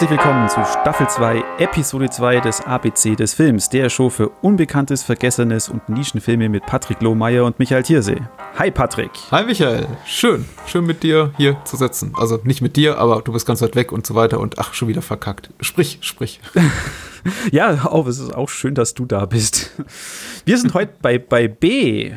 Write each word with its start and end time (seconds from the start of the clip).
Herzlich 0.00 0.18
willkommen 0.18 0.48
zu 0.48 0.64
Staffel 0.64 1.10
2, 1.10 1.44
Episode 1.58 2.08
2 2.08 2.40
des 2.40 2.62
ABC 2.62 3.16
des 3.16 3.34
Films, 3.34 3.68
der 3.68 3.90
Show 3.90 4.08
für 4.08 4.30
Unbekanntes, 4.40 5.02
Vergessenes 5.02 5.68
und 5.68 5.90
Nischenfilme 5.90 6.48
mit 6.48 6.64
Patrick 6.64 7.02
Lohmeier 7.02 7.44
und 7.44 7.58
Michael 7.58 7.82
Thiersee. 7.82 8.22
Hi 8.58 8.70
Patrick. 8.70 9.10
Hi 9.30 9.44
Michael. 9.44 9.86
Schön, 10.06 10.46
schön 10.66 10.86
mit 10.86 11.02
dir 11.02 11.34
hier 11.36 11.62
zu 11.66 11.76
sitzen. 11.76 12.14
Also 12.16 12.40
nicht 12.44 12.62
mit 12.62 12.76
dir, 12.76 12.96
aber 12.96 13.20
du 13.20 13.30
bist 13.34 13.44
ganz 13.44 13.60
weit 13.60 13.76
weg 13.76 13.92
und 13.92 14.06
so 14.06 14.14
weiter 14.14 14.40
und 14.40 14.58
ach, 14.58 14.72
schon 14.72 14.88
wieder 14.88 15.02
verkackt. 15.02 15.50
Sprich, 15.60 15.98
sprich. 16.00 16.40
ja, 17.52 17.84
auch, 17.84 18.06
es 18.06 18.20
ist 18.20 18.34
auch 18.34 18.48
schön, 18.48 18.74
dass 18.74 18.94
du 18.94 19.04
da 19.04 19.26
bist. 19.26 19.70
Wir 20.46 20.56
sind 20.56 20.72
heute 20.72 20.94
bei, 21.02 21.18
bei 21.18 21.46
B 21.46 22.12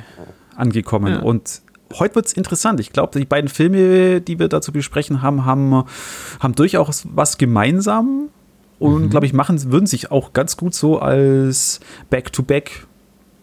angekommen 0.56 1.16
ja. 1.16 1.20
und 1.20 1.62
heute 2.00 2.16
wird 2.16 2.28
es 2.28 2.34
interessant. 2.34 2.80
Ich 2.80 2.92
glaube, 2.92 3.18
die 3.20 3.26
beiden 3.26 3.50
Filme, 3.50 4.22
die 4.22 4.40
wir 4.40 4.48
dazu 4.48 4.72
besprechen 4.72 5.22
haben, 5.22 5.46
haben, 5.46 5.84
haben 6.40 6.56
durchaus 6.56 7.06
was 7.14 7.38
gemeinsam 7.38 8.30
und, 8.80 9.04
mhm. 9.04 9.10
glaube 9.10 9.26
ich, 9.26 9.34
machen, 9.34 9.72
würden 9.72 9.86
sich 9.86 10.12
auch 10.12 10.34
ganz 10.34 10.58
gut 10.58 10.74
so 10.74 11.00
als 11.00 11.80
Back-to-Back 12.10 12.86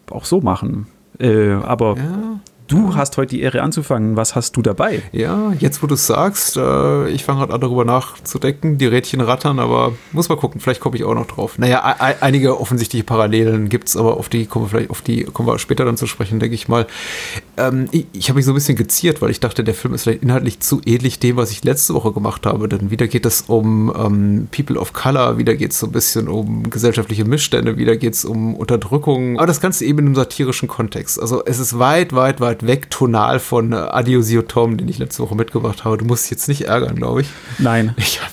-back 0.07 0.15
auch 0.15 0.25
so 0.25 0.41
machen. 0.41 0.87
Äh, 1.19 1.53
aber 1.53 1.97
ja. 1.97 2.41
Du 2.71 2.95
hast 2.95 3.17
heute 3.17 3.35
die 3.35 3.41
Ehre 3.41 3.63
anzufangen. 3.63 4.15
Was 4.15 4.37
hast 4.37 4.57
du 4.57 4.63
dabei? 4.63 5.03
Ja, 5.11 5.53
jetzt 5.59 5.83
wo 5.83 5.89
du 5.89 5.95
es 5.95 6.07
sagst, 6.07 6.57
äh, 6.57 7.09
ich 7.09 7.25
fange 7.25 7.41
gerade 7.41 7.53
an 7.53 7.61
darüber 7.61 7.85
nachzudenken. 7.85 8.79
Die 8.79 8.87
Rädchen 8.87 9.21
rattern, 9.21 9.59
aber 9.59 9.93
muss 10.13 10.29
mal 10.29 10.37
gucken, 10.37 10.61
vielleicht 10.61 10.81
komme 10.81 10.95
ich 10.95 11.03
auch 11.03 11.17
noch 11.17 11.27
drauf. 11.27 11.59
Naja, 11.59 11.83
einige 12.21 12.61
offensichtliche 12.61 13.03
Parallelen 13.03 13.69
gibt 13.69 13.89
es, 13.89 13.97
aber 13.97 14.19
auf 14.19 14.29
die 14.29 14.47
kommen 14.47 14.67
wir 14.67 14.69
vielleicht, 14.69 14.91
auf 14.91 15.03
die 15.03 15.25
kommen 15.25 15.49
wir 15.49 15.59
später 15.59 15.85
dann 15.85 15.97
zu 15.97 16.07
sprechen, 16.07 16.39
denke 16.39 16.55
ich 16.55 16.69
mal. 16.69 16.87
Ähm, 17.57 17.89
ich, 17.91 18.07
ich 18.13 18.29
habe 18.29 18.37
mich 18.37 18.47
so 18.47 18.53
ein 18.53 18.55
bisschen 18.55 18.77
geziert, 18.77 19.21
weil 19.21 19.31
ich 19.31 19.41
dachte, 19.41 19.65
der 19.65 19.75
Film 19.75 19.93
ist 19.93 20.05
vielleicht 20.05 20.23
inhaltlich 20.23 20.61
zu 20.61 20.81
ähnlich 20.87 21.19
dem, 21.19 21.37
was 21.39 21.51
ich 21.51 21.65
letzte 21.65 21.95
Woche 21.95 22.13
gemacht 22.13 22.47
habe. 22.47 22.69
Denn 22.69 22.93
wieder 22.93 23.09
geht 23.09 23.27
es 23.27 23.43
um 23.49 23.93
ähm, 23.99 24.49
People 24.53 24.79
of 24.79 24.93
Color, 24.93 25.39
wieder 25.39 25.57
geht 25.57 25.73
es 25.73 25.81
so 25.81 25.87
ein 25.87 25.93
bisschen 25.93 26.29
um 26.29 26.71
gesellschaftliche 26.71 27.25
Missstände, 27.25 27.79
wieder 27.79 27.97
geht 27.97 28.15
es 28.15 28.25
um 28.25 28.55
Unterdrückung. 28.55 29.39
Aber 29.39 29.49
das 29.49 29.61
Ganze 29.61 29.85
eben 29.85 29.99
in 29.99 30.07
einem 30.07 30.15
satirischen 30.15 30.69
Kontext. 30.69 31.21
Also 31.21 31.45
es 31.45 31.59
ist 31.59 31.77
weit, 31.77 32.13
weit, 32.15 32.41
weit 32.41 32.60
weit 32.61 32.67
weg 32.67 32.91
tonal 32.91 33.39
von 33.39 33.73
äh, 33.73 33.77
Adiosio 33.77 34.43
Tom, 34.43 34.77
den 34.77 34.89
ich 34.89 34.99
letzte 34.99 35.23
Woche 35.23 35.35
mitgebracht 35.35 35.85
habe. 35.85 35.99
Du 35.99 36.05
musst 36.05 36.25
dich 36.25 36.33
jetzt 36.33 36.49
nicht 36.49 36.63
ärgern, 36.63 36.97
glaube 36.97 37.23
ich. 37.23 37.29
Nein. 37.59 37.95
Ich 37.97 38.21
habe 38.21 38.33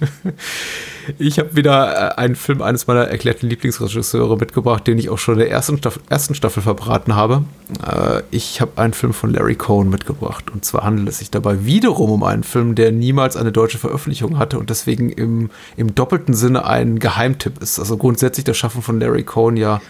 ich 1.18 1.38
hab 1.38 1.56
wieder 1.56 2.12
äh, 2.12 2.14
einen 2.16 2.36
Film 2.36 2.62
eines 2.62 2.86
meiner 2.86 3.04
erklärten 3.04 3.48
Lieblingsregisseure 3.48 4.36
mitgebracht, 4.36 4.86
den 4.86 4.98
ich 4.98 5.10
auch 5.10 5.18
schon 5.18 5.34
in 5.34 5.40
der 5.40 5.50
ersten 5.50 5.78
Staffel, 5.78 6.02
ersten 6.08 6.34
Staffel 6.34 6.62
verbraten 6.62 7.14
habe. 7.14 7.44
Äh, 7.84 8.22
ich 8.30 8.60
habe 8.60 8.80
einen 8.80 8.92
Film 8.92 9.12
von 9.12 9.32
Larry 9.32 9.56
Cohn 9.56 9.90
mitgebracht. 9.90 10.50
Und 10.50 10.64
zwar 10.64 10.84
handelt 10.84 11.08
es 11.08 11.18
sich 11.18 11.30
dabei 11.30 11.64
wiederum 11.64 12.10
um 12.10 12.22
einen 12.22 12.44
Film, 12.44 12.74
der 12.74 12.92
niemals 12.92 13.36
eine 13.36 13.52
deutsche 13.52 13.78
Veröffentlichung 13.78 14.38
hatte 14.38 14.58
und 14.58 14.70
deswegen 14.70 15.10
im, 15.10 15.50
im 15.76 15.94
doppelten 15.94 16.34
Sinne 16.34 16.64
ein 16.66 16.98
Geheimtipp 16.98 17.62
ist. 17.62 17.78
Also 17.78 17.96
grundsätzlich 17.96 18.44
das 18.44 18.56
Schaffen 18.56 18.82
von 18.82 19.00
Larry 19.00 19.24
Cohn 19.24 19.56
ja 19.56 19.80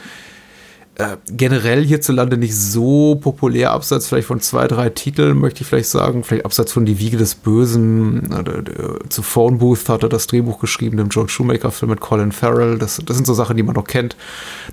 äh, 0.99 1.17
generell 1.29 1.85
hierzulande 1.85 2.37
nicht 2.37 2.57
so 2.57 3.15
populär, 3.15 3.71
abseits 3.71 4.09
vielleicht 4.09 4.27
von 4.27 4.41
zwei, 4.41 4.67
drei 4.67 4.91
Titeln, 4.91 5.39
möchte 5.39 5.63
ich 5.63 5.69
vielleicht 5.69 5.89
sagen, 5.89 6.25
vielleicht 6.25 6.45
abseits 6.45 6.73
von 6.73 6.85
Die 6.87 6.99
Wiege 6.99 7.17
des 7.17 7.37
Bösen, 7.37 8.33
äh, 8.33 9.09
zu 9.09 9.23
Phone 9.23 9.59
Booth 9.59 9.89
hat 9.89 10.03
er 10.03 10.09
das 10.09 10.27
Drehbuch 10.27 10.59
geschrieben, 10.59 10.97
dem 10.97 11.09
George 11.09 11.31
Shoemaker-Film 11.31 11.91
mit 11.91 12.01
Colin 12.01 12.33
Farrell, 12.33 12.79
das, 12.79 13.01
das 13.05 13.17
sind 13.17 13.27
so 13.27 13.35
Sachen, 13.35 13.57
die 13.57 13.63
man 13.63 13.77
noch 13.77 13.87
kennt. 13.87 14.17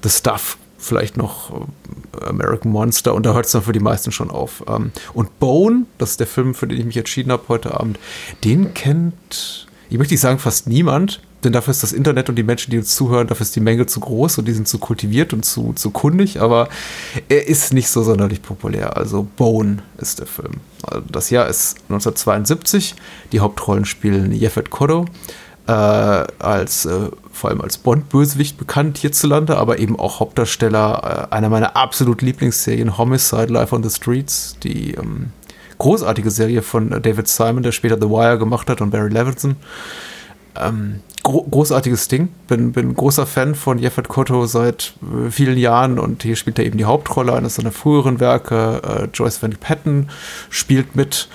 The 0.01 0.09
Stuff 0.09 0.57
vielleicht 0.77 1.15
noch 1.15 1.51
äh, 1.51 2.25
American 2.25 2.71
Monster 2.71 3.13
und 3.13 3.25
da 3.25 3.33
hört 3.33 3.45
es 3.45 3.51
dann 3.51 3.61
für 3.61 3.71
die 3.71 3.79
meisten 3.79 4.11
schon 4.11 4.31
auf. 4.31 4.63
Ähm, 4.67 4.91
und 5.13 5.39
Bone, 5.39 5.85
das 5.97 6.11
ist 6.11 6.19
der 6.19 6.27
Film, 6.27 6.55
für 6.55 6.67
den 6.67 6.79
ich 6.79 6.85
mich 6.85 6.97
entschieden 6.97 7.31
habe 7.31 7.43
heute 7.49 7.79
Abend, 7.79 7.99
den 8.43 8.73
kennt, 8.73 9.67
ich 9.89 9.97
möchte 9.99 10.13
nicht 10.13 10.21
sagen 10.21 10.39
fast 10.39 10.67
niemand, 10.67 11.21
denn 11.45 11.53
dafür 11.53 11.71
ist 11.71 11.83
das 11.83 11.93
Internet 11.93 12.27
und 12.27 12.35
die 12.35 12.43
Menschen, 12.43 12.71
die 12.71 12.77
uns 12.77 12.95
zuhören, 12.95 13.27
dafür 13.27 13.43
ist 13.43 13.55
die 13.55 13.61
Menge 13.61 13.85
zu 13.85 13.99
groß 13.99 14.39
und 14.39 14.47
die 14.47 14.53
sind 14.53 14.67
zu 14.67 14.79
kultiviert 14.79 15.31
und 15.31 15.45
zu, 15.45 15.73
zu 15.73 15.91
kundig, 15.91 16.41
aber 16.41 16.67
er 17.29 17.47
ist 17.47 17.73
nicht 17.73 17.89
so 17.89 18.03
sonderlich 18.03 18.41
populär. 18.41 18.97
Also 18.97 19.27
Bone 19.37 19.83
ist 19.97 20.19
der 20.19 20.27
Film. 20.27 20.55
Also 20.83 21.03
das 21.09 21.29
Jahr 21.29 21.47
ist 21.47 21.77
1972. 21.89 22.95
Die 23.31 23.39
Hauptrollen 23.39 23.85
spielen 23.85 24.31
Jeffet 24.31 24.69
Cotto, 24.69 25.05
äh, 25.67 25.71
als 25.71 26.85
äh, 26.85 27.09
vor 27.31 27.49
allem 27.49 27.61
als 27.61 27.77
Bond-Bösewicht 27.77 28.57
bekannt 28.57 28.97
hierzulande, 28.97 29.57
aber 29.57 29.79
eben 29.79 29.99
auch 29.99 30.19
Hauptdarsteller 30.19 31.29
äh, 31.31 31.35
einer 31.35 31.49
meiner 31.49 31.75
absoluten 31.75 32.25
Lieblingsserien, 32.25 32.97
Homicide 32.97 33.53
Life 33.53 33.75
on 33.75 33.83
the 33.83 33.89
Streets, 33.89 34.57
die 34.63 34.95
ähm, 34.95 35.31
großartige 35.77 36.31
Serie 36.31 36.61
von 36.61 36.89
David 37.01 37.27
Simon, 37.27 37.63
der 37.63 37.71
später 37.71 37.97
The 37.99 38.09
Wire 38.09 38.37
gemacht 38.37 38.69
hat 38.69 38.81
und 38.81 38.91
Barry 38.91 39.09
Levinson. 39.09 39.55
Ähm, 40.59 41.01
gro 41.23 41.43
großartiges 41.43 42.07
Ding. 42.07 42.29
Bin, 42.47 42.71
bin 42.71 42.95
großer 42.95 43.25
Fan 43.25 43.55
von 43.55 43.79
Jeffert 43.79 44.07
Kotto 44.07 44.45
seit 44.45 44.93
äh, 45.01 45.29
vielen 45.31 45.57
Jahren 45.57 45.99
und 45.99 46.23
hier 46.23 46.35
spielt 46.35 46.59
er 46.59 46.65
eben 46.65 46.77
die 46.77 46.85
Hauptrolle 46.85 47.33
eines 47.33 47.55
seiner 47.55 47.71
früheren 47.71 48.19
Werke. 48.19 48.81
Äh, 48.83 49.07
Joyce 49.13 49.41
Van 49.41 49.51
Patten 49.51 50.09
spielt 50.49 50.95
mit. 50.95 51.27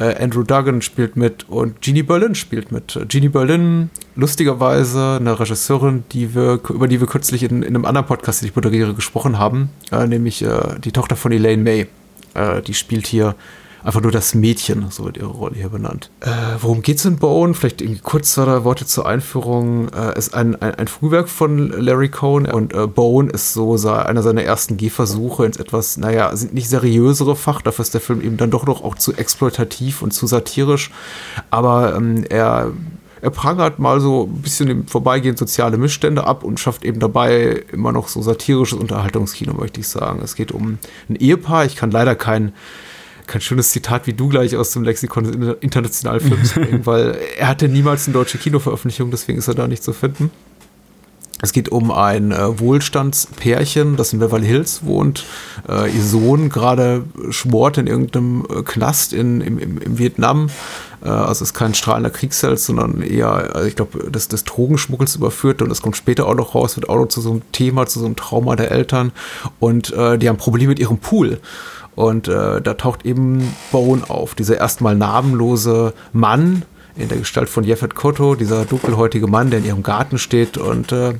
Äh, 0.00 0.22
Andrew 0.22 0.44
Duggan 0.44 0.80
spielt 0.80 1.16
mit 1.16 1.48
und 1.48 1.80
Jeannie 1.80 2.02
Berlin 2.02 2.34
spielt 2.34 2.70
mit. 2.70 2.98
Jeannie 3.08 3.28
Berlin, 3.28 3.90
lustigerweise 4.14 5.16
eine 5.20 5.38
Regisseurin, 5.38 6.04
die 6.12 6.34
wir, 6.34 6.60
über 6.68 6.88
die 6.88 7.00
wir 7.00 7.08
kürzlich 7.08 7.42
in, 7.42 7.62
in 7.62 7.74
einem 7.74 7.84
anderen 7.84 8.06
Podcast, 8.06 8.40
den 8.40 8.48
ich 8.48 8.56
moderiere, 8.56 8.94
gesprochen 8.94 9.38
haben, 9.38 9.70
äh, 9.90 10.06
nämlich 10.06 10.42
äh, 10.42 10.78
die 10.82 10.92
Tochter 10.92 11.16
von 11.16 11.32
Elaine 11.32 11.62
May. 11.62 11.86
Äh, 12.34 12.62
die 12.62 12.74
spielt 12.74 13.06
hier 13.06 13.34
einfach 13.82 14.00
nur 14.00 14.12
das 14.12 14.34
Mädchen, 14.34 14.86
so 14.90 15.04
wird 15.04 15.16
ihre 15.16 15.28
Rolle 15.28 15.54
hier 15.56 15.68
benannt. 15.68 16.10
Äh, 16.20 16.28
worum 16.60 16.82
geht's 16.82 17.04
in 17.04 17.16
Bone? 17.16 17.54
Vielleicht 17.54 17.80
irgendwie 17.80 18.00
kurz 18.00 18.32
zwei 18.34 18.64
Worte 18.64 18.86
zur 18.86 19.06
Einführung. 19.06 19.88
Äh, 19.88 20.18
ist 20.18 20.34
ein, 20.34 20.60
ein, 20.60 20.74
ein, 20.74 20.88
Frühwerk 20.88 21.28
von 21.28 21.68
Larry 21.70 22.08
Cohn 22.08 22.46
und 22.46 22.74
äh, 22.74 22.86
Bone 22.86 23.30
ist 23.30 23.52
so 23.52 23.76
einer 23.88 24.22
seiner 24.22 24.42
ersten 24.42 24.76
Gehversuche 24.76 25.46
ins 25.46 25.56
etwas, 25.56 25.96
naja, 25.96 26.32
nicht 26.52 26.68
seriösere 26.68 27.36
Fach. 27.36 27.62
Dafür 27.62 27.82
ist 27.82 27.94
der 27.94 28.00
Film 28.00 28.20
eben 28.20 28.36
dann 28.36 28.50
doch 28.50 28.66
noch 28.66 28.82
auch 28.82 28.96
zu 28.96 29.14
exploitativ 29.14 30.02
und 30.02 30.12
zu 30.12 30.26
satirisch. 30.26 30.90
Aber 31.50 31.94
ähm, 31.94 32.24
er 32.28 32.72
er 33.20 33.30
prangert 33.30 33.78
mal 33.78 34.00
so 34.00 34.24
ein 34.24 34.42
bisschen 34.42 34.68
im 34.68 34.86
Vorbeigehen 34.86 35.36
soziale 35.36 35.76
Missstände 35.76 36.24
ab 36.24 36.44
und 36.44 36.60
schafft 36.60 36.84
eben 36.84 37.00
dabei 37.00 37.64
immer 37.72 37.92
noch 37.92 38.08
so 38.08 38.22
satirisches 38.22 38.78
Unterhaltungskino, 38.78 39.54
möchte 39.54 39.80
ich 39.80 39.88
sagen. 39.88 40.20
Es 40.22 40.34
geht 40.34 40.52
um 40.52 40.78
ein 41.08 41.16
Ehepaar. 41.16 41.64
Ich 41.64 41.76
kann 41.76 41.90
leider 41.90 42.14
kein 42.14 42.52
kein 43.28 43.40
schönes 43.40 43.70
Zitat 43.70 44.06
wie 44.06 44.12
du 44.12 44.28
gleich 44.28 44.56
aus 44.56 44.72
dem 44.72 44.82
Lexikon 44.82 45.24
des 45.24 45.56
internationalen 45.60 46.20
Films 46.20 46.52
bringen, 46.52 46.80
weil 46.84 47.16
er 47.38 47.48
hatte 47.48 47.68
niemals 47.68 48.06
eine 48.06 48.14
deutsche 48.14 48.38
Kinoveröffentlichung, 48.38 49.10
deswegen 49.10 49.38
ist 49.38 49.48
er 49.48 49.54
da 49.54 49.68
nicht 49.68 49.84
zu 49.84 49.92
finden. 49.92 50.30
Es 51.40 51.52
geht 51.52 51.68
um 51.68 51.92
ein 51.92 52.32
äh, 52.32 52.58
Wohlstandspärchen, 52.58 53.96
das 53.96 54.12
in 54.12 54.18
Beverly 54.18 54.46
Hills 54.46 54.84
wohnt. 54.84 55.24
Äh, 55.68 55.94
ihr 55.94 56.02
Sohn 56.02 56.48
gerade 56.48 57.04
schmort 57.30 57.78
in 57.78 57.86
irgendeinem 57.86 58.44
äh, 58.50 58.62
Knast 58.62 59.12
in, 59.12 59.40
im, 59.40 59.58
im, 59.58 59.78
im 59.78 59.98
Vietnam. 59.98 60.50
Äh, 61.04 61.08
also 61.08 61.44
es 61.44 61.50
ist 61.50 61.54
kein 61.54 61.74
strahlender 61.74 62.10
Kriegsheld, 62.10 62.58
sondern 62.58 63.02
eher, 63.02 63.54
also 63.54 63.68
ich 63.68 63.76
glaube, 63.76 64.10
des, 64.10 64.26
des 64.26 64.42
Drogenschmuggels 64.42 65.14
überführt. 65.14 65.62
Und 65.62 65.68
das 65.68 65.80
kommt 65.80 65.96
später 65.96 66.26
auch 66.26 66.34
noch 66.34 66.56
raus, 66.56 66.76
wird 66.76 66.88
auch 66.88 66.96
noch 66.96 67.06
zu 67.08 67.20
so 67.20 67.30
einem 67.30 67.42
Thema, 67.52 67.86
zu 67.86 68.00
so 68.00 68.06
einem 68.06 68.16
Trauma 68.16 68.56
der 68.56 68.72
Eltern. 68.72 69.12
Und 69.60 69.92
äh, 69.92 70.18
die 70.18 70.28
haben 70.28 70.38
Probleme 70.38 70.70
mit 70.70 70.80
ihrem 70.80 70.98
Pool. 70.98 71.38
Und 71.98 72.28
äh, 72.28 72.60
da 72.60 72.74
taucht 72.74 73.04
eben 73.04 73.52
Bone 73.72 74.08
auf, 74.08 74.36
dieser 74.36 74.56
erstmal 74.56 74.94
namenlose 74.94 75.94
Mann 76.12 76.62
in 76.94 77.08
der 77.08 77.18
Gestalt 77.18 77.48
von 77.48 77.64
Jeffet 77.64 77.96
Kotto, 77.96 78.36
dieser 78.36 78.64
dunkelhäutige 78.66 79.26
Mann, 79.26 79.50
der 79.50 79.58
in 79.58 79.64
ihrem 79.64 79.82
Garten 79.82 80.16
steht 80.16 80.58
und 80.58 80.92
äh, 80.92 81.14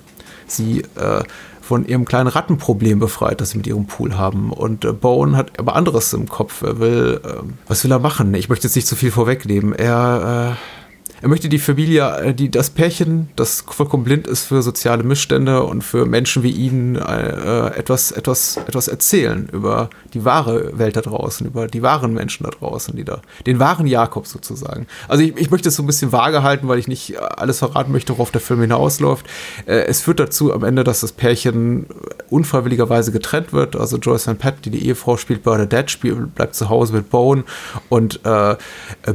sie 0.46 0.82
äh, 0.94 1.24
von 1.62 1.84
ihrem 1.84 2.04
kleinen 2.04 2.28
Rattenproblem 2.28 3.00
befreit, 3.00 3.40
das 3.40 3.50
sie 3.50 3.56
mit 3.56 3.66
ihrem 3.66 3.86
Pool 3.86 4.16
haben. 4.16 4.52
Und 4.52 4.84
äh, 4.84 4.92
Bone 4.92 5.36
hat 5.36 5.58
aber 5.58 5.74
anderes 5.74 6.12
im 6.12 6.28
Kopf. 6.28 6.62
Er 6.62 6.78
will, 6.78 7.22
äh, 7.24 7.42
was 7.66 7.82
will 7.82 7.90
er 7.90 7.98
machen? 7.98 8.32
Ich 8.34 8.48
möchte 8.48 8.68
jetzt 8.68 8.76
nicht 8.76 8.86
zu 8.86 8.94
viel 8.94 9.10
vorwegnehmen. 9.10 9.72
Er 9.72 10.54
äh, 10.54 10.77
er 11.20 11.28
möchte 11.28 11.48
die 11.48 11.58
Familie, 11.58 12.16
äh, 12.18 12.34
die, 12.34 12.50
das 12.50 12.70
Pärchen, 12.70 13.28
das 13.36 13.64
vollkommen 13.66 14.04
blind 14.04 14.26
ist 14.26 14.44
für 14.44 14.62
soziale 14.62 15.02
Missstände 15.02 15.62
und 15.64 15.82
für 15.82 16.06
Menschen 16.06 16.42
wie 16.42 16.50
ihn, 16.50 16.96
äh, 16.96 17.68
etwas, 17.76 18.12
etwas, 18.12 18.56
etwas 18.56 18.88
erzählen 18.88 19.48
über 19.52 19.90
die 20.14 20.24
wahre 20.24 20.78
Welt 20.78 20.96
da 20.96 21.00
draußen, 21.00 21.46
über 21.46 21.66
die 21.66 21.82
wahren 21.82 22.12
Menschen 22.12 22.44
da 22.44 22.50
draußen, 22.50 22.96
die 22.96 23.04
da, 23.04 23.20
den 23.46 23.58
wahren 23.58 23.86
Jakob 23.86 24.26
sozusagen. 24.26 24.86
Also 25.08 25.22
ich, 25.22 25.36
ich 25.36 25.50
möchte 25.50 25.68
es 25.68 25.76
so 25.76 25.82
ein 25.82 25.86
bisschen 25.86 26.12
vage 26.12 26.42
halten, 26.42 26.68
weil 26.68 26.78
ich 26.78 26.88
nicht 26.88 27.20
alles 27.20 27.58
verraten 27.58 27.92
möchte, 27.92 28.12
worauf 28.12 28.30
der 28.30 28.40
Film 28.40 28.60
hinausläuft. 28.60 29.26
Äh, 29.66 29.86
es 29.86 30.00
führt 30.00 30.20
dazu 30.20 30.52
am 30.52 30.64
Ende, 30.64 30.84
dass 30.84 31.00
das 31.00 31.12
Pärchen 31.12 31.86
unfreiwilligerweise 32.30 33.12
getrennt 33.12 33.52
wird. 33.52 33.76
Also 33.76 33.96
Joyce 33.96 34.26
Van 34.26 34.38
Pat, 34.38 34.64
die 34.64 34.70
die 34.70 34.86
Ehefrau 34.86 35.16
spielt, 35.16 35.42
Bernadette 35.42 35.88
spielt, 35.88 36.34
bleibt 36.34 36.54
zu 36.54 36.68
Hause 36.68 36.92
mit 36.92 37.10
Bone 37.10 37.44
und 37.88 38.20
äh, 38.24 38.56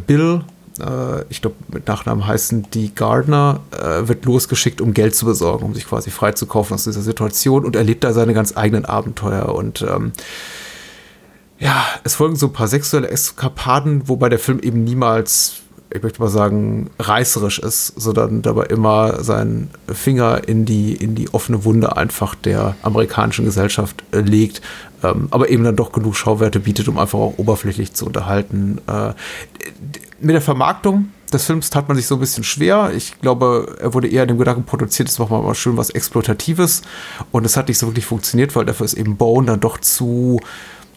Bill, 0.06 0.42
äh, 0.80 1.24
ich 1.30 1.42
glaube 1.42 1.56
mit 1.72 1.88
Nachnamen 1.88 2.26
heißen 2.26 2.68
die 2.74 2.94
Gardner, 2.94 3.62
äh, 3.72 4.08
wird 4.08 4.26
losgeschickt, 4.26 4.82
um 4.82 4.94
Geld 4.94 5.16
zu 5.16 5.26
besorgen, 5.26 5.66
um 5.66 5.74
sich 5.74 5.88
quasi 5.88 6.12
freizukaufen 6.12 6.76
aus 6.76 6.84
dieser 6.84 7.02
Situation 7.02 7.66
und 7.66 7.76
erlebt 7.76 8.04
da 8.04 8.14
seine 8.14 8.34
ganz 8.34 8.56
eigenen 8.56 8.86
Abenteuer. 8.86 9.54
Und 9.56 9.82
ähm, 9.82 10.14
ja, 11.60 11.86
es 12.04 12.16
folgen 12.16 12.36
so 12.36 12.48
ein 12.48 12.54
paar 12.54 12.68
sexuelle 12.68 13.10
Eskapaden, 13.10 14.08
wobei 14.08 14.30
der 14.30 14.40
Film 14.40 14.60
eben 14.60 14.84
niemals 14.84 15.63
ich 15.94 16.02
möchte 16.02 16.22
mal 16.22 16.30
sagen, 16.30 16.90
reißerisch 16.98 17.60
ist, 17.60 17.88
sondern 17.96 18.42
dabei 18.42 18.66
immer 18.66 19.24
seinen 19.24 19.70
Finger 19.88 20.48
in 20.48 20.66
die, 20.66 20.94
in 20.94 21.14
die 21.16 21.34
offene 21.34 21.66
Wunde 21.66 21.96
einfach 21.96 22.36
der 22.36 22.76
amerikanischen 22.82 23.46
Gesellschaft 23.46 24.04
äh, 24.12 24.20
legt, 24.20 24.62
ähm, 25.04 25.28
aber 25.30 25.50
eben 25.50 25.64
dann 25.64 25.76
doch 25.76 25.92
genug 25.92 26.16
Schauwerte 26.16 26.60
bietet, 26.60 26.88
um 26.88 26.98
einfach 26.98 27.20
auch 27.20 27.38
oberflächlich 27.38 27.94
zu 27.94 28.06
unterhalten. 28.08 28.80
Äh, 28.88 29.14
mit 30.20 30.34
der 30.34 30.42
Vermarktung 30.42 31.10
des 31.32 31.46
Films 31.46 31.70
tat 31.70 31.88
man 31.88 31.98
sich 31.98 32.08
so 32.08 32.16
ein 32.16 32.20
bisschen 32.20 32.44
schwer. 32.44 32.92
Ich 32.96 33.20
glaube, 33.22 33.76
er 33.80 33.94
wurde 33.94 34.08
eher 34.08 34.24
in 34.24 34.30
dem 34.30 34.38
Gedanken 34.38 34.64
produziert, 34.64 35.10
es 35.10 35.20
machen 35.20 35.32
wir 35.32 35.42
mal 35.42 35.56
schön 35.56 35.78
was 35.78 35.90
Exploitatives. 35.90 36.82
Und 37.32 37.46
es 37.46 37.58
hat 37.58 37.68
nicht 37.68 37.78
so 37.78 37.88
wirklich 37.88 38.06
funktioniert, 38.06 38.56
weil 38.56 38.66
dafür 38.66 38.86
ist 38.86 38.94
eben 38.94 39.18
Bone 39.18 39.48
dann 39.48 39.60
doch 39.60 39.80
zu, 39.80 40.40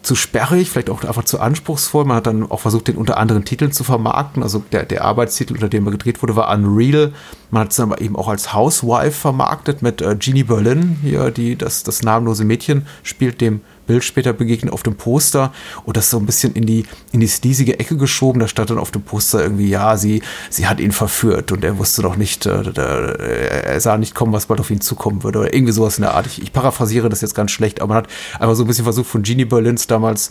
zu 0.06 0.14
sperrig, 0.14 0.70
vielleicht 0.70 0.88
auch 0.88 1.02
einfach 1.02 1.24
zu 1.24 1.40
anspruchsvoll. 1.40 2.04
Man 2.04 2.16
hat 2.16 2.28
dann 2.28 2.48
auch 2.48 2.60
versucht, 2.60 2.86
den 2.86 2.96
unter 2.96 3.18
anderen 3.18 3.44
Titeln 3.44 3.72
zu 3.72 3.82
vermarkten. 3.82 4.42
Also 4.44 4.62
der, 4.70 4.84
der 4.84 5.04
Arbeitstitel, 5.04 5.54
unter 5.54 5.68
dem 5.68 5.84
er 5.86 5.90
gedreht 5.90 6.22
wurde, 6.22 6.36
war 6.36 6.48
Unreal. 6.54 7.12
Man 7.50 7.62
hat 7.62 7.70
es 7.72 7.76
dann 7.76 7.90
aber 7.90 8.00
eben 8.00 8.14
auch 8.14 8.28
als 8.28 8.54
Housewife 8.54 9.10
vermarktet 9.10 9.82
mit 9.82 10.00
äh, 10.02 10.16
Jeannie 10.18 10.44
Berlin, 10.44 10.98
hier, 11.02 11.32
die 11.32 11.56
das, 11.56 11.82
das 11.82 12.02
namenlose 12.02 12.44
Mädchen 12.44 12.86
spielt, 13.02 13.40
dem 13.40 13.62
Bild 13.86 14.04
später 14.04 14.32
begegnet 14.32 14.72
auf 14.72 14.82
dem 14.82 14.96
Poster 14.96 15.52
und 15.84 15.96
das 15.96 16.10
so 16.10 16.18
ein 16.18 16.26
bisschen 16.26 16.54
in 16.54 16.66
die, 16.66 16.84
in 17.12 17.20
die 17.20 17.26
sleasige 17.26 17.78
Ecke 17.78 17.96
geschoben. 17.96 18.40
Da 18.40 18.48
stand 18.48 18.70
dann 18.70 18.78
auf 18.78 18.90
dem 18.90 19.02
Poster 19.02 19.42
irgendwie, 19.42 19.68
ja, 19.68 19.96
sie, 19.96 20.22
sie 20.50 20.66
hat 20.66 20.80
ihn 20.80 20.92
verführt 20.92 21.52
und 21.52 21.64
er 21.64 21.78
wusste 21.78 22.02
doch 22.02 22.16
nicht, 22.16 22.46
äh, 22.46 22.62
er 22.72 23.80
sah 23.80 23.96
nicht 23.96 24.14
kommen, 24.14 24.32
was 24.32 24.46
bald 24.46 24.60
auf 24.60 24.70
ihn 24.70 24.80
zukommen 24.80 25.22
würde 25.22 25.40
oder 25.40 25.54
irgendwie 25.54 25.72
sowas 25.72 25.98
in 25.98 26.02
der 26.02 26.14
Art. 26.14 26.26
Ich, 26.26 26.42
ich 26.42 26.52
paraphrasiere 26.52 27.08
das 27.08 27.20
jetzt 27.20 27.34
ganz 27.34 27.50
schlecht, 27.50 27.80
aber 27.80 27.94
man 27.94 28.04
hat 28.04 28.10
einfach 28.40 28.54
so 28.54 28.64
ein 28.64 28.66
bisschen 28.66 28.84
versucht, 28.84 29.08
von 29.08 29.22
Jeannie 29.22 29.44
Berlins 29.44 29.86
damals 29.86 30.30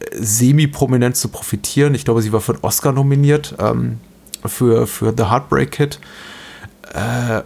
äh, 0.00 0.16
semi-prominent 0.18 1.16
zu 1.16 1.28
profitieren. 1.28 1.94
Ich 1.94 2.04
glaube, 2.04 2.22
sie 2.22 2.32
war 2.32 2.40
für 2.40 2.52
einen 2.52 2.62
Oscar 2.62 2.92
nominiert 2.92 3.54
ähm, 3.58 3.98
für, 4.44 4.86
für 4.86 5.14
The 5.16 5.24
Heartbreak 5.24 5.70
Kid. 5.70 5.98
Äh, 6.94 7.42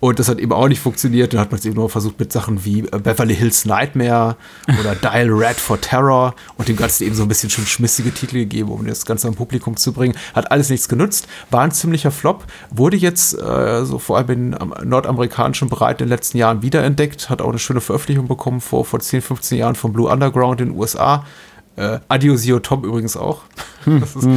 und 0.00 0.18
das 0.18 0.28
hat 0.28 0.38
eben 0.38 0.52
auch 0.52 0.68
nicht 0.68 0.80
funktioniert. 0.80 1.32
Dann 1.32 1.40
hat 1.40 1.50
man 1.50 1.58
es 1.58 1.64
eben 1.64 1.76
nur 1.76 1.88
versucht 1.88 2.18
mit 2.18 2.32
Sachen 2.32 2.64
wie 2.64 2.80
äh, 2.80 2.98
Beverly 2.98 3.34
Hills 3.34 3.64
Nightmare 3.64 4.36
oder 4.80 4.94
Dial 5.02 5.30
Red 5.30 5.56
for 5.56 5.80
Terror 5.80 6.34
und 6.56 6.68
dem 6.68 6.76
Ganzen 6.76 7.04
eben 7.04 7.14
so 7.14 7.22
ein 7.22 7.28
bisschen 7.28 7.50
schon 7.50 7.66
schmissige 7.66 8.12
Titel 8.12 8.34
gegeben, 8.34 8.70
um 8.70 8.86
das 8.86 9.06
Ganze 9.06 9.28
am 9.28 9.34
Publikum 9.34 9.76
zu 9.76 9.92
bringen. 9.92 10.14
Hat 10.34 10.50
alles 10.50 10.70
nichts 10.70 10.88
genutzt, 10.88 11.26
war 11.50 11.62
ein 11.62 11.72
ziemlicher 11.72 12.10
Flop, 12.10 12.44
wurde 12.70 12.96
jetzt 12.96 13.34
äh, 13.34 13.84
so 13.84 13.98
vor 13.98 14.18
allem 14.18 14.54
im 14.54 14.74
nordamerikanischen 14.84 15.68
Bereich 15.68 15.92
in 15.92 15.98
den 15.98 16.08
letzten 16.08 16.38
Jahren 16.38 16.62
wiederentdeckt, 16.62 17.30
hat 17.30 17.40
auch 17.40 17.48
eine 17.48 17.58
schöne 17.58 17.80
Veröffentlichung 17.80 18.28
bekommen 18.28 18.60
vor, 18.60 18.84
vor 18.84 19.00
10, 19.00 19.22
15 19.22 19.58
Jahren 19.58 19.74
von 19.74 19.92
Blue 19.92 20.10
Underground 20.10 20.60
in 20.60 20.68
den 20.68 20.78
USA. 20.78 21.24
Äh, 21.76 22.00
Adiosio 22.08 22.60
Tom 22.60 22.84
übrigens 22.84 23.16
auch. 23.16 23.42
ist, 23.86 24.28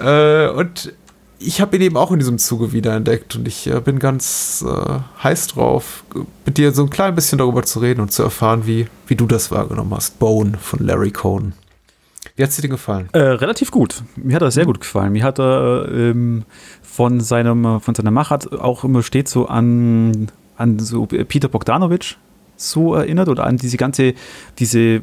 äh, 0.00 0.48
und 0.48 0.92
ich 1.38 1.60
habe 1.60 1.76
ihn 1.76 1.82
eben 1.82 1.96
auch 1.96 2.10
in 2.10 2.18
diesem 2.18 2.38
Zuge 2.38 2.72
wiederentdeckt 2.72 3.36
und 3.36 3.46
ich 3.46 3.66
äh, 3.68 3.80
bin 3.80 3.98
ganz 3.98 4.64
äh, 4.66 4.98
heiß 5.22 5.48
drauf, 5.48 6.04
mit 6.44 6.58
dir 6.58 6.72
so 6.72 6.82
ein 6.82 6.90
klein 6.90 7.14
bisschen 7.14 7.38
darüber 7.38 7.62
zu 7.62 7.78
reden 7.78 8.00
und 8.00 8.12
zu 8.12 8.22
erfahren, 8.22 8.66
wie, 8.66 8.86
wie 9.06 9.14
du 9.14 9.26
das 9.26 9.50
wahrgenommen 9.50 9.94
hast. 9.94 10.18
Bone 10.18 10.58
von 10.58 10.84
Larry 10.84 11.10
Cohn. 11.10 11.52
Wie 12.36 12.42
hat 12.42 12.50
es 12.50 12.56
dir 12.56 12.62
denn 12.62 12.70
gefallen? 12.72 13.08
Äh, 13.12 13.18
relativ 13.18 13.70
gut. 13.70 14.02
Mir 14.16 14.36
hat 14.36 14.42
er 14.42 14.50
sehr 14.50 14.64
gut 14.64 14.80
gefallen. 14.80 15.12
Mir 15.12 15.24
hat 15.24 15.38
er 15.38 15.88
ähm, 15.90 16.44
von, 16.82 17.20
seinem, 17.20 17.80
von 17.80 17.94
seiner 17.94 18.10
Machart 18.10 18.52
auch 18.52 18.84
immer 18.84 19.02
steht 19.02 19.28
so 19.28 19.46
an, 19.46 20.30
an 20.56 20.78
so 20.78 21.06
Peter 21.06 21.48
Bogdanovich 21.48 22.16
so 22.56 22.94
erinnert 22.94 23.28
oder 23.28 23.44
an 23.44 23.56
diese 23.56 23.76
ganze, 23.76 24.14
diese, 24.58 25.00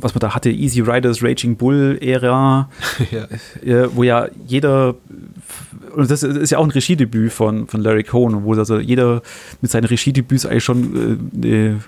was 0.00 0.14
man 0.14 0.20
da 0.20 0.34
hatte, 0.34 0.50
Easy 0.50 0.80
Riders, 0.80 1.22
Raging 1.22 1.56
Bull 1.56 1.98
Ära, 2.00 2.68
ja. 3.10 3.94
wo 3.94 4.02
ja 4.02 4.28
jeder 4.46 4.94
und 5.94 6.10
das 6.10 6.22
ist 6.22 6.50
ja 6.50 6.58
auch 6.58 6.64
ein 6.64 6.70
Regiedebüt 6.70 7.32
von, 7.32 7.66
von 7.68 7.80
Larry 7.80 8.04
Cohn, 8.04 8.44
wo 8.44 8.54
also 8.54 8.78
jeder 8.78 9.22
mit 9.60 9.70
seinen 9.70 9.84
Regiedebüts 9.84 10.46
eigentlich 10.46 10.64
schon 10.64 11.18
äh, 11.42 11.46
eine 11.46 11.80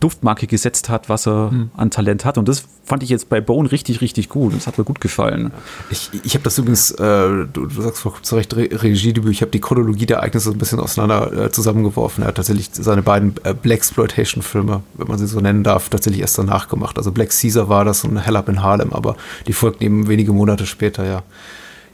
Duftmarke 0.00 0.46
gesetzt 0.46 0.88
hat, 0.88 1.08
was 1.08 1.26
er 1.26 1.50
hm. 1.50 1.70
an 1.76 1.90
Talent 1.90 2.24
hat. 2.24 2.38
Und 2.38 2.48
das 2.48 2.64
fand 2.84 3.02
ich 3.02 3.08
jetzt 3.08 3.28
bei 3.28 3.40
Bone 3.40 3.70
richtig, 3.70 4.00
richtig 4.00 4.28
gut. 4.28 4.54
Das 4.54 4.66
hat 4.66 4.78
mir 4.78 4.84
gut 4.84 5.00
gefallen. 5.00 5.52
Ich, 5.90 6.10
ich 6.24 6.34
habe 6.34 6.42
das 6.42 6.58
übrigens, 6.58 6.90
äh, 6.92 7.46
du, 7.52 7.66
du, 7.66 7.82
sagst 7.82 8.06
zu 8.22 8.36
Recht 8.36 8.56
Re 8.56 8.68
Regiedebüt, 8.70 9.30
ich 9.30 9.42
habe 9.42 9.50
die 9.50 9.60
Chronologie 9.60 10.06
der 10.06 10.18
Ereignisse 10.18 10.50
ein 10.50 10.58
bisschen 10.58 10.80
auseinander 10.80 11.46
äh, 11.46 11.50
zusammengeworfen. 11.52 12.24
Er 12.24 12.28
hat 12.28 12.36
tatsächlich 12.36 12.70
seine 12.72 13.02
beiden 13.02 13.34
äh, 13.44 13.54
Blaxploitation-Filme, 13.54 14.82
wenn 14.94 15.06
man 15.06 15.18
sie 15.18 15.26
so 15.26 15.40
nennen 15.40 15.62
darf, 15.62 15.88
tatsächlich 15.88 16.22
erst 16.22 16.38
danach 16.38 16.68
gemacht. 16.68 16.98
Also 16.98 17.12
Black 17.12 17.30
Caesar 17.30 17.68
war 17.68 17.84
das 17.84 18.04
und 18.04 18.18
Hell 18.18 18.36
Up 18.36 18.48
in 18.48 18.62
Harlem, 18.62 18.92
aber 18.92 19.16
die 19.46 19.52
folgten 19.52 19.84
eben 19.84 20.08
wenige 20.08 20.32
Monate 20.32 20.66
später, 20.66 21.04
ja. 21.04 21.22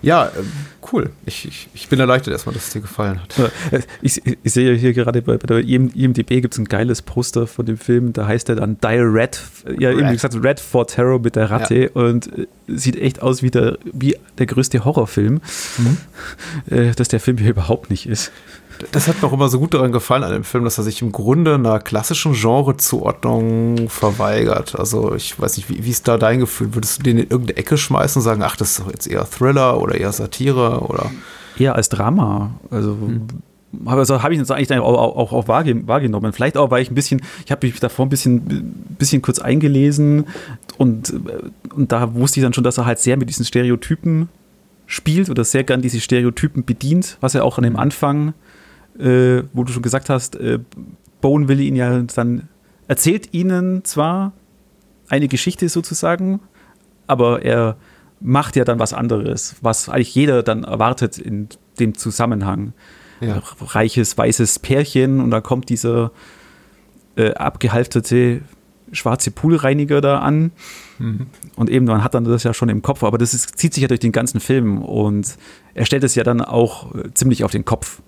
Ja, 0.03 0.27
äh, 0.27 0.31
cool. 0.93 1.11
Ich, 1.27 1.47
ich, 1.47 1.69
ich 1.75 1.89
bin 1.89 2.01
erleichtert 2.01 2.33
erstmal, 2.33 2.55
dass 2.55 2.69
es 2.69 2.73
dir 2.73 2.81
gefallen 2.81 3.21
hat. 3.21 3.39
Äh, 3.71 3.81
ich, 4.03 4.23
ich 4.25 4.53
sehe 4.53 4.75
hier 4.75 4.93
gerade 4.93 5.23
bei, 5.23 5.37
bei 5.37 5.47
der 5.47 5.59
IMDB 5.59 6.41
gibt 6.41 6.55
es 6.55 6.59
ein 6.59 6.65
geiles 6.65 7.03
Poster 7.03 7.47
von 7.47 7.67
dem 7.67 7.77
Film, 7.77 8.13
da 8.13 8.27
heißt 8.27 8.49
er 8.49 8.57
dann 8.57 8.79
Dire 8.81 9.13
Red, 9.13 9.41
ja, 9.79 9.91
Red. 9.91 9.99
eben 9.99 10.13
gesagt, 10.13 10.35
Red 10.43 10.61
for 10.61 10.87
Terror 10.87 11.19
mit 11.19 11.37
der 11.37 11.51
Ratte 11.51 11.75
ja. 11.75 11.91
und 11.95 12.39
äh, 12.39 12.47
sieht 12.69 12.97
echt 12.97 13.23
aus 13.23 13.43
wie 13.43 13.51
der, 13.51 13.79
wie 13.93 14.17
der 14.39 14.47
größte 14.47 14.85
Horrorfilm, 14.85 15.41
mhm. 15.79 16.93
dass 16.97 17.09
der 17.09 17.21
Film 17.21 17.39
hier 17.39 17.51
überhaupt 17.51 17.91
nicht 17.91 18.09
ist 18.09 18.31
das 18.93 19.09
hat 19.09 19.21
mir 19.21 19.29
auch 19.29 19.33
immer 19.33 19.49
so 19.49 19.59
gut 19.59 19.75
daran 19.75 19.93
gefallen 19.93 20.25
an 20.25 20.33
dem 20.33 20.45
Film, 20.45 20.65
dass 20.65 20.79
er 20.79 20.85
sich 20.85 21.03
im 21.03 21.13
Grunde 21.13 21.55
einer 21.55 21.79
klassischen 21.79 22.33
Genrezuordnung 22.33 23.89
verweigert. 23.89 24.79
Also 24.79 25.15
ich 25.15 25.39
weiß 25.41 25.57
nicht, 25.57 25.69
wie, 25.69 25.85
wie 25.85 25.91
ist 25.91 26.09
da 26.09 26.19
dein 26.19 26.41
Gefühl? 26.41 26.75
Würdest 26.75 26.99
du 26.99 27.03
den 27.03 27.19
in 27.19 27.31
irgendeine 27.31 27.59
Ecke 27.59 27.77
schmeißen 27.77 28.21
und 28.21 28.25
sagen, 28.25 28.43
ach, 28.43 28.57
das 28.57 28.73
ist 28.73 28.81
doch 28.81 28.91
jetzt 28.91 29.07
eher 29.07 29.29
Thriller 29.29 29.81
oder 29.81 29.97
eher 29.97 30.13
Satire 30.13 30.81
oder? 30.81 31.11
Eher 31.59 31.75
als 31.75 31.89
Drama. 31.89 32.53
Also 32.71 32.91
hm. 32.93 33.27
Also 33.85 34.21
habe 34.25 34.35
ich 34.35 34.41
jetzt 34.41 34.51
eigentlich 34.51 34.73
auch, 34.81 35.17
auch, 35.17 35.33
auch, 35.33 35.47
wahrgenommen. 35.47 36.33
Vielleicht 36.33 36.57
auch, 36.57 36.73
weil 36.73 36.83
ich 36.83 36.91
ein 36.91 36.97
bisschen, 36.97 37.23
ich 37.45 37.53
habe 37.53 37.65
mich 37.65 37.79
davor 37.79 38.05
ein 38.05 38.09
bisschen, 38.09 38.75
bisschen 38.99 39.23
kurz 39.23 39.39
eingelesen 39.39 40.27
und, 40.77 41.15
und 41.73 41.93
da 41.93 42.13
wusste 42.15 42.41
ich 42.41 42.45
dann 42.45 42.53
schon, 42.53 42.65
dass 42.65 42.79
er 42.79 42.87
halt 42.87 42.99
sehr 42.99 43.17
mit 43.17 43.29
diesen 43.29 43.45
Stereotypen 43.45 44.29
spielt 44.87 45.31
oder 45.31 45.45
sehr 45.45 45.63
gern 45.63 45.83
diese 45.83 46.01
Stereotypen 46.01 46.65
bedient, 46.65 47.17
was 47.21 47.37
er 47.37 47.45
auch 47.45 47.59
an 47.59 47.65
dem 47.65 47.77
Anfang 47.77 48.31
äh, 48.31 48.33
wo 48.95 49.65
du 49.65 49.73
schon 49.73 49.83
gesagt 49.83 50.09
hast, 50.09 50.37
äh, 50.37 50.59
Bone 51.21 51.49
will 51.49 51.61
ihn 51.61 51.77
ja 51.77 52.01
dann, 52.01 52.49
erzählt 52.89 53.33
ihnen 53.33 53.85
zwar 53.85 54.33
eine 55.09 55.29
Geschichte 55.29 55.69
sozusagen, 55.69 56.41
aber 57.07 57.43
er 57.43 57.77
macht 58.21 58.57
ja 58.57 58.65
dann 58.65 58.79
was 58.79 58.93
anderes, 58.93 59.57
was 59.61 59.89
eigentlich 59.89 60.15
jeder 60.15 60.43
dann 60.43 60.65
erwartet 60.65 61.19
in 61.19 61.49
dem 61.79 61.97
Zusammenhang. 61.97 62.73
Ja. 63.21 63.43
Reiches, 63.61 64.17
weißes 64.17 64.61
Pärchen 64.61 65.21
und 65.21 65.31
da 65.31 65.41
kommt 65.41 65.69
dieser 65.69 66.11
äh, 67.17 67.33
abgehalfterte 67.35 68.43
schwarze 68.93 69.31
Poolreiniger 69.31 70.01
da 70.01 70.21
an. 70.21 70.53
Mhm. 70.99 71.27
Und 71.57 71.71
eben, 71.71 71.87
man 71.87 72.03
hat 72.03 72.15
dann 72.15 72.25
das 72.25 72.43
ja 72.45 72.55
schon 72.55 72.69
im 72.69 72.83
Kopf, 72.83 73.03
aber 73.03 73.19
das 73.19 73.35
ist, 73.35 73.59
zieht 73.59 73.75
sich 73.75 73.83
ja 73.83 73.89
durch 73.89 74.01
den 74.01 74.13
ganzen 74.13 74.41
Film 74.41 74.83
und 74.83 75.37
er 75.75 75.85
stellt 75.87 76.05
es 76.05 76.15
ja 76.15 76.25
dann 76.25 76.41
auch 76.41 76.95
äh, 76.95 77.13
ziemlich 77.15 77.45
auf 77.45 77.53
den 77.53 77.65
Kopf 77.65 78.01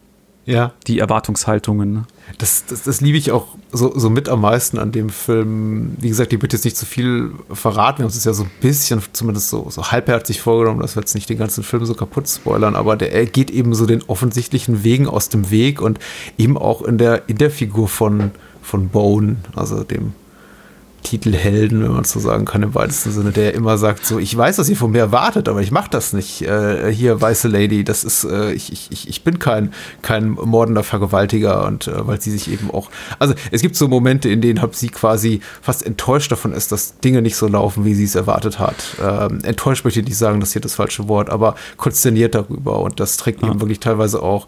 ja. 0.45 0.73
die 0.87 0.99
Erwartungshaltungen. 0.99 2.07
Das, 2.39 2.65
das, 2.67 2.85
das 2.85 3.01
liebe 3.01 3.19
ich 3.19 3.31
auch 3.31 3.47
so, 3.73 3.99
so 3.99 4.11
mit 4.11 4.29
am 4.29 4.41
meisten 4.41 4.79
an 4.79 4.93
dem 4.93 5.11
Film. 5.11 5.97
Wie 5.99 6.09
gesagt, 6.09 6.33
ich 6.33 6.39
bitte 6.39 6.57
jetzt 6.57 6.65
nicht 6.65 6.77
zu 6.77 6.87
viel 6.87 7.33
verraten. 7.53 7.99
Wir 7.99 8.05
haben 8.05 8.11
es 8.11 8.25
ja 8.25 8.33
so 8.33 8.45
ein 8.45 8.51
bisschen, 8.61 9.03
zumindest 9.13 9.51
so, 9.51 9.69
so 9.71 9.91
halbherzig 9.91 10.41
vorgenommen, 10.41 10.81
dass 10.81 10.97
wir 10.97 11.03
jetzt 11.03 11.15
nicht 11.15 11.29
den 11.29 11.39
ganzen 11.39 11.63
Film 11.63 11.85
so 11.85 11.95
kaputt 11.95 12.29
spoilern, 12.29 12.77
aber 12.77 12.97
der 12.97 13.13
er 13.13 13.27
geht 13.27 13.51
eben 13.51 13.75
so 13.75 13.87
den 13.87 14.03
offensichtlichen 14.03 14.85
Wegen 14.85 15.09
aus 15.09 15.29
dem 15.29 15.51
Weg 15.51 15.81
und 15.81 15.99
eben 16.39 16.57
auch 16.57 16.83
in 16.83 16.99
der, 16.99 17.29
in 17.29 17.39
der 17.39 17.51
Figur 17.51 17.89
von, 17.89 18.31
von 18.63 18.89
Bone, 18.89 19.37
also 19.55 19.85
dem 19.85 20.15
Titelhelden, 21.03 21.83
wenn 21.83 21.93
man 21.93 22.05
so 22.05 22.21
sagen 22.21 22.45
kann, 22.45 22.63
im 22.63 22.75
weitesten 22.75 23.11
Sinne, 23.11 23.33
der 23.33 23.55
immer 23.55 23.79
sagt, 23.79 24.07
so, 24.07 24.19
ich 24.19 24.37
weiß, 24.37 24.59
was 24.59 24.69
ihr 24.69 24.77
von 24.77 24.93
mir 24.93 25.01
erwartet, 25.01 25.49
aber 25.49 25.61
ich 25.61 25.71
mache 25.71 25.91
das 25.91 26.13
nicht. 26.13 26.43
Äh, 26.43 26.93
hier, 26.93 27.21
weiße 27.21 27.49
Lady, 27.49 27.85
das 27.85 28.05
ist, 28.05 28.25
äh, 28.25 28.53
ich, 28.53 28.91
ich, 28.91 29.09
ich 29.09 29.25
bin 29.25 29.39
kein, 29.39 29.73
kein 30.03 30.31
mordender 30.31 30.83
Vergewaltiger 30.83 31.67
und 31.67 31.89
äh, 31.89 32.07
weil 32.07 32.21
sie 32.21 32.31
sich 32.31 32.51
eben 32.51 32.71
auch, 32.71 32.91
also 33.19 33.35
es 33.51 33.63
gibt 33.63 33.77
so 33.77 33.89
Momente, 33.89 34.29
in 34.29 34.41
denen 34.41 34.61
sie 34.73 34.89
quasi 34.89 35.41
fast 35.61 35.85
enttäuscht 35.85 36.33
davon 36.33 36.53
ist, 36.53 36.73
dass 36.73 36.99
Dinge 36.99 37.23
nicht 37.23 37.37
so 37.37 37.49
laufen, 37.49 37.85
wie 37.85 37.95
sie 37.95 38.05
es 38.05 38.15
erwartet 38.15 38.59
hat. 38.59 38.97
Ähm, 39.03 39.41
enttäuscht 39.43 39.85
möchte 39.85 40.01
ich 40.01 40.07
nicht 40.07 40.19
sagen, 40.19 40.41
das 40.41 40.51
ist 40.51 40.53
hier 40.55 40.63
das 40.63 40.75
falsche 40.75 41.09
Wort, 41.09 41.31
aber 41.31 41.57
konsterniert 41.77 42.35
darüber 42.35 42.81
und 42.81 43.01
das 43.01 43.17
trägt 43.17 43.43
ja. 43.43 43.49
eben 43.49 43.61
wirklich 43.61 43.81
teilweise 43.81 44.23
auch 44.23 44.47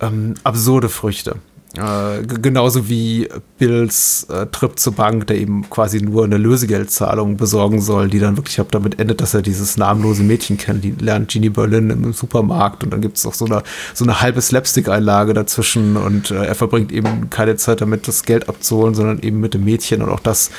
ähm, 0.00 0.34
absurde 0.44 0.88
Früchte. 0.88 1.36
Äh, 1.76 2.22
genauso 2.22 2.88
wie 2.88 3.28
Bills 3.58 4.26
äh, 4.30 4.46
Trip 4.46 4.78
zur 4.78 4.94
Bank, 4.94 5.26
der 5.26 5.36
eben 5.36 5.68
quasi 5.68 6.00
nur 6.00 6.24
eine 6.24 6.38
Lösegeldzahlung 6.38 7.36
besorgen 7.36 7.80
soll, 7.80 8.08
die 8.08 8.18
dann 8.18 8.36
wirklich 8.36 8.60
damit 8.70 8.98
endet, 8.98 9.20
dass 9.20 9.34
er 9.34 9.42
dieses 9.42 9.76
namenlose 9.76 10.22
Mädchen 10.22 10.56
kennt. 10.56 10.84
Die 10.84 10.92
lernt 10.92 11.30
Jeannie 11.30 11.50
Berlin 11.50 11.90
im 11.90 12.12
Supermarkt 12.12 12.82
und 12.82 12.92
dann 12.92 13.02
gibt 13.02 13.18
es 13.18 13.26
auch 13.26 13.34
so 13.34 13.44
eine, 13.44 13.62
so 13.92 14.04
eine 14.04 14.20
halbe 14.20 14.40
Slapstick-Einlage 14.40 15.34
dazwischen 15.34 15.96
und 15.96 16.30
äh, 16.30 16.46
er 16.46 16.54
verbringt 16.54 16.92
eben 16.92 17.28
keine 17.28 17.56
Zeit 17.56 17.80
damit, 17.80 18.08
das 18.08 18.24
Geld 18.24 18.48
abzuholen, 18.48 18.94
sondern 18.94 19.18
eben 19.20 19.40
mit 19.40 19.54
dem 19.54 19.64
Mädchen 19.64 20.02
und 20.02 20.08
auch 20.08 20.20
das 20.20 20.50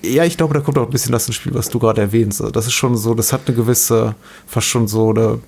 ja, 0.00 0.22
ich 0.24 0.36
glaube, 0.36 0.54
da 0.54 0.60
kommt 0.60 0.78
auch 0.78 0.84
ein 0.84 0.90
bisschen 0.90 1.10
das 1.10 1.26
ins 1.26 1.34
Spiel, 1.34 1.54
was 1.54 1.70
du 1.70 1.80
gerade 1.80 2.00
erwähnst. 2.00 2.40
Das 2.52 2.66
ist 2.66 2.74
schon 2.74 2.96
so, 2.96 3.14
das 3.14 3.32
hat 3.32 3.42
eine 3.46 3.56
gewisse, 3.56 4.14
fast 4.46 4.68
schon 4.68 4.86
so 4.86 5.10
eine 5.10 5.40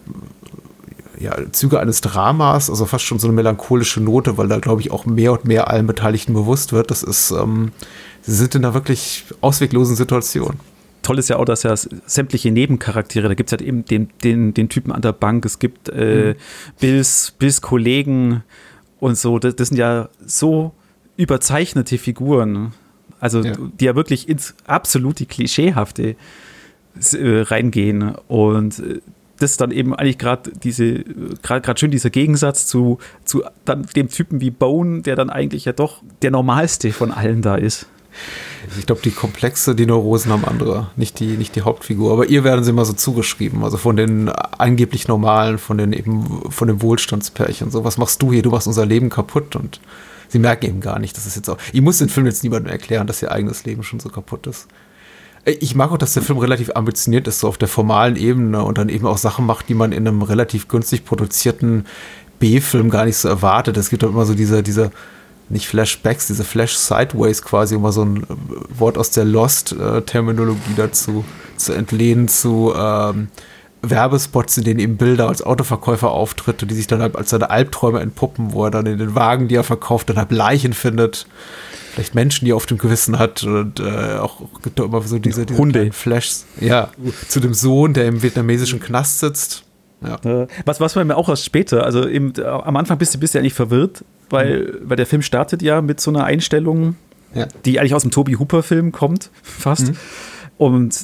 ja, 1.20 1.36
Züge 1.52 1.78
eines 1.78 2.00
Dramas, 2.00 2.70
also 2.70 2.86
fast 2.86 3.04
schon 3.04 3.18
so 3.18 3.28
eine 3.28 3.36
melancholische 3.36 4.00
Note, 4.00 4.38
weil 4.38 4.48
da, 4.48 4.58
glaube 4.58 4.80
ich, 4.80 4.90
auch 4.90 5.04
mehr 5.04 5.32
und 5.32 5.44
mehr 5.44 5.68
allen 5.68 5.86
Beteiligten 5.86 6.32
bewusst 6.32 6.72
wird. 6.72 6.90
Das 6.90 7.02
ist, 7.02 7.30
ähm, 7.30 7.72
sie 8.22 8.34
sind 8.34 8.54
in 8.54 8.64
einer 8.64 8.74
wirklich 8.74 9.24
ausweglosen 9.40 9.96
Situation. 9.96 10.56
Toll 11.02 11.18
ist 11.18 11.28
ja 11.28 11.36
auch, 11.36 11.44
dass 11.44 11.62
ja 11.62 11.74
sämtliche 11.76 12.50
Nebencharaktere, 12.50 13.28
da 13.28 13.34
gibt 13.34 13.50
es 13.50 13.52
halt 13.52 13.62
eben 13.62 13.84
den, 13.84 14.08
den, 14.24 14.54
den 14.54 14.68
Typen 14.68 14.92
an 14.92 15.02
der 15.02 15.12
Bank, 15.12 15.44
es 15.44 15.58
gibt 15.58 15.88
äh, 15.90 16.34
mhm. 16.34 16.34
Bills, 16.80 17.34
Bills 17.38 17.60
Kollegen 17.60 18.42
und 18.98 19.16
so, 19.16 19.38
das, 19.38 19.56
das 19.56 19.68
sind 19.68 19.76
ja 19.76 20.08
so 20.24 20.72
überzeichnete 21.16 21.98
Figuren. 21.98 22.72
Also 23.20 23.42
ja. 23.42 23.54
die 23.78 23.84
ja 23.84 23.94
wirklich 23.94 24.28
ins 24.28 24.54
absolute 24.66 25.26
Klischeehafte 25.26 26.16
äh, 27.12 27.40
reingehen. 27.42 28.14
Und 28.28 28.78
äh, 28.78 29.00
das 29.40 29.52
ist 29.52 29.60
dann 29.60 29.70
eben 29.70 29.94
eigentlich 29.94 30.18
gerade 30.18 30.52
diese, 30.62 31.02
gerade 31.42 31.78
schön 31.78 31.90
dieser 31.90 32.10
Gegensatz 32.10 32.66
zu, 32.66 32.98
zu 33.24 33.42
dann 33.64 33.86
dem 33.96 34.08
Typen 34.08 34.40
wie 34.40 34.50
Bone, 34.50 35.00
der 35.02 35.16
dann 35.16 35.30
eigentlich 35.30 35.64
ja 35.64 35.72
doch 35.72 36.02
der 36.22 36.30
normalste 36.30 36.92
von 36.92 37.10
allen 37.10 37.42
da 37.42 37.56
ist. 37.56 37.86
Ich 38.78 38.86
glaube, 38.86 39.00
die 39.02 39.12
Komplexe, 39.12 39.74
die 39.74 39.86
Neurosen 39.86 40.30
haben 40.32 40.44
andere, 40.44 40.90
nicht 40.96 41.20
die, 41.20 41.36
nicht 41.36 41.56
die 41.56 41.62
Hauptfigur. 41.62 42.12
Aber 42.12 42.26
ihr 42.26 42.44
werden 42.44 42.64
sie 42.64 42.70
immer 42.70 42.84
so 42.84 42.92
zugeschrieben. 42.92 43.64
Also 43.64 43.78
von 43.78 43.96
den 43.96 44.28
angeblich 44.28 45.08
normalen, 45.08 45.58
von 45.58 45.78
den 45.78 45.92
eben, 45.92 46.42
von 46.50 46.68
den 46.68 46.82
Wohlstandspärchen. 46.82 47.70
So, 47.70 47.84
was 47.84 47.98
machst 47.98 48.20
du 48.20 48.32
hier? 48.32 48.42
Du 48.42 48.50
machst 48.50 48.66
unser 48.66 48.84
Leben 48.84 49.08
kaputt 49.08 49.56
und 49.56 49.80
sie 50.28 50.38
merken 50.38 50.66
eben 50.66 50.80
gar 50.80 50.98
nicht, 50.98 51.16
dass 51.16 51.24
es 51.24 51.36
jetzt 51.36 51.48
auch. 51.48 51.56
Ich 51.72 51.80
muss 51.80 51.98
den 51.98 52.08
Film 52.08 52.26
jetzt 52.26 52.42
niemandem 52.42 52.70
erklären, 52.70 53.06
dass 53.06 53.22
ihr 53.22 53.32
eigenes 53.32 53.64
Leben 53.64 53.82
schon 53.82 54.00
so 54.00 54.10
kaputt 54.10 54.46
ist. 54.46 54.66
Äh, 55.44 55.52
ich 55.52 55.74
mag 55.74 55.90
auch, 55.92 55.98
dass 55.98 56.14
der 56.14 56.22
Film 56.22 56.38
relativ 56.38 56.70
ambitioniert 56.74 57.28
ist, 57.28 57.40
so 57.40 57.48
auf 57.48 57.58
der 57.58 57.68
formalen 57.68 58.16
Ebene 58.16 58.62
und 58.62 58.78
dann 58.78 58.88
eben 58.88 59.06
auch 59.06 59.18
Sachen 59.18 59.46
macht, 59.46 59.68
die 59.68 59.74
man 59.74 59.92
in 59.92 60.06
einem 60.06 60.22
relativ 60.22 60.68
günstig 60.68 61.04
produzierten 61.04 61.86
B-Film 62.38 62.90
gar 62.90 63.04
nicht 63.04 63.16
so 63.16 63.28
erwartet. 63.28 63.76
Es 63.76 63.90
gibt 63.90 64.02
doch 64.02 64.10
immer 64.10 64.24
so 64.24 64.34
diese, 64.34 64.62
diese, 64.62 64.90
nicht 65.48 65.66
Flashbacks, 65.66 66.28
diese 66.28 66.44
Flash-Sideways 66.44 67.42
quasi, 67.42 67.74
um 67.74 67.82
mal 67.82 67.92
so 67.92 68.04
ein 68.04 68.26
Wort 68.70 68.96
aus 68.96 69.10
der 69.10 69.24
Lost-Terminologie 69.24 70.74
dazu 70.76 71.24
zu 71.56 71.74
entlehnen, 71.74 72.28
zu 72.28 72.72
ähm, 72.76 73.28
Werbespots, 73.82 74.58
in 74.58 74.64
denen 74.64 74.80
eben 74.80 74.96
Bilder 74.96 75.28
als 75.28 75.42
Autoverkäufer 75.42 76.10
auftritt 76.10 76.62
und 76.62 76.70
die 76.70 76.74
sich 76.74 76.86
dann 76.86 77.00
halt 77.00 77.16
als 77.16 77.30
seine 77.30 77.50
Albträume 77.50 78.00
entpuppen, 78.00 78.52
wo 78.52 78.64
er 78.64 78.70
dann 78.70 78.86
in 78.86 78.98
den 78.98 79.14
Wagen, 79.14 79.48
die 79.48 79.54
er 79.54 79.64
verkauft, 79.64 80.10
dann 80.10 80.16
halt 80.16 80.32
Leichen 80.32 80.72
findet 80.72 81.26
vielleicht 81.90 82.14
Menschen, 82.14 82.44
die 82.44 82.52
er 82.52 82.56
auf 82.56 82.66
dem 82.66 82.78
Gewissen 82.78 83.18
hat 83.18 83.42
und 83.42 83.80
äh, 83.80 84.16
auch 84.18 84.40
gibt 84.62 84.78
da 84.78 84.84
immer 84.84 85.02
so 85.02 85.18
diese, 85.18 85.44
diese 85.44 85.58
Hunde 85.58 85.92
Flashs. 85.92 86.46
Ja, 86.60 86.88
zu 87.28 87.40
dem 87.40 87.52
Sohn, 87.52 87.94
der 87.94 88.06
im 88.06 88.22
vietnamesischen 88.22 88.80
Knast 88.80 89.18
sitzt. 89.18 89.64
Ja. 90.02 90.46
Was, 90.64 90.80
was 90.80 90.94
man 90.94 91.06
mir 91.08 91.16
auch 91.16 91.28
erst 91.28 91.44
später, 91.44 91.84
also 91.84 92.08
eben, 92.08 92.32
äh, 92.38 92.44
am 92.44 92.76
Anfang 92.76 92.96
bist 92.96 93.14
du, 93.14 93.18
bist 93.18 93.34
du 93.34 93.38
ja 93.38 93.42
nicht 93.42 93.54
verwirrt, 93.54 94.04
weil, 94.30 94.60
mhm. 94.60 94.88
weil 94.88 94.96
der 94.96 95.06
Film 95.06 95.20
startet 95.20 95.60
ja 95.62 95.82
mit 95.82 96.00
so 96.00 96.10
einer 96.10 96.24
Einstellung, 96.24 96.96
ja. 97.34 97.46
die 97.64 97.78
eigentlich 97.78 97.94
aus 97.94 98.02
dem 98.02 98.10
Toby 98.10 98.34
Hooper-Film 98.34 98.92
kommt, 98.92 99.30
fast. 99.42 99.88
Mhm. 99.88 99.96
Und 100.60 100.94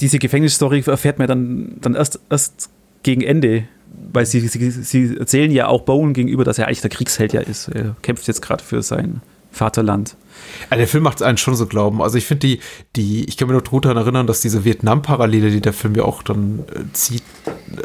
diese 0.00 0.18
Gefängnisstory 0.18 0.82
erfährt 0.86 1.18
man 1.18 1.28
dann, 1.28 1.76
dann 1.82 1.94
erst, 1.94 2.20
erst 2.30 2.70
gegen 3.02 3.20
Ende, 3.20 3.64
weil 4.10 4.24
sie, 4.24 4.40
sie, 4.40 4.70
sie 4.70 5.18
erzählen 5.18 5.50
ja 5.50 5.66
auch 5.66 5.82
Bowen 5.82 6.14
gegenüber, 6.14 6.42
dass 6.42 6.58
er 6.58 6.68
eigentlich 6.68 6.80
der 6.80 6.88
Kriegsheld 6.88 7.34
ja 7.34 7.42
ist. 7.42 7.68
Er 7.68 7.96
kämpft 8.00 8.26
jetzt 8.26 8.40
gerade 8.40 8.64
für 8.64 8.80
sein 8.82 9.20
Vaterland. 9.52 10.16
Ja, 10.70 10.78
der 10.78 10.88
Film 10.88 11.04
macht 11.04 11.16
es 11.16 11.22
einen 11.22 11.36
schon 11.36 11.54
so 11.54 11.66
glauben. 11.66 12.00
Also 12.00 12.16
ich 12.16 12.24
finde 12.24 12.46
die, 12.46 12.60
die, 12.96 13.24
ich 13.26 13.36
kann 13.36 13.46
mich 13.46 13.54
noch 13.54 13.70
gut 13.70 13.84
daran 13.84 13.98
erinnern, 13.98 14.26
dass 14.26 14.40
diese 14.40 14.64
Vietnam-Parallele, 14.64 15.50
die 15.50 15.60
der 15.60 15.74
Film 15.74 15.94
ja 15.96 16.04
auch 16.04 16.22
dann 16.22 16.60
äh, 16.74 16.90
zieht, 16.94 17.24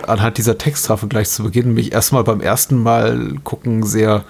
anhand 0.08 0.38
dieser 0.38 0.58
Texttafel 0.58 1.10
gleich 1.10 1.30
zu 1.30 1.44
Beginn, 1.44 1.74
mich 1.74 1.92
erstmal 1.92 2.24
beim 2.24 2.40
ersten 2.40 2.82
Mal 2.82 3.36
gucken 3.44 3.84
sehr, 3.84 4.24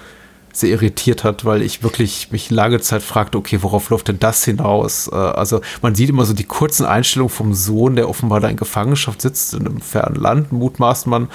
sehr 0.59 0.69
irritiert 0.69 1.23
hat, 1.23 1.45
weil 1.45 1.61
ich 1.61 1.83
wirklich 1.83 2.31
mich 2.31 2.49
lange 2.49 2.79
Zeit 2.79 3.01
fragte, 3.01 3.37
okay, 3.37 3.59
worauf 3.61 3.89
läuft 3.89 4.07
denn 4.07 4.19
das 4.19 4.43
hinaus? 4.43 5.09
Äh, 5.11 5.15
also 5.15 5.61
man 5.81 5.95
sieht 5.95 6.09
immer 6.09 6.25
so 6.25 6.33
die 6.33 6.43
kurzen 6.43 6.85
Einstellungen 6.85 7.33
vom 7.33 7.53
Sohn, 7.53 7.95
der 7.95 8.09
offenbar 8.09 8.39
da 8.39 8.47
in 8.47 8.57
Gefangenschaft 8.57 9.21
sitzt, 9.21 9.53
in 9.53 9.67
einem 9.67 9.81
fernen 9.81 10.15
Land, 10.15 10.51
mutmaßt 10.51 11.07
man, 11.07 11.29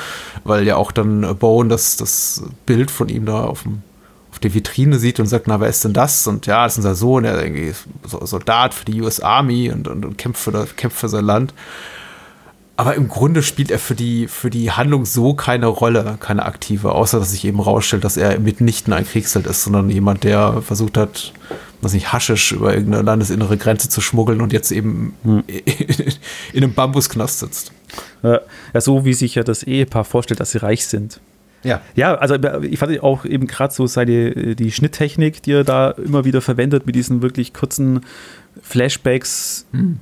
weil 0.44 0.66
ja 0.66 0.76
auch 0.76 0.92
dann 0.92 1.36
Bowen 1.38 1.68
das, 1.68 1.96
das 1.96 2.44
Bild 2.66 2.90
von 2.90 3.08
ihm 3.08 3.26
da 3.26 3.44
auf 3.44 3.62
dem 3.62 3.82
auf 4.34 4.40
der 4.40 4.52
Vitrine 4.52 4.98
sieht 4.98 5.20
und 5.20 5.26
sagt, 5.26 5.46
na, 5.46 5.60
wer 5.60 5.68
ist 5.68 5.84
denn 5.84 5.92
das? 5.92 6.26
Und 6.26 6.46
ja, 6.46 6.64
das 6.64 6.72
ist 6.72 6.78
unser 6.78 6.96
Sohn, 6.96 7.22
der 7.22 7.40
ist 7.44 7.84
Soldat 8.02 8.74
für 8.74 8.84
die 8.84 9.00
US 9.00 9.20
Army 9.20 9.70
und, 9.70 9.86
und, 9.86 10.04
und 10.04 10.18
kämpft, 10.18 10.42
für, 10.42 10.66
kämpft 10.76 10.98
für 10.98 11.08
sein 11.08 11.24
Land. 11.24 11.54
Aber 12.76 12.96
im 12.96 13.08
Grunde 13.08 13.42
spielt 13.42 13.70
er 13.70 13.78
für 13.78 13.94
die, 13.94 14.26
für 14.26 14.50
die 14.50 14.72
Handlung 14.72 15.04
so 15.04 15.34
keine 15.34 15.66
Rolle, 15.66 16.16
keine 16.18 16.44
aktive, 16.44 16.92
außer 16.92 17.20
dass 17.20 17.30
sich 17.30 17.44
eben 17.44 17.60
rausstellt, 17.60 18.02
dass 18.02 18.16
er 18.16 18.40
mitnichten 18.40 18.92
ein 18.92 19.06
Kriegsheld 19.06 19.46
ist, 19.46 19.62
sondern 19.62 19.90
jemand, 19.90 20.24
der 20.24 20.60
versucht 20.60 20.96
hat, 20.96 21.32
was 21.80 21.92
nicht, 21.92 22.12
Haschisch 22.12 22.50
über 22.50 22.74
irgendeine 22.74 23.04
landesinnere 23.04 23.56
Grenze 23.58 23.88
zu 23.88 24.00
schmuggeln 24.00 24.40
und 24.40 24.52
jetzt 24.52 24.72
eben 24.72 25.14
hm. 25.22 25.44
in 26.52 26.64
einem 26.64 26.74
Bambusknast 26.74 27.40
sitzt. 27.40 27.72
Ja, 28.24 28.40
so 28.80 29.04
wie 29.04 29.14
sich 29.14 29.36
ja 29.36 29.44
das 29.44 29.62
Ehepaar 29.62 30.04
vorstellt, 30.04 30.40
dass 30.40 30.50
sie 30.50 30.58
reich 30.58 30.86
sind. 30.86 31.20
Ja. 31.62 31.80
Ja, 31.94 32.16
also 32.16 32.34
ich 32.62 32.78
fand 32.78 33.00
auch 33.02 33.24
eben 33.24 33.46
gerade 33.46 33.72
so 33.72 33.86
seine 33.86 34.56
die 34.56 34.72
Schnitttechnik, 34.72 35.42
die 35.42 35.52
er 35.52 35.64
da 35.64 35.90
immer 35.92 36.24
wieder 36.24 36.40
verwendet 36.40 36.86
mit 36.86 36.96
diesen 36.96 37.22
wirklich 37.22 37.54
kurzen 37.54 38.00
Flashbacks. 38.60 39.66
Hm. 39.72 40.00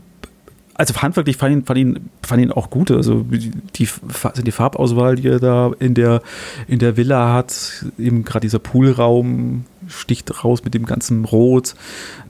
Also 0.75 0.95
handwerklich 0.97 1.37
fand 1.37 1.53
ihn, 1.55 1.65
fand, 1.65 1.79
ihn, 1.79 2.11
fand 2.23 2.43
ihn 2.43 2.51
auch 2.51 2.71
gut. 2.71 2.91
Also 2.91 3.25
die, 3.31 3.51
die 3.77 4.53
Farbauswahl, 4.53 5.17
die 5.17 5.29
er 5.29 5.39
da 5.39 5.71
in 5.79 5.95
der, 5.95 6.23
in 6.67 6.79
der 6.79 6.97
Villa 6.97 7.35
hat, 7.35 7.85
eben 7.99 8.25
gerade 8.25 8.47
dieser 8.47 8.59
Poolraum 8.59 9.67
sticht 9.89 10.45
raus 10.45 10.65
mit 10.65 10.75
dem 10.75 10.87
ganzen 10.87 11.25
Rot. 11.25 11.75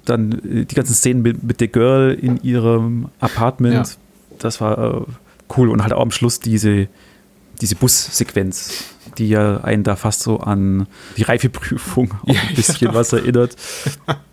Dann 0.05 0.33
äh, 0.33 0.65
die 0.65 0.75
ganzen 0.75 0.95
Szenen 0.95 1.23
mit, 1.23 1.43
mit 1.43 1.61
der 1.61 1.69
Girl 1.69 2.13
in 2.21 2.43
ihrem 2.43 3.09
Apartment. 3.21 3.75
Ja. 3.75 3.85
Das 4.39 4.61
war 4.61 4.79
äh, 4.79 5.03
cool. 5.57 5.69
Und 5.71 5.83
halt 5.83 5.93
auch 5.93 6.03
am 6.03 6.11
Schluss 6.11 6.41
diese, 6.41 6.89
diese 7.61 7.77
Bussequenz, 7.77 8.85
die 9.19 9.29
ja 9.29 9.61
einen 9.63 9.85
da 9.85 9.95
fast 9.95 10.21
so 10.21 10.41
an 10.41 10.89
die 11.17 11.23
Reifeprüfung 11.23 12.13
auch 12.23 12.29
ein 12.29 12.55
bisschen 12.57 12.89
ja, 12.89 12.95
was 12.95 13.13
erinnert. 13.13 13.57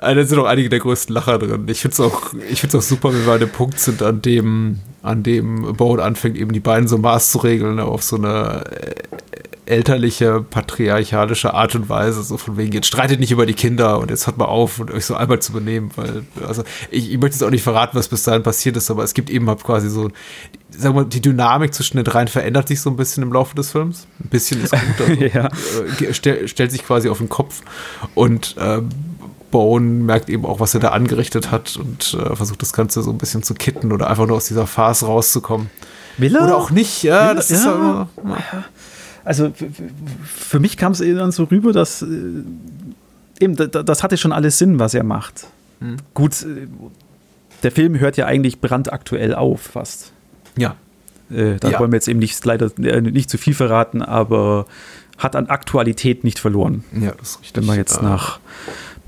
Da 0.00 0.24
sind 0.24 0.38
auch 0.38 0.46
einige 0.46 0.70
der 0.70 0.78
größten 0.78 1.14
Lacher 1.14 1.38
drin. 1.38 1.66
Ich 1.68 1.82
finde 1.82 1.92
es 1.92 2.00
auch, 2.00 2.32
auch 2.32 2.82
super, 2.82 3.12
wenn 3.12 3.26
wir 3.26 3.34
an 3.34 3.40
dem 3.40 3.50
Punkt 3.50 3.78
sind, 3.78 4.02
an 4.02 4.22
dem, 4.22 4.78
an 5.02 5.22
dem 5.22 5.74
Bone 5.76 6.02
anfängt, 6.02 6.38
eben 6.38 6.52
die 6.52 6.60
beiden 6.60 6.88
so 6.88 6.96
Maß 6.96 7.30
zu 7.30 7.38
regeln, 7.38 7.78
auf 7.80 8.02
so 8.02 8.16
eine 8.16 8.64
äh, 8.70 8.94
elterliche, 9.66 10.42
patriarchalische 10.42 11.52
Art 11.52 11.74
und 11.74 11.88
Weise, 11.90 12.22
so 12.22 12.38
von 12.38 12.56
wegen, 12.56 12.72
jetzt 12.72 12.86
streitet 12.86 13.20
nicht 13.20 13.30
über 13.30 13.44
die 13.44 13.54
Kinder 13.54 13.98
und 13.98 14.10
jetzt 14.10 14.26
hört 14.26 14.38
mal 14.38 14.46
auf 14.46 14.80
und 14.80 14.90
euch 14.90 15.04
so 15.04 15.14
einmal 15.14 15.40
zu 15.40 15.52
benehmen, 15.52 15.90
weil, 15.96 16.24
also 16.46 16.64
ich, 16.90 17.12
ich 17.12 17.18
möchte 17.18 17.36
jetzt 17.36 17.44
auch 17.44 17.50
nicht 17.50 17.62
verraten, 17.62 17.96
was 17.96 18.08
bis 18.08 18.22
dahin 18.22 18.42
passiert 18.42 18.78
ist, 18.78 18.90
aber 18.90 19.04
es 19.04 19.12
gibt 19.12 19.28
eben 19.28 19.48
halt 19.48 19.62
quasi 19.62 19.90
so, 19.90 20.10
sagen 20.70 20.94
wir 20.94 21.02
mal, 21.02 21.04
die 21.04 21.20
Dynamik 21.20 21.74
zwischen 21.74 21.98
den 21.98 22.04
dreien 22.04 22.28
verändert 22.28 22.68
sich 22.68 22.80
so 22.80 22.90
ein 22.90 22.96
bisschen 22.96 23.22
im 23.22 23.32
Laufe 23.32 23.54
des 23.54 23.70
Films. 23.70 24.08
Ein 24.18 24.28
bisschen 24.30 24.62
ist 24.64 24.72
gut, 24.72 25.08
also, 25.08 25.24
ja. 25.24 25.46
äh, 25.46 26.14
stell, 26.14 26.48
stellt 26.48 26.72
sich 26.72 26.84
quasi 26.84 27.08
auf 27.08 27.18
den 27.18 27.28
Kopf 27.28 27.60
und 28.14 28.56
ähm, 28.58 28.88
Bone 29.50 29.86
merkt 29.86 30.28
eben 30.28 30.44
auch, 30.44 30.60
was 30.60 30.74
er 30.74 30.80
da 30.80 30.90
angerichtet 30.90 31.50
hat 31.50 31.76
und 31.76 32.14
äh, 32.14 32.36
versucht 32.36 32.62
das 32.62 32.72
Ganze 32.72 33.02
so 33.02 33.10
ein 33.10 33.18
bisschen 33.18 33.42
zu 33.42 33.54
kitten 33.54 33.92
oder 33.92 34.08
einfach 34.08 34.26
nur 34.26 34.36
aus 34.36 34.46
dieser 34.46 34.66
Farce 34.66 35.04
rauszukommen. 35.04 35.70
Will 36.18 36.34
er? 36.36 36.44
Oder 36.44 36.56
auch 36.56 36.70
nicht, 36.70 37.02
ja, 37.02 37.34
das 37.34 37.50
ja. 37.50 37.56
ist 37.56 37.64
ja, 37.64 38.08
also 39.24 39.52
für 40.24 40.60
mich 40.60 40.76
kam 40.76 40.92
es 40.92 40.98
dann 40.98 41.32
so 41.32 41.44
rüber, 41.44 41.72
dass 41.72 42.02
äh, 42.02 42.06
eben, 43.38 43.56
das 43.56 44.02
hatte 44.02 44.16
schon 44.16 44.32
alles 44.32 44.58
Sinn, 44.58 44.78
was 44.78 44.94
er 44.94 45.04
macht. 45.04 45.46
Hm. 45.80 45.96
Gut, 46.14 46.42
äh, 46.42 46.66
der 47.62 47.72
Film 47.72 47.98
hört 47.98 48.16
ja 48.16 48.26
eigentlich 48.26 48.60
brandaktuell 48.60 49.34
auf, 49.34 49.60
fast. 49.60 50.12
Ja. 50.56 50.76
Äh, 51.30 51.56
da 51.60 51.70
ja. 51.70 51.78
wollen 51.78 51.92
wir 51.92 51.96
jetzt 51.96 52.08
eben 52.08 52.18
nicht, 52.18 52.44
leider 52.44 52.70
äh, 52.78 53.00
nicht 53.00 53.30
zu 53.30 53.38
viel 53.38 53.54
verraten, 53.54 54.02
aber 54.02 54.66
hat 55.18 55.36
an 55.36 55.46
Aktualität 55.46 56.24
nicht 56.24 56.38
verloren. 56.38 56.84
Ja, 56.98 57.12
das 57.12 57.30
ist 57.30 57.40
richtig. 57.42 57.56
Wenn 57.56 57.66
man 57.66 57.76
jetzt 57.76 58.02
nach 58.02 58.40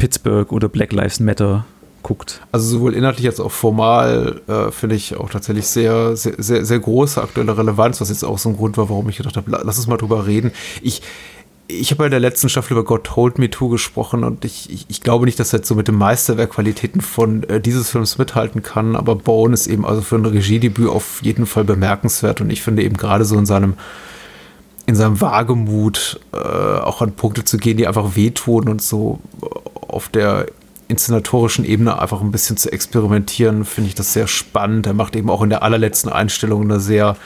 Pittsburgh 0.02 0.50
oder 0.50 0.68
Black 0.68 0.92
Lives 0.92 1.21
Matter 1.21 1.64
guckt. 2.02 2.40
Also 2.50 2.66
sowohl 2.66 2.92
inhaltlich 2.92 3.28
als 3.28 3.38
auch 3.38 3.52
formal 3.52 4.40
äh, 4.49 4.73
finde 4.73 4.97
ich 4.97 5.16
auch 5.16 5.30
tatsächlich 5.30 5.68
sehr, 5.68 6.16
sehr, 6.16 6.35
sehr, 6.38 6.64
sehr 6.64 6.80
große 6.80 7.23
aktuelle 7.23 7.56
Relevanz, 7.56 8.00
was 8.00 8.09
jetzt 8.09 8.25
auch 8.25 8.37
so 8.37 8.49
ein 8.49 8.56
Grund 8.56 8.76
war, 8.76 8.90
warum 8.90 9.09
ich 9.11 9.18
gedacht 9.18 9.37
habe, 9.37 9.49
lass 9.49 9.76
uns 9.76 9.87
mal 9.87 9.99
drüber 9.99 10.26
reden. 10.26 10.50
Ich, 10.82 11.02
ich 11.68 11.92
habe 11.92 11.99
bei 11.99 12.09
der 12.09 12.18
letzten 12.18 12.49
Staffel 12.49 12.73
über 12.73 12.82
God 12.82 13.04
Told 13.04 13.38
Me 13.38 13.49
Too 13.49 13.68
gesprochen 13.68 14.25
und 14.25 14.44
ich, 14.44 14.68
ich, 14.71 14.87
ich 14.88 15.02
glaube 15.02 15.25
nicht, 15.25 15.38
dass 15.38 15.52
er 15.52 15.61
jetzt 15.61 15.68
so 15.68 15.76
mit 15.76 15.87
den 15.87 15.94
Meisterwerkqualitäten 15.94 17.00
von 17.00 17.44
äh, 17.44 17.61
dieses 17.61 17.90
Films 17.90 18.18
mithalten 18.18 18.64
kann, 18.64 18.97
aber 18.97 19.14
Bone 19.14 19.54
ist 19.54 19.68
eben 19.68 19.87
also 19.87 20.02
für 20.02 20.16
ein 20.16 20.26
Regiedebüt 20.26 20.88
auf 20.88 21.23
jeden 21.23 21.47
Fall 21.47 21.62
bemerkenswert 21.62 22.40
und 22.40 22.50
ich 22.50 22.61
finde 22.61 22.82
eben 22.82 22.97
gerade 22.97 23.25
so 23.25 23.38
in 23.38 23.47
seinem 23.47 23.75
in 24.85 24.97
seinem 24.97 25.21
Wagemut 25.21 26.18
äh, 26.32 26.37
auch 26.37 27.02
an 27.02 27.12
Punkte 27.12 27.44
zu 27.44 27.56
gehen, 27.56 27.76
die 27.76 27.87
einfach 27.87 28.16
wehtun 28.16 28.68
und 28.68 28.82
so 28.82 29.21
auf 29.92 30.08
der 30.08 30.46
inszenatorischen 30.88 31.64
Ebene 31.64 31.99
einfach 31.99 32.20
ein 32.20 32.32
bisschen 32.32 32.56
zu 32.56 32.70
experimentieren, 32.70 33.64
finde 33.64 33.88
ich 33.88 33.94
das 33.94 34.12
sehr 34.12 34.26
spannend. 34.26 34.87
Er 34.87 34.94
macht 34.94 35.16
eben 35.16 35.30
auch 35.30 35.42
in 35.42 35.50
der 35.50 35.62
allerletzten 35.62 36.12
Einstellung 36.12 36.62
eine 36.62 36.80
sehr, 36.80 37.16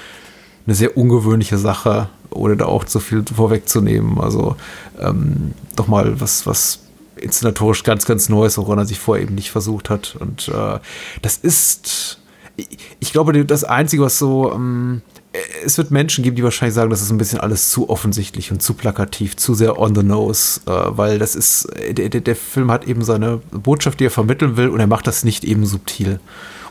eine 0.66 0.75
sehr 0.75 0.96
ungewöhnliche 0.96 1.58
Sache, 1.58 2.08
ohne 2.30 2.56
da 2.56 2.66
auch 2.66 2.85
zu 2.85 3.00
viel 3.00 3.25
vorwegzunehmen. 3.25 4.20
Also 4.20 4.56
ähm, 5.00 5.52
doch 5.75 5.88
mal 5.88 6.20
was, 6.20 6.46
was 6.46 6.80
inszenatorisch 7.16 7.82
ganz, 7.82 8.06
ganz 8.06 8.28
Neues, 8.28 8.58
woran 8.58 8.78
er 8.78 8.87
sich 8.87 8.99
vorher 8.99 9.25
eben 9.25 9.35
nicht 9.35 9.50
versucht 9.50 9.90
hat. 9.90 10.16
Und 10.20 10.49
äh, 10.49 10.78
das 11.23 11.37
ist, 11.38 12.20
ich, 12.56 12.68
ich, 13.00 13.12
glaube, 13.12 13.44
das 13.44 13.64
Einzige, 13.64 14.02
was 14.02 14.18
so, 14.18 14.52
ähm, 14.52 15.02
es 15.64 15.78
wird 15.78 15.90
Menschen 15.90 16.23
geben, 16.23 16.37
die 16.37 16.45
wahrscheinlich 16.45 16.75
sagen, 16.75 16.90
das 16.90 17.02
ist 17.02 17.11
ein 17.11 17.19
bisschen 17.19 17.40
alles 17.40 17.71
zu 17.71 17.88
offensichtlich 17.88 18.52
und 18.52 18.62
zu 18.62 18.75
plakativ, 18.75 19.37
zu 19.37 19.55
sehr 19.55 19.78
on 19.78 19.95
the 19.95 20.02
nose, 20.02 20.61
äh, 20.66 20.71
weil 20.71 21.19
das 21.19 21.35
ist, 21.35 21.69
der, 21.90 22.09
der, 22.09 22.37
Film 22.37 22.71
hat 22.71 22.87
eben 22.87 23.02
seine 23.02 23.40
Botschaft, 23.50 24.00
die 24.00 24.07
er 24.07 24.11
vermitteln 24.11 24.57
will, 24.57 24.69
und 24.69 24.81
er 24.81 24.87
macht 24.87 25.07
das 25.07 25.25
nicht 25.25 25.45
eben 25.45 25.66
subtil. 25.66 26.21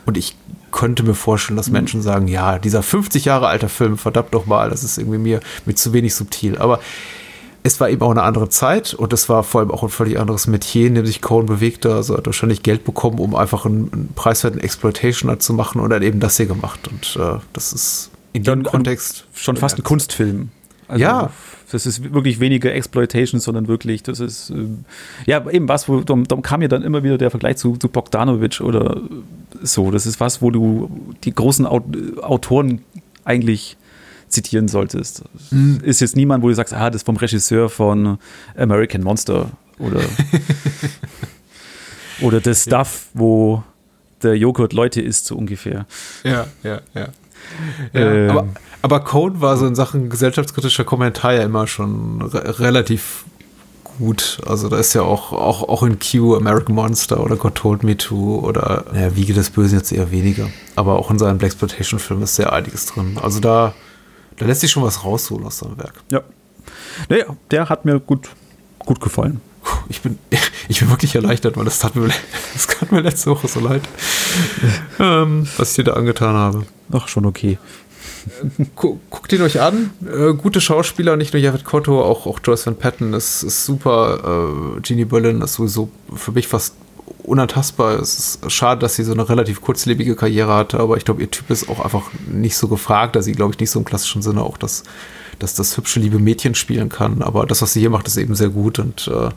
Und 0.05 0.17
ich 0.17 0.35
könnte 0.71 1.03
mir 1.03 1.15
vorstellen, 1.15 1.57
dass 1.57 1.67
mhm. 1.67 1.73
Menschen 1.73 2.01
sagen, 2.01 2.27
ja, 2.27 2.59
dieser 2.59 2.83
50 2.83 3.25
Jahre 3.25 3.47
alter 3.47 3.69
Film, 3.69 3.97
verdammt 3.97 4.33
doch 4.33 4.45
mal, 4.45 4.69
das 4.69 4.83
ist 4.83 4.97
irgendwie 4.97 5.17
mir 5.17 5.39
mit 5.65 5.79
zu 5.79 5.93
wenig 5.93 6.13
subtil. 6.13 6.57
Aber 6.57 6.79
es 7.63 7.79
war 7.79 7.89
eben 7.89 8.01
auch 8.03 8.11
eine 8.11 8.21
andere 8.21 8.49
Zeit 8.49 8.93
und 8.93 9.11
es 9.11 9.27
war 9.27 9.43
vor 9.43 9.61
allem 9.61 9.71
auch 9.71 9.81
ein 9.81 9.89
völlig 9.89 10.19
anderes 10.19 10.45
Metier, 10.45 10.85
in 10.85 10.93
dem 10.93 11.05
sich 11.05 11.21
Cohen 11.21 11.47
bewegte. 11.47 11.95
Also 11.95 12.15
hat 12.15 12.27
wahrscheinlich 12.27 12.61
Geld 12.61 12.83
bekommen, 12.83 13.17
um 13.17 13.33
einfach 13.33 13.65
einen, 13.65 13.91
einen 13.91 14.09
preiswerten 14.13 14.59
Exploitation 14.59 15.39
zu 15.39 15.53
machen 15.53 15.81
und 15.81 15.89
dann 15.89 16.03
eben 16.03 16.19
das 16.19 16.37
hier 16.37 16.45
gemacht. 16.45 16.87
Und 16.87 17.17
äh, 17.19 17.39
das 17.53 17.73
ist 17.73 18.11
in 18.35 18.43
dem 18.43 18.63
Kontext 18.63 19.25
schon 19.33 19.55
fast 19.55 19.77
ein 19.77 19.83
Kunstfilm. 19.83 20.49
Also, 20.87 21.01
ja. 21.01 21.31
Das 21.71 21.85
ist 21.85 22.13
wirklich 22.13 22.39
weniger 22.39 22.73
Exploitation, 22.73 23.39
sondern 23.39 23.67
wirklich, 23.67 24.03
das 24.03 24.19
ist, 24.19 24.51
äh, 24.51 24.67
ja, 25.25 25.49
eben 25.49 25.67
was, 25.67 25.89
wo, 25.89 26.01
darum, 26.01 26.25
kam 26.43 26.59
mir 26.59 26.69
dann 26.69 26.83
immer 26.83 27.03
wieder 27.03 27.17
der 27.17 27.31
Vergleich 27.31 27.57
zu, 27.57 27.75
zu 27.77 27.89
Bogdanovich 27.89 28.61
oder 28.61 29.01
so. 29.63 29.89
Das 29.89 30.05
ist 30.05 30.19
was, 30.19 30.41
wo 30.41 30.51
du 30.51 31.15
die 31.23 31.33
großen 31.33 31.65
Autoren 31.65 32.81
eigentlich 33.23 33.77
zitieren 34.27 34.67
solltest. 34.67 35.23
Mhm. 35.49 35.79
Ist 35.81 36.01
jetzt 36.01 36.15
niemand, 36.15 36.43
wo 36.43 36.49
du 36.49 36.55
sagst, 36.55 36.73
ah, 36.73 36.89
das 36.89 37.01
ist 37.01 37.05
vom 37.05 37.17
Regisseur 37.17 37.69
von 37.69 38.19
American 38.55 39.01
Monster 39.01 39.51
oder, 39.79 40.01
oder 42.21 42.41
das 42.41 42.63
Stuff, 42.63 43.07
ja. 43.13 43.19
wo 43.19 43.63
der 44.21 44.37
Joghurt 44.37 44.73
Leute 44.73 45.01
ist, 45.01 45.25
so 45.25 45.35
ungefähr. 45.35 45.87
Ja, 46.23 46.47
ja, 46.63 46.81
ja. 46.93 47.09
Ja 47.93 48.01
ähm, 48.01 48.29
aber, 48.29 48.47
aber 48.81 48.99
Code 49.01 49.41
war 49.41 49.57
so 49.57 49.65
in 49.65 49.75
Sachen 49.75 50.09
gesellschaftskritischer 50.09 50.83
Kommentar 50.83 51.33
ja 51.33 51.43
immer 51.43 51.67
schon 51.67 52.21
re 52.21 52.59
relativ 52.59 53.25
gut. 53.97 54.39
Also 54.45 54.67
da 54.67 54.77
ist 54.77 54.93
ja 54.93 55.01
auch, 55.01 55.31
auch, 55.31 55.63
auch 55.69 55.83
in 55.83 55.99
Q 55.99 56.35
American 56.35 56.75
Monster 56.75 57.23
oder 57.23 57.35
God 57.37 57.55
Told 57.55 57.83
Me 57.83 57.95
To 57.95 58.39
oder 58.43 58.85
naja, 58.91 59.15
Wiege 59.15 59.33
des 59.33 59.49
Bösen 59.49 59.77
jetzt 59.77 59.91
eher 59.91 60.11
weniger. 60.11 60.49
Aber 60.75 60.99
auch 60.99 61.09
in 61.11 61.17
seinen 61.17 61.37
Black 61.37 61.51
Exploitation 61.51 61.99
Filmen 61.99 62.23
ist 62.23 62.35
sehr 62.35 62.51
einiges 62.51 62.87
drin. 62.87 63.17
Also 63.21 63.39
da 63.39 63.73
da 64.37 64.45
lässt 64.45 64.61
sich 64.61 64.71
schon 64.71 64.83
was 64.83 65.03
rausholen 65.03 65.45
aus 65.45 65.59
seinem 65.59 65.77
Werk. 65.77 65.93
Ja. 66.11 66.21
Naja, 67.09 67.25
der 67.51 67.69
hat 67.69 67.85
mir 67.85 67.99
gut, 67.99 68.29
gut 68.79 68.99
gefallen. 68.99 69.41
Ich 69.89 70.01
bin, 70.01 70.17
ich 70.67 70.79
bin 70.79 70.89
wirklich 70.89 71.15
erleichtert, 71.15 71.57
weil 71.57 71.65
das 71.65 71.79
tat 71.79 71.95
mir, 71.95 72.09
das 72.53 72.67
tat 72.67 72.91
mir 72.91 73.01
letzte 73.01 73.31
Woche 73.31 73.47
so 73.47 73.59
leid, 73.59 73.81
ähm, 74.99 75.47
was 75.57 75.71
ich 75.71 75.75
dir 75.77 75.83
da 75.85 75.93
angetan 75.93 76.35
habe. 76.35 76.65
Ach, 76.91 77.07
schon 77.07 77.25
okay. 77.25 77.57
Guckt 78.75 79.31
ihn 79.33 79.41
euch 79.43 79.61
an. 79.61 79.91
Äh, 80.03 80.33
gute 80.33 80.59
Schauspieler, 80.59 81.15
nicht 81.15 81.33
nur 81.33 81.41
Jared 81.41 81.63
Cotto, 81.63 82.03
auch, 82.03 82.25
auch 82.25 82.39
Joyce 82.43 82.65
Van 82.65 82.75
Patten 82.75 83.13
ist, 83.13 83.43
ist 83.43 83.65
super. 83.65 84.75
Äh, 84.77 84.81
Jeannie 84.81 85.05
Berlin 85.05 85.41
ist 85.41 85.53
sowieso 85.53 85.89
für 86.15 86.31
mich 86.31 86.47
fast 86.47 86.75
unantastbar. 87.23 87.99
Es 87.99 88.17
ist 88.17 88.51
schade, 88.51 88.81
dass 88.81 88.95
sie 88.95 89.03
so 89.03 89.13
eine 89.13 89.27
relativ 89.27 89.61
kurzlebige 89.61 90.15
Karriere 90.15 90.53
hatte, 90.53 90.79
aber 90.79 90.97
ich 90.97 91.05
glaube, 91.05 91.21
ihr 91.21 91.29
Typ 91.29 91.49
ist 91.49 91.69
auch 91.69 91.79
einfach 91.79 92.09
nicht 92.27 92.57
so 92.57 92.67
gefragt, 92.67 93.15
da 93.15 93.21
sie, 93.21 93.33
glaube 93.33 93.53
ich, 93.53 93.59
nicht 93.59 93.71
so 93.71 93.79
im 93.79 93.85
klassischen 93.85 94.21
Sinne 94.21 94.41
auch 94.41 94.57
das, 94.57 94.83
dass 95.39 95.55
das 95.55 95.77
hübsche, 95.77 95.99
liebe 95.99 96.19
Mädchen 96.19 96.55
spielen 96.55 96.89
kann. 96.89 97.21
Aber 97.21 97.45
das, 97.45 97.61
was 97.61 97.73
sie 97.73 97.81
hier 97.81 97.89
macht, 97.89 98.07
ist 98.07 98.17
eben 98.17 98.35
sehr 98.35 98.49
gut 98.49 98.79
und 98.79 99.07
äh, 99.07 99.29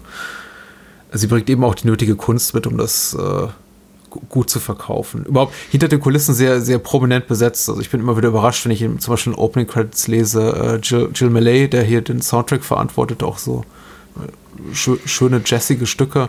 sie 1.12 1.26
bringt 1.26 1.48
eben 1.50 1.64
auch 1.64 1.74
die 1.74 1.86
nötige 1.86 2.16
Kunst 2.16 2.54
mit, 2.54 2.66
um 2.66 2.76
das 2.76 3.14
äh, 3.14 3.48
gut 4.28 4.50
zu 4.50 4.60
verkaufen. 4.60 5.24
Überhaupt 5.24 5.54
hinter 5.70 5.88
den 5.88 6.00
Kulissen 6.00 6.34
sehr, 6.34 6.60
sehr 6.60 6.78
prominent 6.78 7.26
besetzt. 7.26 7.68
Also 7.68 7.80
ich 7.80 7.90
bin 7.90 8.00
immer 8.00 8.16
wieder 8.16 8.28
überrascht, 8.28 8.64
wenn 8.64 8.72
ich 8.72 8.80
zum 8.80 9.12
Beispiel 9.12 9.32
in 9.32 9.38
Opening 9.38 9.66
Credits 9.66 10.08
lese, 10.08 10.52
äh, 10.52 10.76
Jill, 10.82 11.10
Jill 11.14 11.30
Millay, 11.30 11.68
der 11.68 11.82
hier 11.82 12.00
den 12.00 12.22
Soundtrack 12.22 12.64
verantwortet, 12.64 13.22
auch 13.22 13.38
so 13.38 13.64
äh, 14.16 14.74
schöne 14.74 15.42
jazzige 15.44 15.86
Stücke 15.86 16.28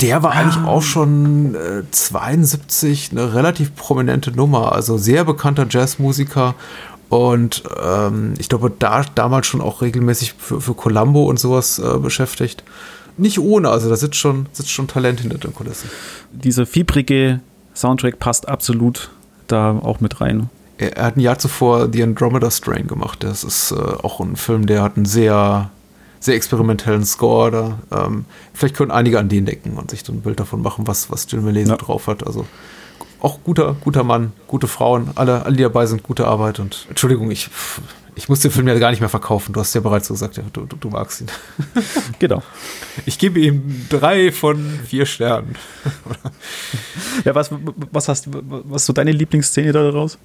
der 0.00 0.22
war 0.22 0.32
ah. 0.32 0.34
eigentlich 0.34 0.64
auch 0.64 0.82
schon 0.82 1.54
äh, 1.54 1.82
72 1.90 3.10
eine 3.10 3.34
relativ 3.34 3.74
prominente 3.74 4.30
Nummer, 4.30 4.72
also 4.72 4.98
sehr 4.98 5.24
bekannter 5.24 5.66
Jazzmusiker 5.68 6.54
und 7.10 7.64
ähm, 7.84 8.34
ich 8.38 8.48
glaube, 8.48 8.72
da 8.78 9.02
damals 9.14 9.48
schon 9.48 9.60
auch 9.60 9.82
regelmäßig 9.82 10.34
für, 10.38 10.60
für 10.60 10.74
Columbo 10.74 11.24
und 11.24 11.38
sowas 11.38 11.78
äh, 11.78 11.98
beschäftigt. 11.98 12.62
Nicht 13.16 13.40
ohne, 13.40 13.68
also 13.68 13.90
da 13.90 13.96
sitzt 13.96 14.14
schon, 14.14 14.46
sitzt 14.52 14.70
schon 14.70 14.86
Talent 14.86 15.20
hinter 15.20 15.36
den 15.36 15.52
Kulissen. 15.52 15.90
Dieser 16.30 16.66
fiebrige 16.66 17.40
Soundtrack 17.74 18.20
passt 18.20 18.48
absolut 18.48 19.10
da 19.48 19.72
auch 19.72 20.00
mit 20.00 20.20
rein. 20.20 20.48
Er, 20.78 20.96
er 20.96 21.06
hat 21.06 21.16
ein 21.16 21.20
Jahr 21.20 21.38
zuvor 21.38 21.88
The 21.92 22.04
Andromeda 22.04 22.48
Strain 22.48 22.86
gemacht. 22.86 23.24
Das 23.24 23.42
ist 23.42 23.72
äh, 23.72 23.74
auch 23.74 24.20
ein 24.20 24.36
Film, 24.36 24.66
der 24.66 24.82
hat 24.82 24.96
einen 24.96 25.04
sehr 25.04 25.70
sehr 26.20 26.36
experimentellen 26.36 27.04
Score. 27.04 27.50
Da, 27.50 28.04
ähm, 28.06 28.26
vielleicht 28.54 28.76
können 28.76 28.90
einige 28.90 29.18
an 29.18 29.28
den 29.28 29.46
denken 29.46 29.76
und 29.76 29.90
sich 29.90 30.04
so 30.04 30.12
ein 30.12 30.20
Bild 30.20 30.38
davon 30.38 30.62
machen, 30.62 30.86
was, 30.86 31.10
was 31.10 31.26
Jill 31.28 31.40
Malese 31.40 31.70
ja. 31.70 31.76
drauf 31.76 32.06
hat. 32.06 32.24
Also 32.26 32.46
auch 33.20 33.38
guter, 33.44 33.76
guter 33.82 34.04
Mann, 34.04 34.32
gute 34.46 34.66
Frauen, 34.66 35.10
alle, 35.14 35.44
alle, 35.44 35.56
die 35.56 35.62
dabei 35.62 35.86
sind, 35.86 36.02
gute 36.02 36.26
Arbeit 36.26 36.58
und 36.58 36.86
Entschuldigung, 36.88 37.30
ich, 37.30 37.50
ich 38.14 38.28
muss 38.28 38.40
den 38.40 38.50
Film 38.50 38.68
ja 38.68 38.78
gar 38.78 38.90
nicht 38.90 39.00
mehr 39.00 39.08
verkaufen. 39.08 39.52
Du 39.52 39.60
hast 39.60 39.74
ja 39.74 39.80
bereits 39.80 40.08
gesagt, 40.08 40.36
ja, 40.36 40.42
du, 40.52 40.66
du, 40.66 40.76
du 40.76 40.90
magst 40.90 41.20
ihn. 41.20 41.28
Genau. 42.18 42.42
Ich 43.06 43.18
gebe 43.18 43.40
ihm 43.40 43.86
drei 43.88 44.32
von 44.32 44.80
vier 44.84 45.06
Sternen. 45.06 45.56
ja, 47.24 47.34
was, 47.34 47.50
was 47.92 48.08
hast 48.08 48.28
was 48.30 48.82
ist 48.82 48.86
so 48.86 48.92
deine 48.92 49.12
Lieblingsszene 49.12 49.72
da 49.72 49.82
daraus? 49.82 50.18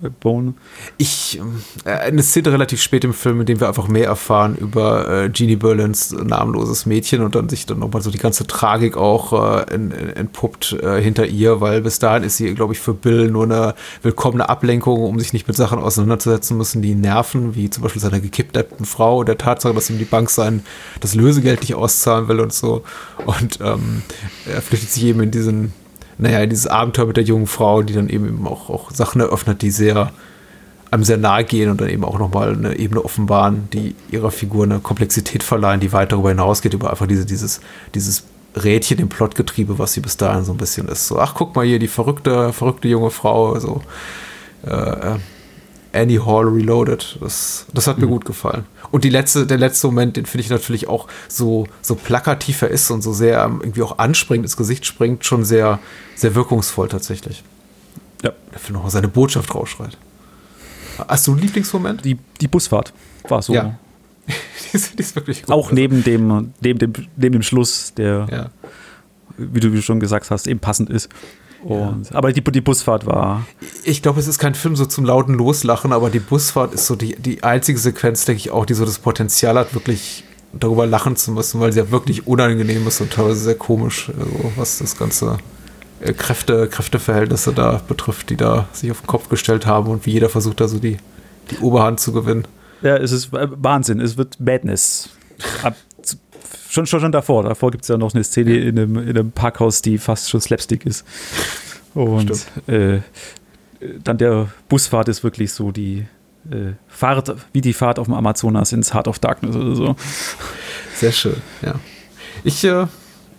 Bei 0.00 0.08
Bone? 0.08 0.54
Ich, 0.96 1.40
äh, 1.84 1.90
eine 1.90 2.22
Szene 2.22 2.52
relativ 2.52 2.80
spät 2.80 3.04
im 3.04 3.14
Film, 3.14 3.40
in 3.40 3.46
dem 3.46 3.60
wir 3.60 3.68
einfach 3.68 3.88
mehr 3.88 4.06
erfahren 4.06 4.56
über 4.56 5.08
äh, 5.08 5.32
Jeannie 5.32 5.56
Berlins 5.56 6.12
namenloses 6.12 6.86
Mädchen 6.86 7.22
und 7.22 7.34
dann 7.34 7.48
sich 7.48 7.66
dann 7.66 7.78
nochmal 7.78 8.02
so 8.02 8.10
die 8.10 8.18
ganze 8.18 8.46
Tragik 8.46 8.96
auch 8.96 9.60
äh, 9.60 9.64
entpuppt 10.14 10.74
äh, 10.82 11.00
hinter 11.00 11.26
ihr, 11.26 11.60
weil 11.60 11.82
bis 11.82 11.98
dahin 11.98 12.22
ist 12.22 12.36
sie, 12.36 12.54
glaube 12.54 12.72
ich, 12.72 12.80
für 12.80 12.94
Bill 12.94 13.30
nur 13.30 13.44
eine 13.44 13.74
willkommene 14.02 14.48
Ablenkung, 14.48 15.02
um 15.02 15.18
sich 15.18 15.32
nicht 15.32 15.48
mit 15.48 15.56
Sachen 15.56 15.78
auseinanderzusetzen 15.78 16.56
müssen, 16.56 16.82
die 16.82 16.94
nerven, 16.94 17.54
wie 17.54 17.70
zum 17.70 17.82
Beispiel 17.82 18.02
seiner 18.02 18.20
gekidnappten 18.20 18.86
Frau 18.86 19.18
und 19.18 19.28
der 19.28 19.38
Tatsache, 19.38 19.74
dass 19.74 19.90
ihm 19.90 19.98
die 19.98 20.04
Bank 20.04 20.30
sein 20.30 20.62
das 21.00 21.14
Lösegeld 21.14 21.60
nicht 21.60 21.74
auszahlen 21.74 22.28
will 22.28 22.40
und 22.40 22.52
so. 22.52 22.82
Und 23.26 23.58
ähm, 23.60 24.02
er 24.46 24.62
flüchtet 24.62 24.90
sich 24.90 25.04
eben 25.04 25.20
in 25.20 25.30
diesen 25.30 25.72
naja, 26.18 26.46
dieses 26.46 26.66
Abenteuer 26.66 27.06
mit 27.06 27.16
der 27.16 27.24
jungen 27.24 27.46
Frau, 27.46 27.82
die 27.82 27.94
dann 27.94 28.08
eben 28.08 28.46
auch, 28.46 28.70
auch 28.70 28.90
Sachen 28.90 29.20
eröffnet, 29.20 29.62
die 29.62 29.70
sehr 29.70 30.10
einem 30.90 31.04
sehr 31.04 31.18
nahe 31.18 31.44
gehen 31.44 31.70
und 31.70 31.80
dann 31.80 31.88
eben 31.88 32.04
auch 32.04 32.18
nochmal 32.18 32.54
eine 32.54 32.78
Ebene 32.78 33.04
offenbaren, 33.04 33.68
die 33.72 33.94
ihrer 34.10 34.30
Figur 34.30 34.64
eine 34.64 34.80
Komplexität 34.80 35.42
verleihen, 35.42 35.80
die 35.80 35.92
weit 35.92 36.12
darüber 36.12 36.30
hinausgeht, 36.30 36.74
über 36.74 36.90
einfach 36.90 37.06
diese, 37.06 37.26
dieses, 37.26 37.60
dieses 37.94 38.24
Rädchen 38.56 38.98
im 38.98 39.08
Plotgetriebe, 39.08 39.78
was 39.78 39.92
sie 39.92 40.00
bis 40.00 40.16
dahin 40.16 40.44
so 40.44 40.52
ein 40.52 40.58
bisschen 40.58 40.88
ist. 40.88 41.06
So, 41.06 41.18
ach, 41.18 41.34
guck 41.34 41.54
mal 41.54 41.66
hier, 41.66 41.78
die 41.78 41.88
verrückte, 41.88 42.52
verrückte 42.52 42.88
junge 42.88 43.10
Frau, 43.10 43.58
so. 43.58 43.82
Äh, 44.66 44.70
äh 44.70 45.16
Annie 45.98 46.24
Hall 46.24 46.46
Reloaded. 46.46 47.18
Das, 47.20 47.66
das 47.72 47.86
hat 47.86 47.98
mir 47.98 48.06
mhm. 48.06 48.10
gut 48.10 48.24
gefallen. 48.24 48.64
Und 48.90 49.04
die 49.04 49.10
letzte, 49.10 49.46
der 49.46 49.58
letzte 49.58 49.86
Moment, 49.88 50.16
den 50.16 50.26
finde 50.26 50.44
ich 50.44 50.50
natürlich 50.50 50.88
auch 50.88 51.08
so, 51.28 51.66
so 51.82 51.94
plakativ 51.94 52.62
er 52.62 52.68
ist 52.68 52.90
und 52.90 53.02
so 53.02 53.12
sehr 53.12 53.38
irgendwie 53.60 53.82
auch 53.82 53.98
anspringend 53.98 54.46
ins 54.46 54.56
Gesicht 54.56 54.86
springt, 54.86 55.24
schon 55.24 55.44
sehr, 55.44 55.78
sehr 56.14 56.34
wirkungsvoll 56.34 56.88
tatsächlich. 56.88 57.42
Ja. 58.22 58.32
Der 58.52 58.58
Film 58.58 58.78
noch 58.78 58.88
seine 58.90 59.08
Botschaft 59.08 59.54
rausschreit. 59.54 59.96
Hast 61.06 61.26
du 61.26 61.32
einen 61.32 61.40
Lieblingsmoment? 61.40 62.04
Die, 62.04 62.18
die 62.40 62.48
Busfahrt 62.48 62.92
war 63.28 63.42
so. 63.42 63.54
Ja. 63.54 63.78
die, 64.26 64.76
ist, 64.76 64.98
die 64.98 65.02
ist 65.02 65.14
wirklich 65.14 65.42
gut. 65.42 65.54
Auch 65.54 65.70
neben 65.70 66.02
dem, 66.02 66.52
neben 66.60 66.78
dem, 66.78 66.92
neben 67.16 67.32
dem 67.34 67.42
Schluss, 67.42 67.94
der, 67.94 68.26
ja. 68.30 68.50
wie 69.36 69.60
du 69.60 69.80
schon 69.82 70.00
gesagt 70.00 70.30
hast, 70.30 70.46
eben 70.46 70.60
passend 70.60 70.90
ist. 70.90 71.08
Und, 71.64 72.10
ja. 72.10 72.16
Aber 72.16 72.32
die, 72.32 72.42
die 72.42 72.60
Busfahrt 72.60 73.06
war. 73.06 73.46
Ich 73.84 74.02
glaube, 74.02 74.20
es 74.20 74.28
ist 74.28 74.38
kein 74.38 74.54
Film 74.54 74.76
so 74.76 74.86
zum 74.86 75.04
lauten 75.04 75.34
Loslachen, 75.34 75.92
aber 75.92 76.10
die 76.10 76.20
Busfahrt 76.20 76.74
ist 76.74 76.86
so 76.86 76.96
die, 76.96 77.16
die 77.16 77.42
einzige 77.42 77.78
Sequenz, 77.78 78.24
denke 78.24 78.38
ich 78.38 78.50
auch, 78.50 78.64
die 78.64 78.74
so 78.74 78.84
das 78.84 78.98
Potenzial 78.98 79.58
hat, 79.58 79.74
wirklich 79.74 80.24
darüber 80.52 80.86
lachen 80.86 81.16
zu 81.16 81.32
müssen, 81.32 81.60
weil 81.60 81.72
sie 81.72 81.80
ja 81.80 81.90
wirklich 81.90 82.26
unangenehm 82.26 82.86
ist 82.86 83.00
und 83.00 83.12
teilweise 83.12 83.40
sehr 83.40 83.54
komisch, 83.54 84.10
also 84.18 84.52
was 84.56 84.78
das 84.78 84.96
ganze 84.96 85.38
äh, 86.00 86.12
Kräfte, 86.12 86.68
Kräfteverhältnisse 86.68 87.52
da 87.52 87.80
betrifft, 87.86 88.30
die 88.30 88.36
da 88.36 88.68
sich 88.72 88.90
auf 88.90 89.00
den 89.00 89.06
Kopf 89.06 89.28
gestellt 89.28 89.66
haben 89.66 89.88
und 89.88 90.06
wie 90.06 90.12
jeder 90.12 90.28
versucht, 90.28 90.60
da 90.60 90.68
so 90.68 90.78
die, 90.78 90.96
die 91.50 91.58
Oberhand 91.58 92.00
zu 92.00 92.12
gewinnen. 92.12 92.46
Ja, 92.82 92.96
es 92.96 93.12
ist 93.12 93.30
Wahnsinn. 93.32 94.00
Es 94.00 94.16
wird 94.16 94.38
Madness. 94.38 95.10
Ab 95.62 95.74
schon, 96.68 96.86
schon, 96.86 97.00
schon 97.00 97.12
davor. 97.12 97.44
Davor 97.44 97.70
gibt 97.70 97.82
es 97.82 97.88
ja 97.88 97.96
noch 97.96 98.14
eine 98.14 98.24
Szene 98.24 98.56
in 98.56 98.78
einem, 98.78 98.96
in 98.98 99.08
einem 99.10 99.32
Parkhaus, 99.32 99.82
die 99.82 99.98
fast 99.98 100.30
schon 100.30 100.40
Slapstick 100.40 100.86
ist. 100.86 101.04
Und 101.94 102.46
äh, 102.66 103.00
dann 104.02 104.18
der 104.18 104.48
Busfahrt 104.68 105.08
ist 105.08 105.24
wirklich 105.24 105.52
so 105.52 105.72
die 105.72 106.06
äh, 106.50 106.72
Fahrt, 106.88 107.34
wie 107.52 107.60
die 107.60 107.72
Fahrt 107.72 107.98
auf 107.98 108.06
dem 108.06 108.14
Amazonas 108.14 108.72
ins 108.72 108.94
Heart 108.94 109.08
of 109.08 109.18
Darkness 109.18 109.56
oder 109.56 109.74
so. 109.74 109.96
Sehr 110.94 111.12
schön, 111.12 111.36
ja. 111.62 111.74
Ich, 112.44 112.64
äh, 112.64 112.82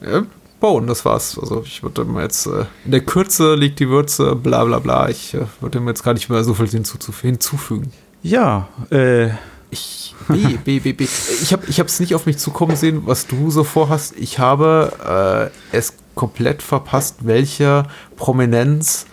äh 0.02 0.24
Bone, 0.60 0.88
das 0.88 1.06
war's. 1.06 1.40
Also 1.40 1.64
ich 1.66 1.84
würde 1.84 2.04
mir 2.04 2.24
jetzt, 2.24 2.46
äh, 2.46 2.66
in 2.84 2.92
der 2.92 3.02
Kürze 3.02 3.56
liegt 3.56 3.80
die 3.80 3.90
Würze, 3.90 4.36
bla 4.36 4.66
bla 4.66 4.80
bla. 4.80 5.10
Ich 5.10 5.34
äh, 5.34 5.46
würde 5.62 5.80
mir 5.80 5.92
jetzt 5.92 6.04
gar 6.04 6.14
nicht 6.14 6.30
mehr 6.30 6.44
so 6.44 6.54
viel 6.54 6.68
hinzufügen. 6.68 7.92
Ja, 8.22 8.68
äh, 8.90 9.30
ich, 9.72 10.16
B, 10.28 10.58
B, 10.64 10.80
B, 10.80 10.94
B. 10.94 11.08
Ich 11.42 11.54
habe 11.54 11.66
es 11.66 12.00
nicht 12.00 12.16
auf 12.16 12.26
mich 12.26 12.38
zukommen 12.38 12.76
sehen, 12.76 13.04
was 13.06 13.28
du 13.28 13.52
so 13.52 13.64
vorhast. 13.64 14.14
Ich 14.18 14.40
habe 14.40 15.52
äh, 15.72 15.76
es 15.76 15.94
komplett 16.16 16.62
verpasst, 16.62 17.18
welche 17.22 17.84
Prominenz 18.16 19.06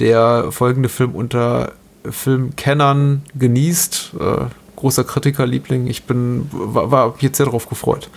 der 0.00 0.50
folgende 0.50 0.88
Film 0.88 1.14
unter 1.14 1.72
Filmkennern 2.08 3.22
genießt. 3.34 4.12
Äh, 4.18 4.44
großer 4.76 5.04
Kritikerliebling. 5.04 5.88
Ich 5.88 6.04
bin, 6.04 6.48
war, 6.52 6.90
war 6.90 7.14
jetzt 7.20 7.36
sehr 7.36 7.46
darauf 7.46 7.68
gefreut. 7.68 8.10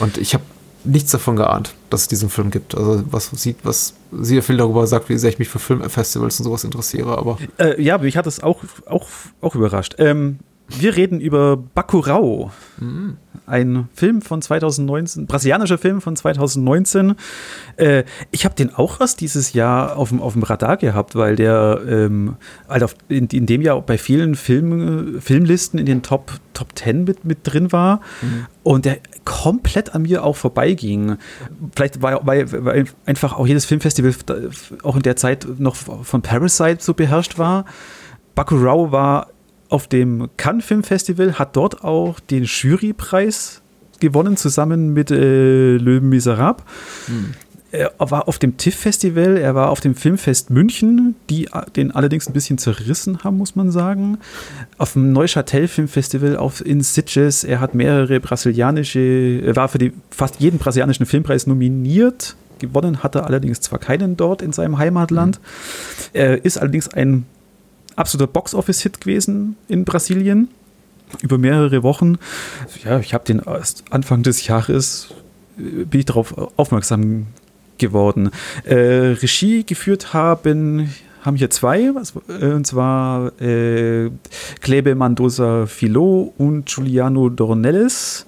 Und 0.00 0.16
ich 0.18 0.34
habe 0.34 0.44
nichts 0.84 1.10
davon 1.10 1.36
geahnt, 1.36 1.74
dass 1.90 2.02
es 2.02 2.08
diesen 2.08 2.30
Film 2.30 2.50
gibt. 2.50 2.74
Also 2.74 3.04
was 3.10 3.30
sieht, 3.30 3.58
was 3.62 3.94
sehr 4.12 4.42
viel 4.42 4.56
darüber 4.56 4.86
sagt, 4.86 5.08
wie 5.08 5.18
sehr 5.18 5.30
ich 5.30 5.38
mich 5.38 5.48
für 5.48 5.58
Filmfestivals 5.58 6.40
und 6.40 6.44
sowas 6.44 6.64
interessiere. 6.64 7.18
Aber 7.18 7.36
äh, 7.58 7.80
ja, 7.80 7.98
mich 7.98 8.16
hat 8.16 8.26
es 8.26 8.42
auch, 8.42 8.62
auch, 8.86 9.08
auch 9.40 9.54
überrascht. 9.54 9.96
Ähm, 9.98 10.38
wir 10.68 10.96
reden 10.96 11.20
über 11.20 11.56
Bakurau. 11.56 12.50
Mhm. 12.78 13.16
Ein 13.46 13.88
Film 13.94 14.20
von 14.20 14.42
2019, 14.42 15.26
brasilianischer 15.26 15.78
Film 15.78 16.02
von 16.02 16.14
2019. 16.14 17.14
Äh, 17.76 18.04
ich 18.30 18.44
habe 18.44 18.54
den 18.54 18.74
auch 18.74 19.00
erst 19.00 19.22
dieses 19.22 19.54
Jahr 19.54 19.96
auf 19.96 20.10
dem, 20.10 20.20
auf 20.20 20.34
dem 20.34 20.42
Radar 20.42 20.76
gehabt, 20.76 21.16
weil 21.16 21.34
der 21.36 21.80
ähm, 21.88 22.36
also 22.66 22.86
in, 23.08 23.26
in, 23.28 23.46
dem 23.46 23.62
Jahr 23.62 23.80
bei 23.80 23.96
vielen 23.96 24.34
Film, 24.34 25.18
Filmlisten 25.22 25.78
in 25.78 25.86
den 25.86 26.02
Top, 26.02 26.32
Top 26.52 26.76
10 26.76 27.04
mit, 27.04 27.24
mit 27.24 27.38
drin 27.44 27.72
war 27.72 28.02
mhm. 28.20 28.46
und 28.62 28.84
der 28.84 28.98
komplett 29.24 29.94
an 29.94 30.02
mir 30.02 30.24
auch 30.24 30.36
vorbeiging. 30.36 31.16
Vielleicht 31.74 32.02
war, 32.02 32.26
weil, 32.26 32.52
weil 32.64 32.84
einfach 33.06 33.38
auch 33.38 33.46
jedes 33.46 33.64
Filmfestival 33.64 34.14
auch 34.82 34.96
in 34.96 35.02
der 35.02 35.16
Zeit 35.16 35.46
noch 35.58 35.76
von 35.76 36.20
Parasite 36.20 36.78
so 36.80 36.92
beherrscht 36.92 37.38
war. 37.38 37.64
Bakurau 38.34 38.92
war 38.92 39.28
auf 39.68 39.86
dem 39.86 40.28
Cannes 40.36 40.64
Film 40.64 40.82
Festival, 40.82 41.38
hat 41.38 41.56
dort 41.56 41.84
auch 41.84 42.20
den 42.20 42.44
Jurypreis 42.44 43.60
gewonnen, 44.00 44.36
zusammen 44.36 44.92
mit 44.92 45.10
äh, 45.10 45.76
Le 45.76 46.00
Miserable. 46.00 46.64
Hm. 47.06 47.34
Er 47.70 47.92
war 47.98 48.28
auf 48.28 48.38
dem 48.38 48.56
TIFF-Festival, 48.56 49.36
er 49.36 49.54
war 49.54 49.68
auf 49.68 49.80
dem 49.80 49.94
Filmfest 49.94 50.48
München, 50.48 51.16
die 51.28 51.50
den 51.76 51.90
allerdings 51.90 52.26
ein 52.26 52.32
bisschen 52.32 52.56
zerrissen 52.56 53.24
haben, 53.24 53.36
muss 53.36 53.56
man 53.56 53.70
sagen. 53.70 54.16
Auf 54.78 54.94
dem 54.94 55.12
Neuchâtel-Filmfestival 55.12 56.38
auf 56.38 56.64
in 56.64 56.80
Sitges, 56.80 57.44
er 57.44 57.60
hat 57.60 57.74
mehrere 57.74 58.20
brasilianische, 58.20 59.42
er 59.44 59.54
war 59.54 59.68
für 59.68 59.76
die, 59.76 59.92
fast 60.10 60.40
jeden 60.40 60.58
brasilianischen 60.58 61.04
Filmpreis 61.04 61.46
nominiert. 61.46 62.36
Gewonnen 62.58 63.02
hat 63.02 63.14
er 63.16 63.26
allerdings 63.26 63.60
zwar 63.60 63.78
keinen 63.78 64.16
dort 64.16 64.40
in 64.40 64.52
seinem 64.52 64.78
Heimatland. 64.78 65.38
Mhm. 65.38 66.08
Er 66.14 66.44
ist 66.46 66.56
allerdings 66.56 66.88
ein 66.88 67.26
absoluter 67.98 68.32
Box-Office-Hit 68.32 69.00
gewesen 69.00 69.56
in 69.68 69.84
Brasilien 69.84 70.48
über 71.22 71.38
mehrere 71.38 71.82
Wochen. 71.82 72.18
Ja, 72.84 72.98
ich 73.00 73.14
habe 73.14 73.24
den 73.24 73.42
Anfang 73.90 74.22
des 74.22 74.46
Jahres 74.46 75.08
äh, 75.58 75.84
bin 75.84 76.00
ich 76.00 76.06
darauf 76.06 76.34
aufmerksam 76.56 77.26
geworden. 77.78 78.30
Äh, 78.64 78.74
Regie 78.74 79.64
geführt 79.64 80.12
haben 80.12 80.90
haben 81.22 81.36
hier 81.36 81.50
zwei, 81.50 81.80
äh, 81.82 82.46
und 82.46 82.66
zwar 82.66 83.32
äh, 83.40 84.10
Klebe 84.60 84.94
Mendoza 84.94 85.66
Filo 85.66 86.32
und 86.38 86.66
Giuliano 86.66 87.28
Dornelles. 87.28 88.24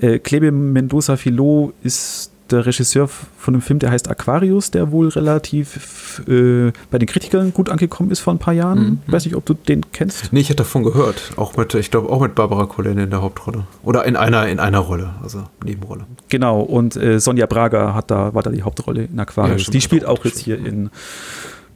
Äh, 0.00 0.18
Klebe 0.18 0.50
Mendoza 0.50 1.16
Filo 1.16 1.72
ist 1.82 2.31
der 2.52 2.66
Regisseur 2.66 3.08
von 3.08 3.54
einem 3.54 3.62
Film, 3.62 3.78
der 3.78 3.90
heißt 3.90 4.08
Aquarius, 4.08 4.70
der 4.70 4.92
wohl 4.92 5.08
relativ 5.08 6.22
äh, 6.28 6.72
bei 6.90 6.98
den 6.98 7.08
Kritikern 7.08 7.52
gut 7.52 7.68
angekommen 7.68 8.10
ist 8.10 8.20
vor 8.20 8.32
ein 8.32 8.38
paar 8.38 8.54
Jahren. 8.54 8.78
Mhm. 8.78 8.98
Ich 9.06 9.12
weiß 9.12 9.24
nicht, 9.24 9.34
ob 9.34 9.44
du 9.46 9.54
den 9.54 9.90
kennst. 9.92 10.32
Nee, 10.32 10.40
ich 10.40 10.48
hatte 10.48 10.58
davon 10.58 10.84
gehört. 10.84 11.32
Auch 11.36 11.56
mit, 11.56 11.74
ich 11.74 11.90
glaube, 11.90 12.08
auch 12.10 12.20
mit 12.20 12.34
Barbara 12.34 12.66
Colin 12.66 12.98
in 12.98 13.10
der 13.10 13.22
Hauptrolle. 13.22 13.64
Oder 13.82 14.04
in 14.04 14.16
einer, 14.16 14.46
in 14.48 14.60
einer 14.60 14.78
Rolle, 14.78 15.14
also 15.22 15.44
Nebenrolle. 15.64 16.06
Genau, 16.28 16.60
und 16.60 16.96
äh, 16.96 17.18
Sonja 17.18 17.46
Braga 17.46 17.94
hat 17.94 18.10
da, 18.10 18.34
war 18.34 18.42
da 18.42 18.50
die 18.50 18.62
Hauptrolle 18.62 19.04
in 19.04 19.18
Aquarius. 19.18 19.66
Ja, 19.66 19.72
die 19.72 19.80
spielt 19.80 20.04
auch 20.04 20.24
jetzt 20.24 20.38
hier 20.38 20.58
in 20.58 20.90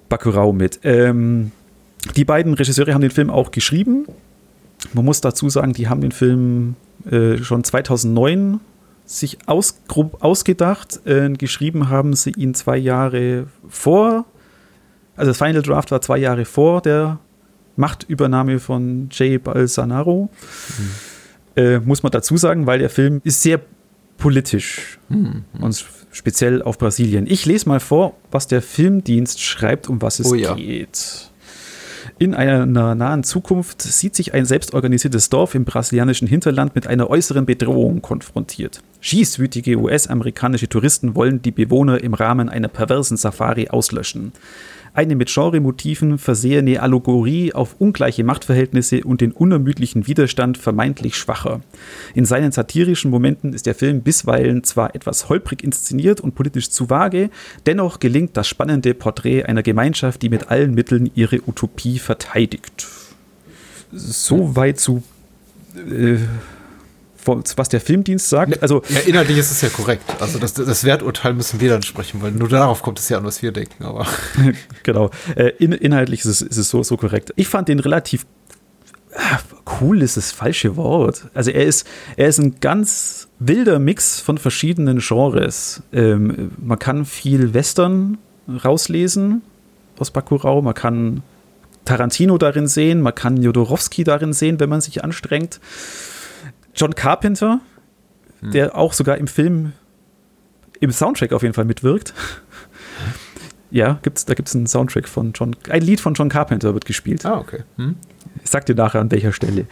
Bakurau 0.09 0.53
mit. 0.53 0.81
Ähm, 0.85 1.53
die 2.15 2.25
beiden 2.25 2.55
Regisseure 2.55 2.95
haben 2.95 3.01
den 3.01 3.11
Film 3.11 3.31
auch 3.31 3.51
geschrieben. 3.51 4.07
Man 4.93 5.05
muss 5.05 5.21
dazu 5.21 5.49
sagen, 5.49 5.73
die 5.73 5.89
haben 5.89 6.01
den 6.01 6.12
Film 6.12 6.77
äh, 7.11 7.39
schon 7.39 7.65
2009 7.65 8.61
sich 9.07 9.38
aus, 9.47 9.81
grob 9.88 10.23
ausgedacht. 10.23 11.01
Äh, 11.07 11.31
geschrieben 11.31 11.88
haben 11.88 12.14
sie 12.14 12.31
ihn 12.31 12.55
zwei 12.55 12.77
Jahre 12.77 13.47
vor. 13.69 14.27
Also 15.16 15.31
das 15.31 15.38
Final 15.38 15.62
Draft 15.62 15.90
war 15.90 16.01
zwei 16.01 16.19
Jahre 16.19 16.45
vor 16.45 16.83
der 16.83 17.19
Machtübernahme 17.77 18.59
von 18.59 19.09
Jay 19.11 19.38
Balsanaro. 19.38 20.29
Mhm. 20.79 21.62
Äh, 21.62 21.79
muss 21.81 22.03
man 22.03 22.12
dazu 22.12 22.37
sagen, 22.37 22.66
weil 22.66 22.81
der 22.81 22.90
Film 22.90 23.21
ist 23.25 23.42
sehr 23.42 23.61
politisch 24.19 24.99
mhm. 25.09 25.45
und 25.61 25.85
speziell 26.11 26.62
auf 26.62 26.79
Brasilien. 26.79 27.27
Ich 27.27 27.47
lese 27.47 27.69
mal 27.69 27.81
vor, 27.81 28.16
was 28.31 28.47
der 28.47 28.62
Filmdienst 28.62 29.40
schreibt, 29.40 29.88
um 29.88 30.01
was 30.03 30.19
es 30.19 30.27
oh, 30.27 30.35
ja. 30.35 30.55
geht. 30.55 31.31
In 32.19 32.35
einer 32.35 32.65
nahen 32.95 33.25
Zukunft 33.25 33.83
sieht 33.83 34.17
sich 34.17 34.33
ein 34.33 34.47
selbstorganisiertes 34.47 35.29
Dorf 35.29 35.55
im 35.55 35.67
brasilianischen 35.67 36.27
Hinterland 36.27 36.75
mit 36.75 36.87
einer 36.87 37.11
äußeren 37.11 37.45
Bedrohung 37.45 38.01
konfrontiert. 38.01 38.81
Schießwütige 39.01 39.77
US-amerikanische 39.77 40.67
Touristen 40.67 41.15
wollen 41.15 41.43
die 41.43 41.51
Bewohner 41.51 42.03
im 42.03 42.15
Rahmen 42.15 42.49
einer 42.49 42.69
perversen 42.69 43.19
Safari 43.19 43.69
auslöschen 43.69 44.33
eine 44.97 45.15
mit 45.15 45.33
Genremotiven 45.33 46.19
versehene 46.19 46.81
Allegorie 46.81 47.53
auf 47.53 47.77
ungleiche 47.79 48.25
Machtverhältnisse 48.25 49.05
und 49.05 49.21
den 49.21 49.33
unermüdlichen 49.33 50.07
Widerstand 50.07 50.59
vermeintlich 50.59 51.17
Schwacher. 51.17 51.61
In 52.15 52.25
seinen 52.25 52.53
satirischen 52.53 53.11
Momenten 53.11 53.53
ist 53.53 53.67
der 53.67 53.75
Film 53.75 54.03
bisweilen 54.03 54.65
zwar 54.65 54.95
etwas 54.95 55.29
holprig 55.29 55.63
inszeniert 55.63 56.21
und 56.21 56.35
politisch 56.35 56.71
zu 56.71 56.89
vage, 56.89 57.31
dennoch 57.67 58.01
gelingt 58.01 58.37
das 58.37 58.49
spannende 58.49 58.95
Porträt 58.95 59.45
einer 59.45 59.63
Gemeinschaft, 59.63 60.23
die 60.23 60.31
mit 60.31 60.51
allen 60.51 60.75
Mitteln 60.75 61.11
ihre 61.15 61.41
Utopie 61.47 61.99
verteidigt. 61.99 62.87
So 63.93 64.57
weit 64.57 64.81
zu 64.81 65.03
äh, 65.77 66.17
was 67.27 67.69
der 67.69 67.81
Filmdienst 67.81 68.29
sagt. 68.29 68.51
Ne, 68.53 68.59
also 68.61 68.83
ja, 68.89 69.01
inhaltlich 69.01 69.39
ist 69.39 69.51
es 69.51 69.61
ja 69.61 69.69
korrekt. 69.69 70.03
Also 70.21 70.39
das, 70.39 70.55
das 70.55 70.85
Werturteil 70.85 71.35
müssen 71.35 71.61
wir 71.61 71.71
dann 71.71 71.83
sprechen, 71.83 72.23
weil 72.23 72.33
nur 72.33 72.49
darauf 72.49 72.83
kommt 72.83 72.99
es 72.99 73.09
ja 73.09 73.19
an, 73.19 73.25
was 73.25 73.43
wir 73.43 73.53
denken. 73.53 73.85
Aber 73.85 74.07
genau. 74.83 75.11
Äh, 75.35 75.53
in, 75.59 75.73
inhaltlich 75.73 76.21
ist 76.21 76.27
es, 76.27 76.43
ist 76.43 76.57
es 76.57 76.71
so, 76.71 76.83
so 76.83 76.97
korrekt. 76.97 77.33
Ich 77.37 77.49
fand 77.49 77.69
den 77.69 77.81
relativ 77.81 78.27
ah, 79.15 79.39
cool 79.81 80.03
ist 80.03 80.17
das 80.17 80.33
falsche 80.33 80.77
Wort. 80.77 81.27
Also 81.35 81.51
er 81.51 81.65
ist, 81.65 81.87
er 82.17 82.29
ist 82.29 82.39
ein 82.39 82.61
ganz 82.61 83.29
wilder 83.39 83.79
Mix 83.79 84.21
von 84.21 84.39
verschiedenen 84.39 84.99
Genres. 84.99 85.83
Ähm, 85.93 86.53
man 86.59 86.79
kann 86.79 87.05
viel 87.05 87.55
Western 87.55 88.19
rauslesen 88.65 89.43
aus 89.99 90.11
Bakurau, 90.11 90.62
man 90.62 90.75
kann 90.75 91.23
Tarantino 91.85 92.37
darin 92.37 92.67
sehen, 92.67 93.01
man 93.01 93.15
kann 93.15 93.43
Jodorowski 93.43 94.05
darin 94.05 94.33
sehen, 94.33 94.61
wenn 94.61 94.69
man 94.69 94.81
sich 94.81 95.03
anstrengt. 95.05 95.61
John 96.77 96.95
Carpenter, 96.95 97.61
hm. 98.41 98.51
der 98.53 98.77
auch 98.77 98.93
sogar 98.93 99.19
im 99.19 99.27
Film, 99.27 99.73
im 100.81 100.93
Soundtrack 100.93 101.33
auf 101.33 101.43
jeden 101.43 101.55
Fall 101.55 101.65
mitwirkt. 101.65 102.15
Ja, 103.71 103.99
gibt's, 104.03 104.25
da 104.25 104.35
gibt 104.35 104.49
es 104.49 104.55
einen 104.55 104.67
Soundtrack 104.67 105.09
von 105.09 105.33
John, 105.33 105.57
ein 105.69 105.83
Lied 105.83 106.01
von 106.01 106.15
John 106.15 106.29
Carpenter 106.29 106.73
wird 106.73 106.85
gespielt. 106.85 107.27
Ah, 107.27 107.39
okay. 107.39 107.65
Hm. 107.77 107.97
Ich 108.45 108.51
sag 108.51 108.65
dir 108.67 108.75
nachher 108.75 109.01
an 109.01 109.11
welcher 109.11 109.33
Stelle. 109.33 109.67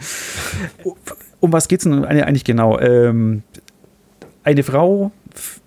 Um 1.39 1.53
was 1.53 1.67
geht 1.67 1.79
es 1.79 1.83
denn 1.85 2.03
eigentlich 2.03 2.43
genau? 2.43 2.77
Ähm, 2.79 3.43
eine 4.43 4.63
Frau 4.63 5.11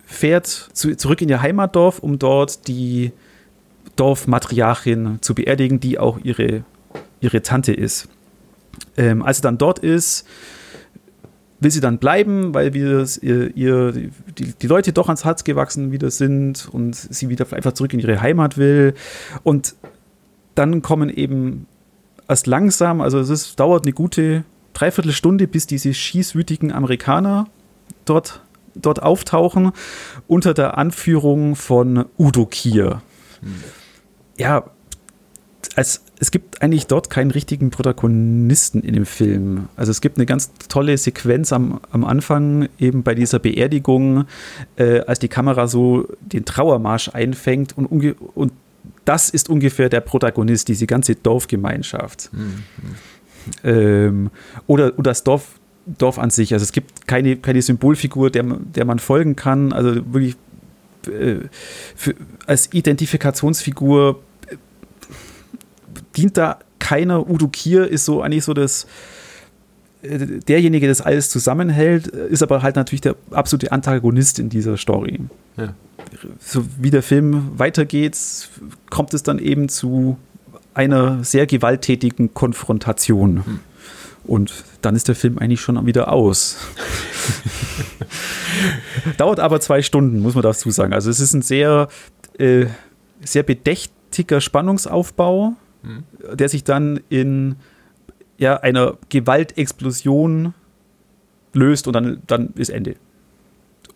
fährt 0.07 0.46
zu, 0.46 0.94
zurück 0.96 1.22
in 1.22 1.29
ihr 1.29 1.40
Heimatdorf, 1.40 2.01
um 2.01 2.18
dort 2.18 2.68
die 2.68 3.12
Dorfmatriarchin 3.96 5.18
zu 5.20 5.35
beerdigen, 5.35 5.81
die 5.81 5.98
auch 5.98 6.18
ihre, 6.22 6.64
ihre 7.20 7.42
Tante 7.42 7.72
ist. 7.72 8.09
Ähm, 8.96 9.22
als 9.22 9.38
sie 9.38 9.42
dann 9.42 9.59
dort 9.59 9.79
ist, 9.79 10.27
will 11.61 11.71
sie 11.71 11.81
dann 11.81 11.99
bleiben, 11.99 12.55
weil 12.55 12.75
wir 12.75 13.07
ihr, 13.21 13.57
ihr 13.57 13.92
die, 13.92 14.53
die, 14.61 14.66
Leute 14.66 14.92
doch 14.92 15.09
ans 15.09 15.25
Herz 15.25 15.44
gewachsen 15.44 15.92
wieder 15.92 16.11
sind 16.11 16.68
und 16.71 16.94
sie 16.94 17.29
wieder 17.29 17.47
einfach 17.53 17.73
zurück 17.73 17.92
in 17.92 18.01
ihre 18.01 18.21
Heimat 18.21 18.59
will. 18.59 18.94
Und 19.42 19.75
dann 20.55 20.83
kommen 20.83 21.11
eben 21.11 21.66
erst 22.29 22.47
langsam, 22.47 23.01
also 23.01 23.18
es 23.18 23.31
ist, 23.31 23.59
dauert 23.59 23.85
eine 23.85 23.92
gute 23.92 24.44
Dreiviertelstunde, 24.75 25.49
bis 25.49 25.66
diese 25.66 25.94
schießwütigen 25.94 26.73
Amerikaner 26.73 27.47
dort 28.05 28.42
dort 28.75 29.03
auftauchen 29.03 29.73
unter 30.27 30.55
der 30.55 30.79
Anführung 30.79 31.57
von 31.57 32.05
Udo 32.16 32.47
Kier. 32.47 33.03
Hm. 33.40 33.55
Ja, 34.37 34.71
als, 35.76 36.02
es 36.18 36.31
gibt 36.31 36.62
eigentlich 36.62 36.87
dort 36.87 37.11
keinen 37.11 37.31
richtigen 37.31 37.70
Protagonisten 37.70 38.83
in 38.83 38.94
dem 38.94 39.07
Film. 39.07 39.68
Also 39.76 39.90
es 39.90 40.00
gibt 40.00 40.16
eine 40.16 40.26
ganz 40.26 40.50
tolle 40.68 40.96
Sequenz 40.98 41.52
am, 41.52 41.81
am 41.90 42.04
Anfang, 42.04 42.68
eben 42.78 43.02
bei 43.02 43.14
dieser 43.14 43.38
Beerdigung, 43.38 44.24
äh, 44.76 45.00
als 45.00 45.18
die 45.18 45.28
Kamera 45.28 45.68
so 45.68 46.09
den 46.20 46.44
Trauermarsch 46.44 47.11
einfängt 47.11 47.76
und, 47.76 47.87
und 48.35 48.52
das 49.04 49.31
ist 49.31 49.48
ungefähr 49.48 49.88
der 49.88 50.00
Protagonist, 50.00 50.68
diese 50.68 50.87
ganze 50.87 51.14
Dorfgemeinschaft. 51.14 52.31
Mhm. 52.33 52.64
Ähm, 53.64 54.31
oder, 54.66 54.92
oder 54.98 55.11
das 55.11 55.24
Dorf, 55.24 55.59
Dorf 55.87 56.18
an 56.18 56.31
sich. 56.31 56.52
Also 56.52 56.64
es 56.64 56.72
gibt 56.72 57.07
keine, 57.07 57.37
keine 57.37 57.62
Symbolfigur, 57.62 58.31
der, 58.31 58.42
der 58.42 58.85
man 58.85 58.98
folgen 58.98 59.37
kann. 59.37 59.72
Also 59.72 59.94
wirklich 60.12 60.37
äh, 61.07 61.48
für, 61.96 62.14
als 62.46 62.72
Identifikationsfigur 62.72 64.20
äh, 66.18 66.22
dient 66.22 66.37
da 66.37 66.59
keiner. 66.78 67.28
Udo 67.28 67.48
Kier 67.48 67.88
ist 67.88 68.04
so 68.04 68.22
eigentlich 68.22 68.44
so 68.44 68.54
das 68.54 68.87
äh, 70.02 70.18
derjenige, 70.46 70.87
der 70.87 70.90
das 70.90 71.00
alles 71.00 71.31
zusammenhält, 71.31 72.07
ist 72.09 72.42
aber 72.42 72.62
halt 72.62 72.76
natürlich 72.76 73.00
der 73.00 73.16
absolute 73.31 73.72
Antagonist 73.72 74.38
in 74.38 74.48
dieser 74.48 74.76
Story. 74.76 75.20
Ja. 75.57 75.74
So 76.40 76.64
wie 76.78 76.90
der 76.90 77.02
Film 77.02 77.59
weitergeht, 77.59 78.16
kommt 78.90 79.12
es 79.14 79.22
dann 79.22 79.38
eben 79.38 79.68
zu 79.68 80.16
einer 80.72 81.24
sehr 81.24 81.46
gewalttätigen 81.46 82.35
Konfrontation. 82.35 83.44
Hm. 83.44 83.61
Und 84.24 84.52
dann 84.83 84.94
ist 84.94 85.09
der 85.09 85.14
Film 85.14 85.38
eigentlich 85.38 85.61
schon 85.61 85.85
wieder 85.87 86.12
aus. 86.12 86.59
Dauert 89.16 89.40
aber 89.40 89.61
zwei 89.61 89.83
Stunden, 89.83 90.20
muss 90.20 90.35
man 90.35 90.42
dazu 90.42 90.70
sagen. 90.70 90.92
Also 90.92 91.11
es 91.11 91.18
ist 91.18 91.33
ein 91.35 91.42
sehr, 91.42 91.88
äh, 92.38 92.66
sehr 93.24 93.42
bedächtiger 93.42 94.40
Spannungsaufbau, 94.40 95.54
mhm. 95.88 96.37
der 96.37 96.48
sich 96.48 96.64
dann 96.64 97.01
in 97.09 97.57
ja, 98.38 98.57
einer 98.59 98.96
Gewaltexplosion 99.09 100.55
löst 101.53 101.87
und 101.87 101.92
dann, 101.92 102.22
dann 102.27 102.53
ist 102.55 102.68
Ende. 102.68 102.94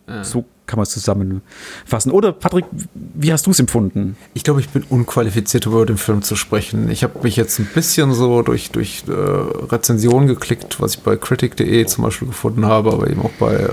Ah. 0.05 0.23
So 0.23 0.45
kann 0.65 0.77
man 0.77 0.83
es 0.83 0.91
zusammenfassen. 0.91 2.11
Oder 2.11 2.31
Patrick, 2.31 2.65
wie 2.93 3.33
hast 3.33 3.45
du 3.45 3.51
es 3.51 3.59
empfunden? 3.59 4.15
Ich 4.33 4.43
glaube, 4.43 4.61
ich 4.61 4.69
bin 4.69 4.83
unqualifiziert, 4.89 5.65
über 5.65 5.85
den 5.85 5.97
Film 5.97 6.21
zu 6.21 6.35
sprechen. 6.35 6.89
Ich 6.89 7.03
habe 7.03 7.19
mich 7.23 7.35
jetzt 7.35 7.59
ein 7.59 7.67
bisschen 7.73 8.13
so 8.13 8.41
durch, 8.41 8.71
durch 8.71 9.03
äh, 9.07 9.11
Rezensionen 9.11 10.27
geklickt, 10.27 10.79
was 10.79 10.95
ich 10.95 11.01
bei 11.01 11.17
critic.de 11.17 11.85
zum 11.85 12.05
Beispiel 12.05 12.29
gefunden 12.29 12.65
habe, 12.65 12.93
aber 12.93 13.09
eben 13.09 13.21
auch 13.21 13.31
bei 13.39 13.53
äh, 13.53 13.69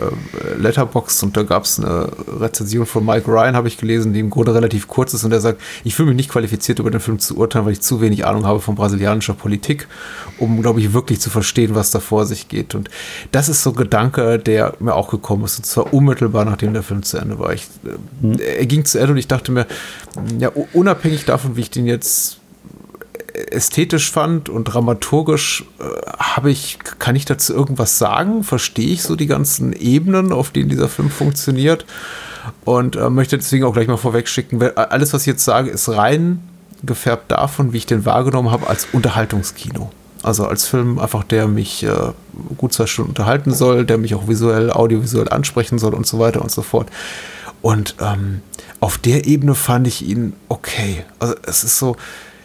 Letterboxd 0.59 1.23
und 1.23 1.37
da 1.37 1.43
gab 1.45 1.65
es 1.65 1.79
eine 1.79 2.09
Rezension 2.41 2.87
von 2.87 3.05
Mike 3.05 3.31
Ryan, 3.31 3.55
habe 3.55 3.69
ich 3.69 3.79
gelesen, 3.79 4.13
die 4.13 4.21
im 4.21 4.31
Grunde 4.31 4.55
relativ 4.55 4.89
kurz 4.89 5.15
ist 5.15 5.25
und 5.25 5.31
der 5.31 5.41
sagt, 5.41 5.61
ich 5.85 5.95
fühle 5.95 6.09
mich 6.09 6.17
nicht 6.17 6.31
qualifiziert, 6.31 6.81
über 6.81 6.91
den 6.91 7.01
Film 7.01 7.19
zu 7.19 7.37
urteilen, 7.37 7.67
weil 7.67 7.73
ich 7.73 7.83
zu 7.83 8.01
wenig 8.01 8.27
Ahnung 8.27 8.47
habe 8.47 8.61
von 8.61 8.75
brasilianischer 8.75 9.35
Politik, 9.35 9.87
um, 10.39 10.61
glaube 10.61 10.81
ich, 10.81 10.93
wirklich 10.93 11.21
zu 11.21 11.31
verstehen, 11.31 11.75
was 11.75 11.91
da 11.91 12.01
vor 12.01 12.27
sich 12.27 12.49
geht. 12.49 12.75
Und 12.75 12.91
das 13.33 13.49
ist 13.49 13.63
so 13.63 13.71
ein 13.71 13.77
Gedanke, 13.77 14.39
der 14.39 14.75
mir 14.81 14.95
auch 14.95 15.09
gekommen 15.11 15.45
ist, 15.45 15.59
und 15.59 15.67
zwar 15.67 15.93
unmittelbar 15.93 16.45
nachdem 16.45 16.73
der 16.73 16.80
der 16.81 16.85
Film 16.85 17.03
zu 17.03 17.19
Ende 17.19 17.39
war. 17.39 17.53
Ich, 17.53 17.67
hm. 18.23 18.39
Er 18.39 18.67
ging 18.67 18.85
zu 18.85 18.99
Ende 18.99 19.13
und 19.13 19.19
ich 19.19 19.29
dachte 19.29 19.53
mir, 19.53 19.67
ja, 20.39 20.51
unabhängig 20.73 21.25
davon, 21.25 21.57
wie 21.57 21.63
ich 21.63 21.71
den 21.71 21.87
jetzt 21.87 22.39
ästhetisch 23.51 24.11
fand 24.11 24.49
und 24.49 24.65
dramaturgisch 24.65 25.65
äh, 25.79 25.85
habe 26.19 26.51
ich, 26.51 26.79
kann 26.99 27.17
ich 27.17 27.25
dazu 27.25 27.55
irgendwas 27.55 27.99
sagen? 27.99 28.43
Verstehe 28.45 28.89
ich 28.89 29.03
so 29.03 29.17
die 29.17 29.27
ganzen 29.27 29.73
Ebenen, 29.73 30.33
auf 30.33 30.51
denen 30.51 30.69
dieser 30.69 30.89
Film 30.89 31.11
funktioniert? 31.11 31.87
Und 32.65 32.97
äh, 32.97 33.11
möchte 33.11 33.37
deswegen 33.37 33.65
auch 33.65 33.73
gleich 33.73 33.89
mal 33.89 33.97
vorweg 33.97 34.29
schicken, 34.29 34.63
alles, 34.77 35.13
was 35.13 35.23
ich 35.23 35.27
jetzt 35.27 35.45
sage, 35.45 35.71
ist 35.71 35.89
rein 35.89 36.41
gefärbt 36.83 37.31
davon, 37.31 37.73
wie 37.73 37.79
ich 37.79 37.87
den 37.87 38.05
wahrgenommen 38.07 38.51
habe 38.51 38.67
als 38.67 38.89
Unterhaltungskino. 38.93 39.91
Also 40.23 40.47
als 40.47 40.67
Film 40.67 40.99
einfach, 40.99 41.25
der 41.25 41.49
mich 41.49 41.83
äh, 41.83 42.13
gut 42.59 42.73
zwei 42.75 42.87
Stunden 42.87 43.11
unterhalten 43.11 43.53
soll, 43.53 43.87
der 43.87 43.97
mich 43.97 44.15
auch 44.15 44.29
visuell, 44.29 44.71
audiovisuell 44.71 45.29
ansprechen 45.29 45.79
soll 45.79 45.95
und 45.95 46.07
so 46.07 46.19
weiter 46.19 46.43
und 46.43 46.51
so 46.51 46.63
fort. 46.63 46.89
Und 47.63 47.97
ähm, 48.01 48.43
auf 48.81 48.99
der 48.99 49.27
Ebene 49.27 49.55
fand 49.55 49.87
ich 49.87 50.03
ihn 50.07 50.35
okay. 50.49 51.05
Also 51.19 51.35
es 51.47 51.65
ist 51.65 51.79
so, 51.79 51.97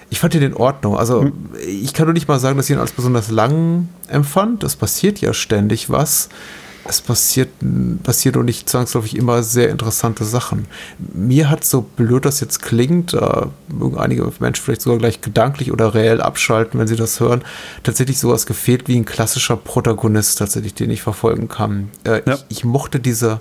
ich 0.10 0.20
fand 0.20 0.36
ihn 0.36 0.42
in 0.42 0.54
Ordnung. 0.54 0.98
Also 0.98 1.24
hm. 1.24 1.34
ich 1.66 1.94
kann 1.94 2.06
nur 2.06 2.14
nicht 2.14 2.28
mal 2.28 2.40
sagen, 2.40 2.58
dass 2.58 2.70
ich 2.70 2.76
ihn 2.76 2.82
als 2.82 2.92
besonders 2.92 3.30
lang 3.30 3.90
empfand. 4.08 4.64
Es 4.64 4.76
passiert 4.76 5.20
ja 5.20 5.34
ständig 5.34 5.90
was 5.90 6.30
es 6.88 7.02
passiert, 7.02 7.50
passiert 8.04 8.38
und 8.38 8.46
nicht 8.46 8.70
zwangsläufig 8.70 9.16
immer 9.16 9.42
sehr 9.44 9.70
interessante 9.70 10.24
Sachen. 10.24 10.68
Mir 11.14 11.50
hat 11.50 11.64
so 11.64 11.82
blöd 11.82 12.26
das 12.26 12.40
jetzt 12.40 12.62
klingt, 12.62 13.14
äh, 13.14 13.48
mögen 13.68 13.98
einige 13.98 14.32
Menschen 14.40 14.64
vielleicht 14.64 14.82
sogar 14.82 15.00
gleich 15.00 15.22
gedanklich 15.22 15.72
oder 15.72 15.94
reell 15.96 16.22
abschalten, 16.22 16.80
wenn 16.80 16.88
sie 16.88 16.96
das 16.96 17.20
hören, 17.20 17.44
tatsächlich 17.84 18.20
sowas 18.20 18.46
gefehlt 18.46 18.88
wie 18.88 18.98
ein 18.98 19.06
klassischer 19.06 19.58
Protagonist 19.58 20.38
tatsächlich, 20.38 20.76
den 20.76 20.92
ich 20.92 21.02
verfolgen 21.02 21.48
kann. 21.48 21.90
Äh, 22.04 22.22
ja. 22.26 22.36
ich, 22.36 22.46
ich 22.50 22.66
mochte 22.66 23.00
diese 23.00 23.40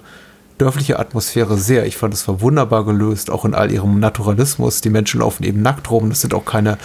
dörfliche 0.59 0.99
Atmosphäre 0.99 1.59
sehr. 1.59 1.85
Ich 1.87 1.97
fand 1.97 2.15
es 2.15 2.27
war 2.27 2.41
wunderbar 2.41 2.85
gelöst, 2.85 3.31
auch 3.31 3.45
in 3.45 3.55
all 3.55 3.71
ihrem 3.71 4.01
Naturalismus. 4.01 4.81
Die 4.81 4.91
Menschen 4.91 5.21
laufen 5.21 5.45
eben 5.45 5.61
nackt 5.61 5.91
rum. 5.91 6.09
Das 6.09 6.21
sind 6.21 6.33
auch 6.33 6.45
keine 6.45 6.79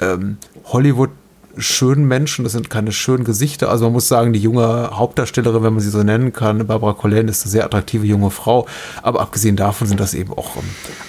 ähm, 0.00 0.36
Hollywood- 0.64 1.10
schönen 1.58 2.06
Menschen, 2.06 2.44
das 2.44 2.52
sind 2.52 2.70
keine 2.70 2.92
schönen 2.92 3.24
Gesichter. 3.24 3.70
Also 3.70 3.84
man 3.84 3.92
muss 3.94 4.08
sagen, 4.08 4.32
die 4.32 4.40
junge 4.40 4.90
Hauptdarstellerin, 4.92 5.62
wenn 5.62 5.74
man 5.74 5.82
sie 5.82 5.90
so 5.90 6.02
nennen 6.02 6.32
kann, 6.32 6.66
Barbara 6.66 6.92
Collen, 6.92 7.28
ist 7.28 7.44
eine 7.44 7.50
sehr 7.50 7.64
attraktive 7.64 8.06
junge 8.06 8.30
Frau. 8.30 8.66
Aber 9.02 9.20
abgesehen 9.20 9.56
davon 9.56 9.86
sind 9.86 10.00
das 10.00 10.14
eben 10.14 10.32
auch 10.32 10.56
ähm, 10.56 10.62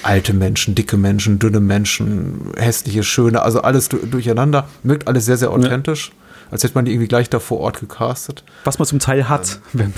alte 0.03 0.33
Menschen, 0.33 0.75
dicke 0.75 0.97
Menschen, 0.97 1.39
dünne 1.39 1.59
Menschen, 1.59 2.51
hässliche, 2.57 3.03
schöne, 3.03 3.41
also 3.41 3.61
alles 3.61 3.89
durcheinander. 3.89 4.67
Wirkt 4.83 5.07
alles 5.07 5.25
sehr, 5.25 5.37
sehr 5.37 5.51
authentisch. 5.51 6.09
Ja 6.09 6.13
als 6.51 6.63
hätte 6.63 6.75
man 6.75 6.85
die 6.85 6.91
irgendwie 6.91 7.07
gleich 7.07 7.29
da 7.29 7.39
vor 7.39 7.59
Ort 7.59 7.79
gecastet. 7.79 8.43
Was 8.63 8.79
man 8.79 8.87
zum 8.87 8.99
Teil 8.99 9.29
hat. 9.29 9.59
Ähm, 9.77 9.93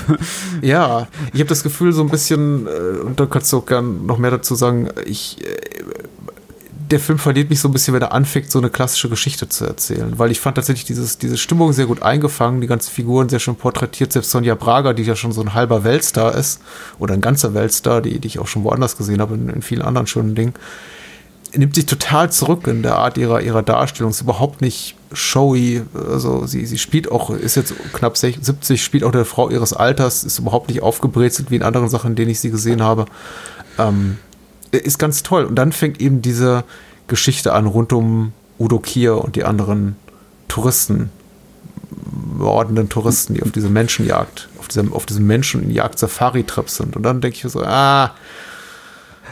ja, 0.62 1.08
ich 1.34 1.40
habe 1.40 1.50
das 1.50 1.64
Gefühl 1.64 1.94
so 1.94 2.02
ein 2.02 2.10
bisschen, 2.10 2.68
äh, 2.68 3.00
und 3.00 3.20
da 3.20 3.26
kannst 3.26 3.52
du 3.54 3.58
auch 3.60 3.66
gern 3.66 4.06
noch 4.06 4.18
mehr 4.18 4.32
dazu 4.32 4.56
sagen, 4.56 4.90
ich, 5.06 5.38
äh, 5.42 5.56
der 6.92 7.00
Film 7.00 7.20
verliert 7.20 7.50
mich 7.50 7.62
so 7.62 7.70
ein 7.70 7.72
bisschen, 7.72 7.94
wenn 7.94 8.02
er 8.02 8.12
anfängt, 8.12 8.52
so 8.52 8.60
eine 8.60 8.70
klassische 8.70 9.08
Geschichte 9.08 9.48
zu 9.48 9.66
erzählen. 9.66 10.20
Weil 10.20 10.30
ich 10.30 10.42
fand 10.42 10.56
tatsächlich 10.56 10.86
dieses, 10.86 11.18
diese 11.18 11.38
Stimmung 11.38 11.72
sehr 11.72 11.86
gut 11.86 12.02
eingefangen, 12.02 12.60
die 12.60 12.68
ganzen 12.68 12.92
Figuren 12.92 13.30
sehr 13.30 13.40
schön 13.40 13.56
porträtiert. 13.56 14.12
Selbst 14.12 14.32
Sonja 14.32 14.56
Braga, 14.56 14.92
die 14.94 15.04
ja 15.04 15.16
schon 15.16 15.32
so 15.32 15.42
ein 15.42 15.54
halber 15.54 15.86
Weltstar 15.86 16.36
ist, 16.36 16.62
oder 17.00 17.14
ein 17.14 17.22
ganzer 17.22 17.54
Weltstar, 17.54 18.02
die, 18.02 18.20
die 18.20 18.28
ich 18.28 18.40
auch 18.40 18.48
schon 18.48 18.64
woanders 18.66 18.98
gesehen 18.98 19.22
habe, 19.22 19.36
in, 19.36 19.50
in 19.50 19.62
vielen 19.62 19.82
anderen 19.82 20.06
schönen 20.06 20.36
Dingen, 20.36 20.54
nimmt 21.54 21.76
sich 21.76 21.86
total 21.86 22.30
zurück 22.30 22.68
in 22.68 22.84
der 22.84 22.98
Art 22.98 23.18
ihrer, 23.18 23.42
ihrer 23.42 23.64
Darstellung. 23.64 24.12
Ist 24.12 24.22
überhaupt 24.22 24.62
nicht 24.62 24.96
showy. 25.14 25.84
Also 25.94 26.46
sie, 26.46 26.66
sie 26.66 26.78
spielt 26.78 27.10
auch, 27.10 27.30
ist 27.30 27.56
jetzt 27.56 27.74
knapp 27.94 28.18
70, 28.18 28.84
spielt 28.84 29.06
auch 29.06 29.14
eine 29.14 29.24
Frau 29.24 29.50
ihres 29.50 29.72
Alters, 29.72 30.26
ist 30.26 30.40
überhaupt 30.40 30.68
nicht 30.68 30.82
aufgebrezelt 30.82 31.52
wie 31.52 31.56
in 31.56 31.64
anderen 31.64 31.88
Sachen, 31.88 32.12
in 32.12 32.16
denen 32.16 32.32
ich 32.32 32.42
sie 32.42 32.52
gesehen 32.52 32.82
habe. 32.82 33.06
Ähm, 33.78 34.18
ist 34.72 35.00
ganz 35.00 35.24
toll. 35.24 35.46
Und 35.46 35.56
dann 35.56 35.72
fängt 35.72 36.02
eben 36.02 36.22
diese 36.22 36.64
Geschichte 37.08 37.54
an 37.54 37.66
rund 37.66 37.94
um 37.94 38.34
Udo 38.60 38.80
Kier 38.80 39.18
und 39.18 39.36
die 39.36 39.44
anderen 39.44 39.96
Touristen, 40.48 41.10
mordenden 42.38 42.90
Touristen, 42.90 43.34
die 43.34 43.44
auf 43.44 43.52
diese 43.52 43.70
Menschenjagd, 43.70 44.50
auf 44.60 44.68
diesem, 44.68 44.94
auf 44.94 45.06
diesem 45.06 45.28
Menschenjagd-Safari-Trip 45.28 46.70
sind. 46.70 46.96
Und 46.96 47.04
dann 47.04 47.22
denke 47.22 47.38
ich 47.38 47.52
so, 47.52 47.62
ah. 47.64 48.14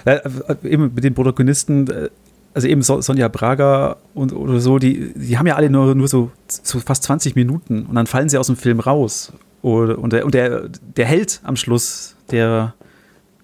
Ja, 0.06 0.22
eben 0.64 0.94
mit 0.96 1.04
den 1.04 1.14
Protagonisten, 1.14 1.90
äh, 1.90 2.10
also 2.54 2.68
eben 2.68 2.82
Sonja 2.82 3.28
Braga 3.28 3.98
und 4.14 4.34
oder 4.34 4.60
so, 4.60 4.80
die, 4.80 5.14
die 5.14 5.38
haben 5.38 5.46
ja 5.46 5.56
alle 5.56 5.70
nur, 5.70 5.94
nur 5.94 6.08
so, 6.08 6.32
so 6.48 6.80
fast 6.80 7.04
20 7.04 7.36
Minuten 7.36 7.86
und 7.86 7.96
dann 7.96 8.08
fallen 8.08 8.30
sie 8.30 8.38
aus 8.38 8.48
dem 8.48 8.56
Film 8.56 8.80
raus. 8.80 9.32
Und, 9.62 10.14
der, 10.14 10.26
und 10.26 10.34
der, 10.34 10.70
der 10.96 11.06
Held 11.06 11.42
am 11.44 11.58
Schluss, 11.58 12.16
der 12.32 12.74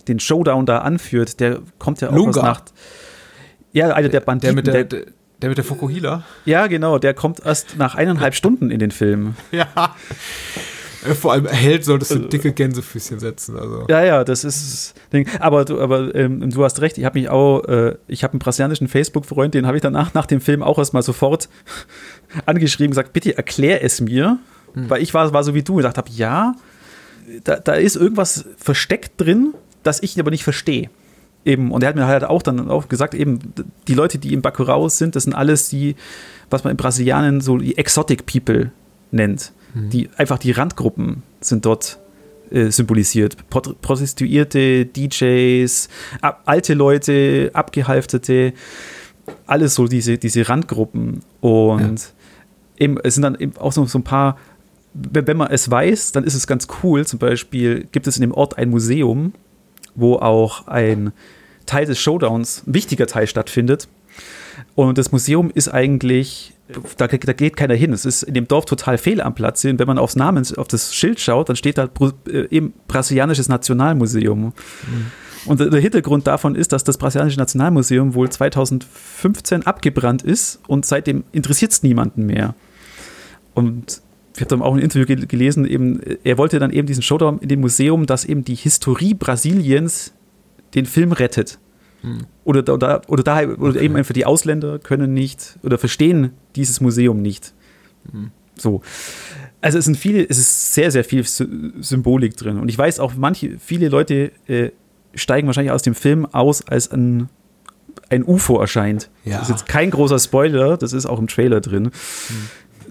den 0.08 0.20
Showdown 0.20 0.66
da 0.66 0.80
anführt, 0.80 1.40
der 1.40 1.60
kommt 1.80 2.02
ja 2.02 2.10
auch 2.10 2.14
Lunga. 2.14 2.40
aus 2.40 2.46
Nacht. 2.46 2.74
Ja, 3.72 3.90
einer 3.94 4.10
der 4.10 4.22
Banditen. 4.22 4.64
Der 4.64 4.74
mit 4.76 4.92
der, 4.92 5.04
der, 5.42 5.50
mit 5.50 5.58
der 5.58 5.66
Fukuhila? 5.66 6.24
Ja, 6.46 6.68
genau, 6.68 6.98
der 6.98 7.14
kommt 7.14 7.46
erst 7.46 7.78
nach 7.78 7.96
eineinhalb 7.96 8.36
Stunden 8.36 8.72
in 8.72 8.80
den 8.80 8.92
Film. 8.92 9.36
Ja. 9.52 9.96
Äh, 11.06 11.14
vor 11.14 11.34
allem 11.34 11.48
Held 11.48 11.86
solltest 11.86 12.12
du 12.12 12.20
dicke 12.20 12.52
Gänsefüßchen 12.52 13.20
setzen. 13.20 13.58
Also. 13.58 13.86
Ja, 13.90 14.04
ja, 14.04 14.24
das 14.24 14.44
ist 14.44 14.96
Ding. 15.14 15.28
Aber 15.40 15.66
du, 15.66 15.80
aber 15.80 16.14
ähm, 16.16 16.50
du 16.50 16.64
hast 16.64 16.82
recht. 16.82 16.98
Ich 16.98 17.06
habe 17.06 17.20
mich 17.20 17.30
auch, 17.30 17.64
äh, 17.66 17.96
ich 18.08 18.24
habe 18.24 18.34
einen 18.34 18.40
brasilianischen 18.40 18.88
Facebook-Freund, 18.88 19.54
den 19.54 19.68
habe 19.68 19.78
ich 19.78 19.82
danach 19.82 20.14
nach 20.14 20.26
dem 20.26 20.42
Film 20.42 20.64
auch 20.64 20.78
erstmal 20.78 21.04
sofort 21.04 21.50
angeschrieben, 22.46 22.92
gesagt, 22.92 23.14
bitte 23.14 23.38
erklär 23.38 23.84
es 23.84 24.02
mir, 24.02 24.40
hm. 24.74 24.90
weil 24.90 25.02
ich 25.02 25.14
war, 25.14 25.32
war 25.34 25.44
so 25.44 25.54
wie 25.54 25.64
du 25.64 25.74
und 25.74 25.78
gedacht 25.78 25.98
habe, 25.98 26.10
ja, 26.12 26.56
da, 27.44 27.58
da 27.58 27.74
ist 27.74 27.96
irgendwas 27.96 28.46
versteckt 28.58 29.14
drin, 29.18 29.54
das 29.86 30.02
ich 30.04 30.20
aber 30.20 30.32
nicht 30.32 30.44
verstehe. 30.44 30.90
Eben, 31.46 31.72
und 31.72 31.84
er 31.84 31.90
hat 31.90 31.96
mir 31.96 32.08
halt 32.08 32.24
auch 32.24 32.42
dann 32.42 32.72
auch 32.72 32.90
gesagt, 32.90 33.14
eben, 33.14 33.40
die 33.88 33.94
Leute, 33.94 34.18
die 34.18 34.34
im 34.34 34.42
Bacurau 34.42 34.90
sind, 34.90 35.16
das 35.16 35.24
sind 35.24 35.34
alles 35.34 35.70
die, 35.70 35.96
was 36.50 36.64
man 36.64 36.72
in 36.72 36.78
Brasilianern 36.78 37.40
so 37.40 37.58
die 37.58 37.78
Exotic 37.78 38.26
People 38.26 38.72
nennt. 39.12 39.52
Mhm. 39.76 39.90
Die 39.92 40.10
einfach 40.18 40.40
die 40.40 40.52
Randgruppen 40.52 41.22
sind 41.42 41.66
dort 41.66 42.00
äh, 42.50 42.72
symbolisiert. 42.72 43.38
Prostituierte, 43.50 44.86
DJs, 44.88 45.88
ab, 46.22 46.42
alte 46.46 46.74
Leute, 46.74 47.52
abgehalfterte, 47.54 48.54
alles 49.46 49.76
so 49.76 49.88
diese, 49.88 50.18
diese 50.18 50.50
Randgruppen. 50.50 51.22
Und 51.42 52.00
ja. 52.00 52.08
eben, 52.80 52.98
es 53.04 53.16
sind 53.16 53.24
dann 53.24 53.36
eben 53.36 53.56
auch 53.58 53.72
so, 53.72 53.86
so 53.86 54.00
ein 54.00 54.04
paar, 54.04 54.38
wenn 54.94 55.38
man 55.38 55.52
es 55.52 55.70
weiß, 55.70 56.12
dann 56.12 56.24
ist 56.24 56.34
es 56.34 56.48
ganz 56.48 56.68
cool. 56.82 57.06
Zum 57.06 57.20
Beispiel 57.20 57.88
gibt 57.92 58.08
es 58.08 58.18
in 58.18 58.22
dem 58.22 58.32
Ort 58.32 58.58
ein 58.58 58.70
Museum, 58.70 59.34
wo 59.96 60.16
auch 60.16 60.68
ein 60.68 61.12
Teil 61.66 61.86
des 61.86 62.00
Showdowns, 62.00 62.64
ein 62.68 62.74
wichtiger 62.74 63.08
Teil 63.08 63.28
stattfindet. 63.28 63.88
Und 64.76 64.98
das 64.98 65.12
Museum 65.12 65.52
ist 65.54 65.70
eigentlich, 65.70 66.54
da, 66.98 67.08
da, 67.08 67.34
geht 67.34 67.58
keiner 67.58 67.74
hin. 67.76 67.94
Es 67.94 68.06
ist 68.06 68.24
in 68.24 68.34
dem 68.34 68.48
Dorf 68.48 68.66
total 68.66 68.98
fehl 68.98 69.22
am 69.22 69.36
Platz. 69.36 69.64
Und 69.66 69.80
wenn 69.80 69.88
man 69.88 69.98
aufs 69.98 70.16
Namen, 70.16 70.46
auf 70.58 70.68
das 70.68 70.94
Schild 70.94 71.20
schaut, 71.20 71.50
dann 71.50 71.56
steht 71.56 71.78
da 71.78 71.90
äh, 72.28 72.48
eben 72.50 72.74
Brasilianisches 72.88 73.50
Nationalmuseum. 73.50 74.46
Mhm. 74.46 74.54
Und 75.46 75.60
der 75.60 75.80
Hintergrund 75.80 76.26
davon 76.28 76.56
ist, 76.56 76.72
dass 76.72 76.84
das 76.84 76.98
Brasilianische 76.98 77.38
Nationalmuseum 77.38 78.16
wohl 78.16 78.30
2015 78.30 79.66
abgebrannt 79.68 80.24
ist 80.24 80.60
und 80.68 80.86
seitdem 80.86 81.24
interessiert 81.32 81.72
es 81.72 81.84
niemanden 81.84 82.26
mehr. 82.26 82.56
Und 83.54 84.02
ich 84.36 84.42
habe 84.42 84.50
dann 84.50 84.62
auch 84.62 84.74
ein 84.74 84.80
Interview 84.80 85.06
gelesen, 85.28 85.66
eben, 85.66 86.00
er 86.24 86.38
wollte 86.38 86.60
dann 86.60 86.72
eben 86.72 86.88
diesen 86.88 87.02
Showdown 87.02 87.40
in 87.40 87.48
dem 87.48 87.62
Museum, 87.62 88.06
dass 88.06 88.26
eben 88.26 88.44
die 88.44 88.56
Historie 88.56 89.14
Brasiliens 89.14 90.14
den 90.74 90.86
Film 90.86 91.14
rettet. 91.14 91.58
Hm. 92.02 92.26
Oder, 92.44 92.74
oder, 92.74 93.02
oder, 93.08 93.24
daher, 93.24 93.60
oder 93.60 93.76
okay. 93.76 93.86
eben 93.86 93.96
einfach 93.96 94.14
die 94.14 94.26
Ausländer 94.26 94.78
können 94.80 95.14
nicht 95.14 95.58
oder 95.64 95.78
verstehen 95.78 96.32
dieses 96.56 96.82
Museum 96.82 97.22
nicht. 97.22 97.54
Hm. 98.12 98.32
So. 98.58 98.82
Also 99.62 99.78
es 99.78 99.86
sind 99.86 99.98
viele, 99.98 100.28
es 100.28 100.38
ist 100.38 100.74
sehr, 100.74 100.92
sehr 100.92 101.04
viel 101.04 101.24
Symbolik 101.24 102.36
drin. 102.36 102.60
Und 102.60 102.68
ich 102.70 102.78
weiß 102.78 103.00
auch, 103.00 103.14
manche, 103.16 103.58
viele 103.58 103.88
Leute 103.88 104.32
äh, 104.48 104.72
steigen 105.14 105.48
wahrscheinlich 105.48 105.72
aus 105.72 105.82
dem 105.82 105.96
Film 105.96 106.26
aus, 106.26 106.62
als 106.68 106.92
ein, 106.92 107.30
ein 108.10 108.24
UFO 108.24 108.60
erscheint. 108.60 109.10
Ja. 109.24 109.40
Das 109.40 109.44
ist 109.44 109.50
jetzt 109.50 109.68
kein 109.68 109.92
großer 109.92 110.20
Spoiler, 110.20 110.78
das 110.78 110.94
ist 110.94 111.06
auch 111.06 111.20
im 111.20 111.28
Trailer 111.28 111.62
drin. 111.62 111.86
Hm. 111.86 111.92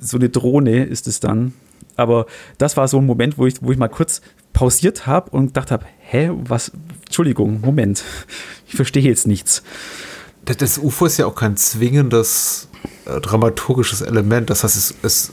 So 0.04 0.16
eine 0.16 0.28
Drohne 0.28 0.84
ist 0.84 1.06
es 1.06 1.20
dann. 1.20 1.52
Aber 1.96 2.26
das 2.58 2.76
war 2.76 2.88
so 2.88 2.98
ein 2.98 3.06
Moment, 3.06 3.38
wo 3.38 3.46
ich, 3.46 3.62
wo 3.62 3.70
ich 3.70 3.78
mal 3.78 3.88
kurz 3.88 4.20
pausiert 4.52 5.06
habe 5.06 5.30
und 5.30 5.48
gedacht 5.48 5.70
habe, 5.70 5.86
hä, 6.00 6.30
was, 6.32 6.72
Entschuldigung, 7.04 7.60
Moment, 7.60 8.04
ich 8.66 8.74
verstehe 8.74 9.02
jetzt 9.02 9.26
nichts. 9.26 9.62
Das 10.44 10.78
UFO 10.78 11.06
ist 11.06 11.16
ja 11.16 11.26
auch 11.26 11.34
kein 11.34 11.56
zwingendes 11.56 12.68
äh, 13.06 13.20
dramaturgisches 13.20 14.00
Element. 14.00 14.50
Das 14.50 14.64
heißt, 14.64 14.76
es, 14.76 14.94
es, 15.02 15.32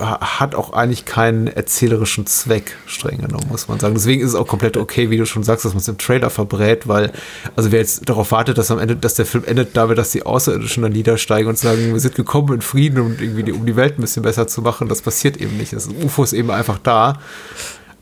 hat 0.00 0.54
auch 0.54 0.72
eigentlich 0.72 1.04
keinen 1.04 1.46
erzählerischen 1.46 2.26
Zweck, 2.26 2.76
streng 2.86 3.18
genommen, 3.18 3.46
muss 3.48 3.68
man 3.68 3.80
sagen. 3.80 3.94
Deswegen 3.94 4.22
ist 4.22 4.30
es 4.30 4.34
auch 4.34 4.46
komplett 4.46 4.76
okay, 4.76 5.10
wie 5.10 5.16
du 5.16 5.26
schon 5.26 5.42
sagst, 5.42 5.64
dass 5.64 5.72
man 5.72 5.80
es 5.80 5.88
im 5.88 5.98
Trailer 5.98 6.30
verbrät, 6.30 6.86
weil, 6.88 7.12
also 7.56 7.72
wer 7.72 7.80
jetzt 7.80 8.08
darauf 8.08 8.30
wartet, 8.32 8.58
dass 8.58 8.70
am 8.70 8.78
Ende, 8.78 8.96
dass 8.96 9.14
der 9.14 9.26
Film 9.26 9.44
endet 9.44 9.76
damit, 9.76 9.98
dass 9.98 10.10
die 10.10 10.24
Außerirdischen 10.24 10.82
dann 10.82 10.92
niedersteigen 10.92 11.48
und 11.48 11.58
sagen, 11.58 11.92
wir 11.92 12.00
sind 12.00 12.14
gekommen 12.14 12.54
in 12.54 12.60
Frieden 12.60 13.00
und 13.00 13.20
irgendwie 13.20 13.42
die, 13.44 13.52
um 13.52 13.66
die 13.66 13.76
Welt 13.76 13.98
ein 13.98 14.02
bisschen 14.02 14.22
besser 14.22 14.46
zu 14.46 14.62
machen, 14.62 14.88
das 14.88 15.02
passiert 15.02 15.36
eben 15.38 15.56
nicht. 15.56 15.72
Das 15.72 15.88
UFO 15.88 16.22
ist 16.22 16.32
eben 16.32 16.50
einfach 16.50 16.78
da. 16.78 17.18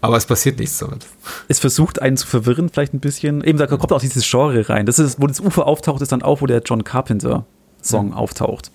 Aber 0.07 0.17
es 0.17 0.27
passiert 0.27 0.59
nichts 0.59 0.79
damit. 0.79 1.07
Es 1.49 1.59
versucht 1.59 2.01
einen 2.01 2.17
zu 2.17 2.27
verwirren, 2.27 2.69
vielleicht 2.69 2.95
ein 2.95 3.01
bisschen. 3.01 3.43
Eben, 3.43 3.59
da 3.59 3.67
kommt 3.67 3.93
auch 3.93 4.01
dieses 4.01 4.29
Genre 4.29 4.69
rein. 4.69 4.87
Das 4.87 4.99
ist, 4.99 5.21
wo 5.21 5.27
das 5.27 5.41
UFO 5.41 5.63
auftaucht, 5.63 6.01
ist 6.03 6.13
dann 6.13 6.23
auch, 6.23 6.41
wo 6.41 6.47
der 6.47 6.63
John 6.65 6.85
Carpenter-Song 6.85 8.07
mhm. 8.09 8.13
auftaucht 8.15 8.71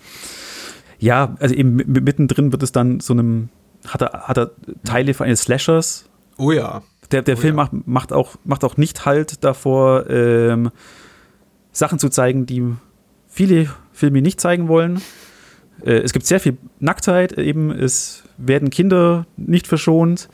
ja, 1.02 1.36
also 1.40 1.56
eben 1.56 1.76
mittendrin 1.76 2.52
wird 2.52 2.62
es 2.64 2.72
dann 2.72 3.00
so 3.00 3.14
einem, 3.14 3.50
hat 3.88 4.04
er, 4.04 4.28
hat 4.28 4.38
er 4.38 4.52
Teile 4.86 5.16
von 5.16 5.26
eines 5.26 5.42
Slashers. 5.42 6.06
Oh 6.38 6.52
ja. 6.52 6.84
Der, 7.12 7.24
der 7.24 7.38
oh 7.38 7.42
Film 7.42 7.58
ja. 7.58 7.64
macht, 7.64 7.88
macht, 7.88 8.14
auch, 8.14 8.36
macht 8.46 8.64
auch 8.64 8.78
nicht 8.78 9.04
halt 9.04 9.44
davor, 9.44 10.08
ähm, 10.10 10.70
Sachen 11.72 11.98
zu 11.98 12.10
zeigen, 12.10 12.46
die 12.46 12.64
viele 13.28 13.68
Filme 13.92 14.22
nicht 14.22 14.40
zeigen 14.40 14.68
wollen. 14.68 15.02
Äh, 15.84 16.02
es 16.02 16.14
gibt 16.14 16.28
sehr 16.28 16.40
viel 16.40 16.58
Nacktheit, 16.80 17.34
eben 17.34 17.72
es 17.72 18.24
werden 18.38 18.70
Kinder 18.70 19.26
nicht 19.38 19.66
verschont. 19.66 20.30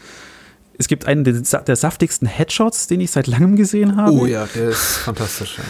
Es 0.77 0.87
gibt 0.87 1.07
einen 1.07 1.23
der, 1.23 1.33
der, 1.33 1.75
saftigsten 1.75 2.27
Headshots, 2.27 2.87
den 2.87 3.01
ich 3.01 3.11
seit 3.11 3.27
langem 3.27 3.55
gesehen 3.55 3.95
habe. 3.95 4.11
Oh 4.11 4.25
ja, 4.25 4.47
der 4.53 4.69
ist 4.69 4.97
fantastisch. 4.97 5.57
Ja, 5.57 5.63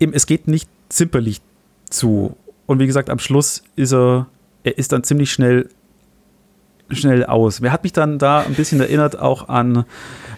eben, 0.00 0.14
es 0.14 0.26
geht 0.26 0.48
nicht 0.48 0.68
zimperlich 0.88 1.42
zu. 1.90 2.36
Und 2.66 2.78
wie 2.78 2.86
gesagt, 2.86 3.10
am 3.10 3.18
Schluss 3.18 3.62
ist 3.76 3.92
er, 3.92 4.26
er 4.62 4.78
ist 4.78 4.92
dann 4.92 5.04
ziemlich 5.04 5.30
schnell, 5.30 5.68
schnell 6.88 7.24
aus. 7.26 7.60
Wer 7.60 7.72
hat 7.72 7.82
mich 7.82 7.92
dann 7.92 8.18
da 8.18 8.40
ein 8.40 8.54
bisschen 8.54 8.80
erinnert 8.80 9.18
auch 9.18 9.48
an, 9.48 9.84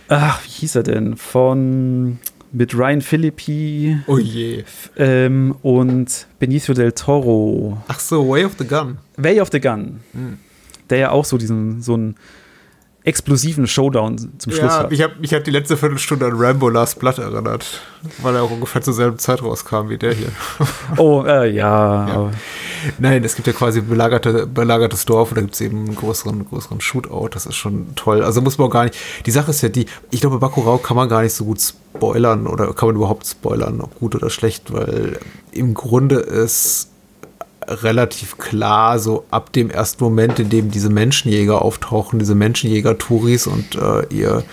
ach, 0.09 0.45
wie 0.45 0.51
hieß 0.51 0.75
er 0.75 0.83
denn? 0.83 1.17
Von 1.17 2.19
mit 2.53 2.75
Ryan 2.75 3.03
Philippi 3.03 3.99
oh 4.07 4.19
je. 4.19 4.65
Ähm, 4.97 5.55
und 5.63 6.27
Benicio 6.39 6.75
del 6.75 6.93
Toro. 6.93 7.83
Ach 7.87 8.01
so, 8.01 8.29
Way 8.29 8.47
of 8.47 8.55
the 8.59 8.67
Gun. 8.67 8.99
Way 9.17 9.41
of 9.41 9.51
the 9.53 9.61
Gun. 9.61 10.01
Hm. 10.13 10.39
Der 10.91 10.99
ja 10.99 11.11
auch 11.11 11.25
so 11.25 11.39
diesen, 11.39 11.83
so 11.83 11.97
ein 11.97 12.17
explosiven 13.07 13.69
Showdown 13.69 14.19
zum 14.19 14.53
Schluss 14.53 14.73
ja, 14.73 14.79
hat. 14.81 14.93
Ich 14.93 15.01
habe 15.01 15.15
mich 15.21 15.33
hat 15.33 15.47
die 15.47 15.53
letzte 15.53 15.77
Viertelstunde 15.77 16.27
an 16.27 16.33
Rambo 16.35 16.69
Last 16.69 16.99
Blood 16.99 17.19
erinnert, 17.19 17.81
weil 18.19 18.35
er 18.35 18.43
auch 18.43 18.51
ungefähr 18.51 18.83
zur 18.83 18.95
selben 18.95 19.17
Zeit 19.19 19.43
rauskam 19.43 19.89
wie 19.89 19.97
der 19.97 20.13
hier. 20.13 20.29
Oh, 20.97 21.25
äh, 21.25 21.51
ja. 21.51 22.09
ja. 22.09 22.31
Nein, 22.99 23.23
es 23.25 23.35
gibt 23.35 23.47
ja 23.47 23.53
quasi 23.53 23.81
belagerte, 23.81 24.47
belagertes 24.47 25.05
Dorf 25.05 25.31
und 25.31 25.37
da 25.37 25.41
gibt 25.43 25.55
es 25.55 25.61
eben 25.61 25.79
einen 25.79 25.95
größeren, 25.95 26.49
größeren 26.49 26.81
Shootout. 26.81 27.29
Das 27.33 27.47
ist 27.47 27.57
schon 27.57 27.95
toll. 27.95 28.23
Also 28.23 28.41
muss 28.41 28.59
man 28.59 28.69
auch 28.69 28.73
gar 28.73 28.85
nicht. 28.85 28.97
Die 29.25 29.31
Sache 29.31 29.51
ist 29.51 29.63
ja 29.63 29.69
die, 29.69 29.87
ich 30.11 30.21
glaube, 30.21 30.39
Bakurau 30.39 30.79
kann 30.79 30.97
man 30.97 31.09
gar 31.09 31.23
nicht 31.23 31.33
so 31.33 31.45
gut 31.45 31.61
spoilern 31.61 32.47
oder 32.47 32.73
kann 32.73 32.89
man 32.89 32.97
überhaupt 32.97 33.27
spoilern, 33.27 33.81
ob 33.81 33.99
gut 33.99 34.15
oder 34.17 34.31
schlecht, 34.31 34.73
weil 34.73 35.19
im 35.53 35.75
Grunde 35.75 36.17
ist 36.17 36.91
relativ 37.69 38.39
klar, 38.39 38.99
so 38.99 39.25
ab 39.31 39.53
dem 39.53 39.71
ersten 39.71 40.03
Moment, 40.03 40.39
in 40.39 40.51
dem 40.51 40.71
diese 40.71 40.91
Menschenjäger 40.91 41.63
auftauchen, 41.63 42.19
diese 42.19 42.35
Menschenjäger-Touris 42.35 43.47
und 43.47 43.75
äh, 43.77 44.07
ihr, 44.15 44.45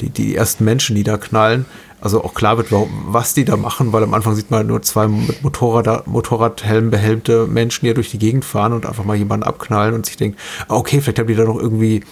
die, 0.00 0.10
die 0.10 0.34
ersten 0.34 0.64
Menschen 0.64 0.94
niederknallen, 0.94 1.66
also 2.00 2.24
auch 2.24 2.34
klar 2.34 2.56
wird, 2.56 2.68
was 3.06 3.34
die 3.34 3.44
da 3.44 3.56
machen, 3.56 3.92
weil 3.92 4.02
am 4.02 4.12
Anfang 4.14 4.34
sieht 4.34 4.50
man 4.50 4.66
nur 4.66 4.82
zwei 4.82 5.06
mit 5.06 5.42
Motorrad, 5.42 6.06
Motorradhelm 6.06 6.90
behelmte 6.90 7.46
Menschen, 7.46 7.86
die 7.86 7.94
durch 7.94 8.10
die 8.10 8.18
Gegend 8.18 8.44
fahren 8.44 8.72
und 8.72 8.86
einfach 8.86 9.04
mal 9.04 9.16
jemanden 9.16 9.44
abknallen 9.44 9.94
und 9.94 10.06
sich 10.06 10.16
denkt, 10.16 10.38
ah, 10.68 10.74
okay, 10.74 11.00
vielleicht 11.00 11.20
haben 11.20 11.28
die 11.28 11.36
da 11.36 11.44
noch 11.44 11.60
irgendwie 11.60 12.02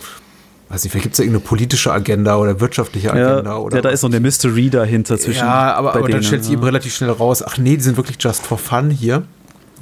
weiß 0.69 0.85
nicht, 0.85 0.93
vielleicht 0.93 1.03
gibt 1.03 1.15
es 1.15 1.17
da 1.17 1.25
irgendeine 1.25 1.45
politische 1.45 1.93
Agenda 1.93 2.37
oder 2.37 2.61
wirtschaftliche 2.61 3.13
Agenda. 3.13 3.51
Ja, 3.51 3.57
oder 3.57 3.79
ja, 3.79 3.83
da 3.83 3.89
ist 3.89 4.03
so 4.03 4.07
eine 4.07 4.21
Mystery 4.21 4.71
dahinter 4.71 5.19
zwischen. 5.19 5.41
Ja, 5.41 5.75
aber, 5.75 5.95
aber 5.95 6.03
denen, 6.03 6.13
dann 6.13 6.23
stellt 6.23 6.45
sich 6.45 6.53
ja. 6.53 6.59
eben 6.59 6.65
relativ 6.65 6.95
schnell 6.95 7.11
raus, 7.11 7.43
ach 7.45 7.59
nee, 7.59 7.77
die 7.77 7.83
sind 7.83 7.97
wirklich 7.97 8.19
just 8.21 8.47
for 8.47 8.57
fun 8.57 8.89
hier 8.91 9.25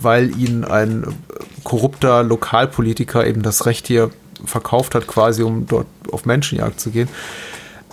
weil 0.01 0.39
ihnen 0.39 0.65
ein 0.65 1.05
korrupter 1.65 2.23
Lokalpolitiker 2.23 3.27
eben 3.27 3.43
das 3.43 3.67
Recht 3.67 3.87
hier 3.87 4.11
verkauft 4.45 4.95
hat, 4.95 5.07
quasi 5.07 5.43
um 5.43 5.67
dort 5.67 5.87
auf 6.13 6.25
Menschenjagd 6.25 6.81
zu 6.81 6.91
gehen, 6.91 7.09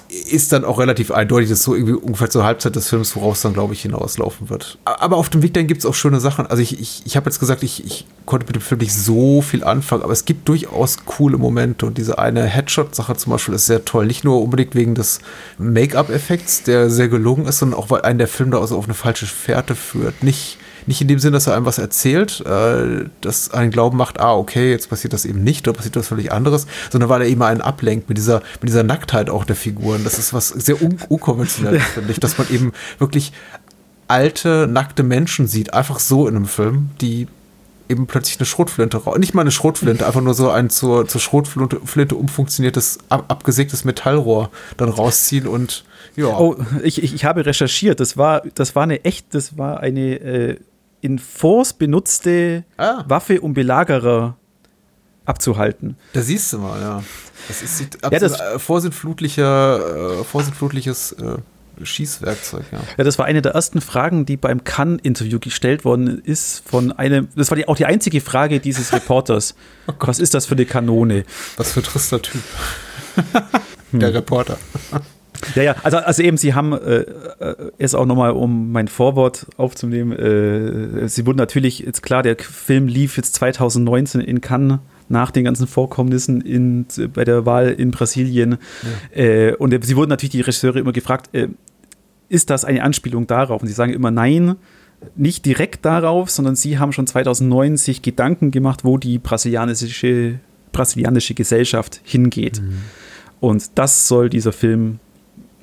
ist 0.07 0.51
dann 0.51 0.63
auch 0.63 0.79
relativ 0.79 1.11
eindeutig, 1.11 1.49
das 1.49 1.59
ist 1.59 1.65
so 1.65 1.75
irgendwie 1.75 1.93
ungefähr 1.93 2.29
zur 2.29 2.43
Halbzeit 2.43 2.75
des 2.75 2.87
Films, 2.87 3.15
woraus 3.15 3.41
dann, 3.41 3.53
glaube 3.53 3.73
ich, 3.73 3.81
hinauslaufen 3.81 4.49
wird. 4.49 4.77
Aber 4.85 5.17
auf 5.17 5.29
dem 5.29 5.41
Weg 5.41 5.53
dahin 5.53 5.67
gibt 5.67 5.79
es 5.79 5.85
auch 5.85 5.93
schöne 5.93 6.19
Sachen. 6.19 6.45
Also 6.45 6.61
ich, 6.61 6.79
ich, 6.79 7.01
ich 7.05 7.17
habe 7.17 7.25
jetzt 7.25 7.39
gesagt, 7.39 7.63
ich, 7.63 7.85
ich 7.85 8.05
konnte 8.25 8.45
mit 8.45 8.55
dem 8.55 8.61
Film 8.61 8.79
nicht 8.79 8.93
so 8.93 9.41
viel 9.41 9.63
anfangen, 9.63 10.03
aber 10.03 10.13
es 10.13 10.25
gibt 10.25 10.47
durchaus 10.47 11.05
coole 11.05 11.37
Momente 11.37 11.85
und 11.85 11.97
diese 11.97 12.19
eine 12.19 12.43
Headshot-Sache 12.43 13.15
zum 13.17 13.31
Beispiel 13.31 13.55
ist 13.55 13.65
sehr 13.65 13.83
toll. 13.83 14.05
Nicht 14.05 14.23
nur 14.23 14.41
unbedingt 14.41 14.75
wegen 14.75 14.95
des 14.95 15.19
Make-up-Effekts, 15.57 16.63
der 16.63 16.89
sehr 16.89 17.09
gelungen 17.09 17.47
ist, 17.47 17.59
sondern 17.59 17.79
auch, 17.79 17.89
weil 17.89 18.01
einen 18.01 18.19
der 18.19 18.27
Film 18.27 18.51
da 18.51 18.59
also 18.59 18.77
auf 18.77 18.85
eine 18.85 18.93
falsche 18.93 19.25
Fährte 19.25 19.75
führt. 19.75 20.23
Nicht 20.23 20.57
nicht 20.85 21.01
in 21.01 21.07
dem 21.07 21.19
Sinn, 21.19 21.33
dass 21.33 21.47
er 21.47 21.55
einem 21.55 21.65
was 21.65 21.77
erzählt, 21.77 22.41
äh, 22.45 23.05
das 23.21 23.51
einen 23.53 23.71
glauben 23.71 23.97
macht, 23.97 24.19
ah, 24.19 24.35
okay, 24.35 24.71
jetzt 24.71 24.89
passiert 24.89 25.13
das 25.13 25.25
eben 25.25 25.43
nicht 25.43 25.67
oder 25.67 25.77
passiert 25.77 25.95
was 25.95 26.07
völlig 26.07 26.31
anderes, 26.31 26.67
sondern 26.91 27.09
weil 27.09 27.21
er 27.21 27.27
eben 27.27 27.41
einen 27.43 27.61
ablenkt 27.61 28.09
mit 28.09 28.17
dieser, 28.17 28.41
mit 28.61 28.69
dieser 28.69 28.83
Nacktheit 28.83 29.29
auch 29.29 29.45
der 29.45 29.55
Figuren. 29.55 30.03
Das 30.03 30.17
ist 30.17 30.33
was 30.33 30.49
sehr 30.49 30.81
un 30.81 30.97
unkonventionelles, 31.09 31.83
finde 31.83 32.11
ich, 32.11 32.19
dass 32.19 32.37
man 32.37 32.49
eben 32.49 32.71
wirklich 32.99 33.33
alte, 34.07 34.67
nackte 34.69 35.03
Menschen 35.03 35.47
sieht, 35.47 35.73
einfach 35.73 35.99
so 35.99 36.27
in 36.27 36.35
einem 36.35 36.45
Film, 36.45 36.89
die 37.01 37.27
eben 37.89 38.07
plötzlich 38.07 38.39
eine 38.39 38.45
Schrotflinte 38.45 38.97
raus. 38.97 39.17
Nicht 39.17 39.33
mal 39.33 39.41
eine 39.41 39.51
Schrotflinte, 39.51 40.05
einfach 40.05 40.21
nur 40.21 40.33
so 40.33 40.49
ein 40.49 40.69
zur, 40.69 41.07
zur 41.07 41.21
Schrotflinte 41.21 42.15
umfunktioniertes, 42.15 42.99
ab, 43.09 43.25
abgesägtes 43.27 43.85
Metallrohr 43.85 44.49
dann 44.77 44.89
rausziehen 44.89 45.47
und 45.47 45.85
ja. 46.15 46.27
Oh, 46.27 46.55
ich, 46.83 47.03
ich, 47.03 47.25
habe 47.25 47.45
recherchiert. 47.45 47.99
Das 47.99 48.15
war, 48.15 48.41
das 48.53 48.75
war 48.75 48.83
eine 48.83 49.03
echt, 49.03 49.33
das 49.33 49.57
war 49.57 49.81
eine 49.81 50.15
äh, 50.15 50.59
in 51.01 51.19
Force 51.19 51.73
benutzte 51.73 52.63
ah. 52.77 53.03
Waffe, 53.07 53.41
um 53.41 53.53
Belagerer 53.53 54.37
abzuhalten. 55.25 55.97
Da 56.13 56.21
siehst 56.21 56.53
du 56.53 56.59
mal, 56.59 56.79
ja. 56.79 57.03
Das 57.47 57.61
ist 57.61 57.79
ja, 58.01 58.09
das, 58.09 58.39
äh, 58.39 58.59
vorsintflutlicher, 58.59 60.19
äh, 60.19 60.23
vorsintflutliches 60.23 61.11
äh, 61.13 61.37
Schießwerkzeug, 61.81 62.65
ja. 62.71 62.79
Ja, 62.97 63.03
das 63.03 63.17
war 63.17 63.25
eine 63.25 63.41
der 63.41 63.53
ersten 63.53 63.81
Fragen, 63.81 64.25
die 64.25 64.37
beim 64.37 64.63
Cannes-Interview 64.63 65.39
gestellt 65.39 65.85
worden 65.85 66.21
ist 66.23 66.63
von 66.67 66.91
einem, 66.91 67.27
das 67.35 67.51
war 67.51 67.57
die, 67.57 67.67
auch 67.67 67.75
die 67.75 67.85
einzige 67.85 68.21
Frage 68.21 68.59
dieses 68.59 68.93
Reporters. 68.93 69.55
oh 69.87 69.93
Was 69.99 70.19
ist 70.19 70.33
das 70.33 70.45
für 70.45 70.55
eine 70.55 70.65
Kanone? 70.65 71.23
Was 71.57 71.73
für 71.73 71.81
ein 71.81 71.83
trister 71.83 72.21
Typ. 72.21 72.41
der 73.91 74.13
Reporter. 74.13 74.57
Ja, 75.55 75.63
ja, 75.63 75.75
also, 75.83 75.97
also 75.97 76.23
eben, 76.23 76.37
sie 76.37 76.53
haben 76.53 76.73
äh, 76.73 77.05
es 77.77 77.93
äh, 77.93 77.97
auch 77.97 78.05
nochmal, 78.05 78.31
um 78.31 78.71
mein 78.71 78.87
Vorwort 78.87 79.45
aufzunehmen, 79.57 80.11
äh, 80.11 81.07
sie 81.07 81.25
wurden 81.25 81.37
natürlich, 81.37 81.79
jetzt 81.79 82.01
klar, 82.01 82.23
der 82.23 82.37
Film 82.37 82.87
lief 82.87 83.17
jetzt 83.17 83.35
2019 83.35 84.21
in 84.21 84.41
Cannes 84.41 84.79
nach 85.09 85.31
den 85.31 85.43
ganzen 85.43 85.67
Vorkommnissen 85.67 86.41
in, 86.41 86.85
bei 87.13 87.23
der 87.23 87.45
Wahl 87.45 87.69
in 87.69 87.91
Brasilien. 87.91 88.57
Ja. 89.13 89.21
Äh, 89.21 89.55
und 89.55 89.85
sie 89.85 89.95
wurden 89.95 90.09
natürlich 90.09 90.31
die 90.31 90.41
Regisseure 90.41 90.79
immer 90.79 90.91
gefragt, 90.91 91.29
äh, 91.33 91.49
ist 92.29 92.49
das 92.49 92.65
eine 92.65 92.83
Anspielung 92.83 93.27
darauf? 93.27 93.61
Und 93.61 93.67
sie 93.67 93.73
sagen 93.73 93.93
immer 93.93 94.11
nein, 94.11 94.55
nicht 95.15 95.45
direkt 95.45 95.85
darauf, 95.85 96.29
sondern 96.29 96.55
sie 96.55 96.79
haben 96.79 96.91
schon 96.91 97.07
2009 97.07 97.77
sich 97.77 98.01
Gedanken 98.01 98.51
gemacht, 98.51 98.83
wo 98.83 98.97
die 98.97 99.19
brasilianische, 99.19 100.39
brasilianische 100.71 101.33
Gesellschaft 101.33 102.01
hingeht. 102.03 102.61
Mhm. 102.61 102.81
Und 103.39 103.77
das 103.77 104.07
soll 104.07 104.29
dieser 104.29 104.53
Film 104.53 104.99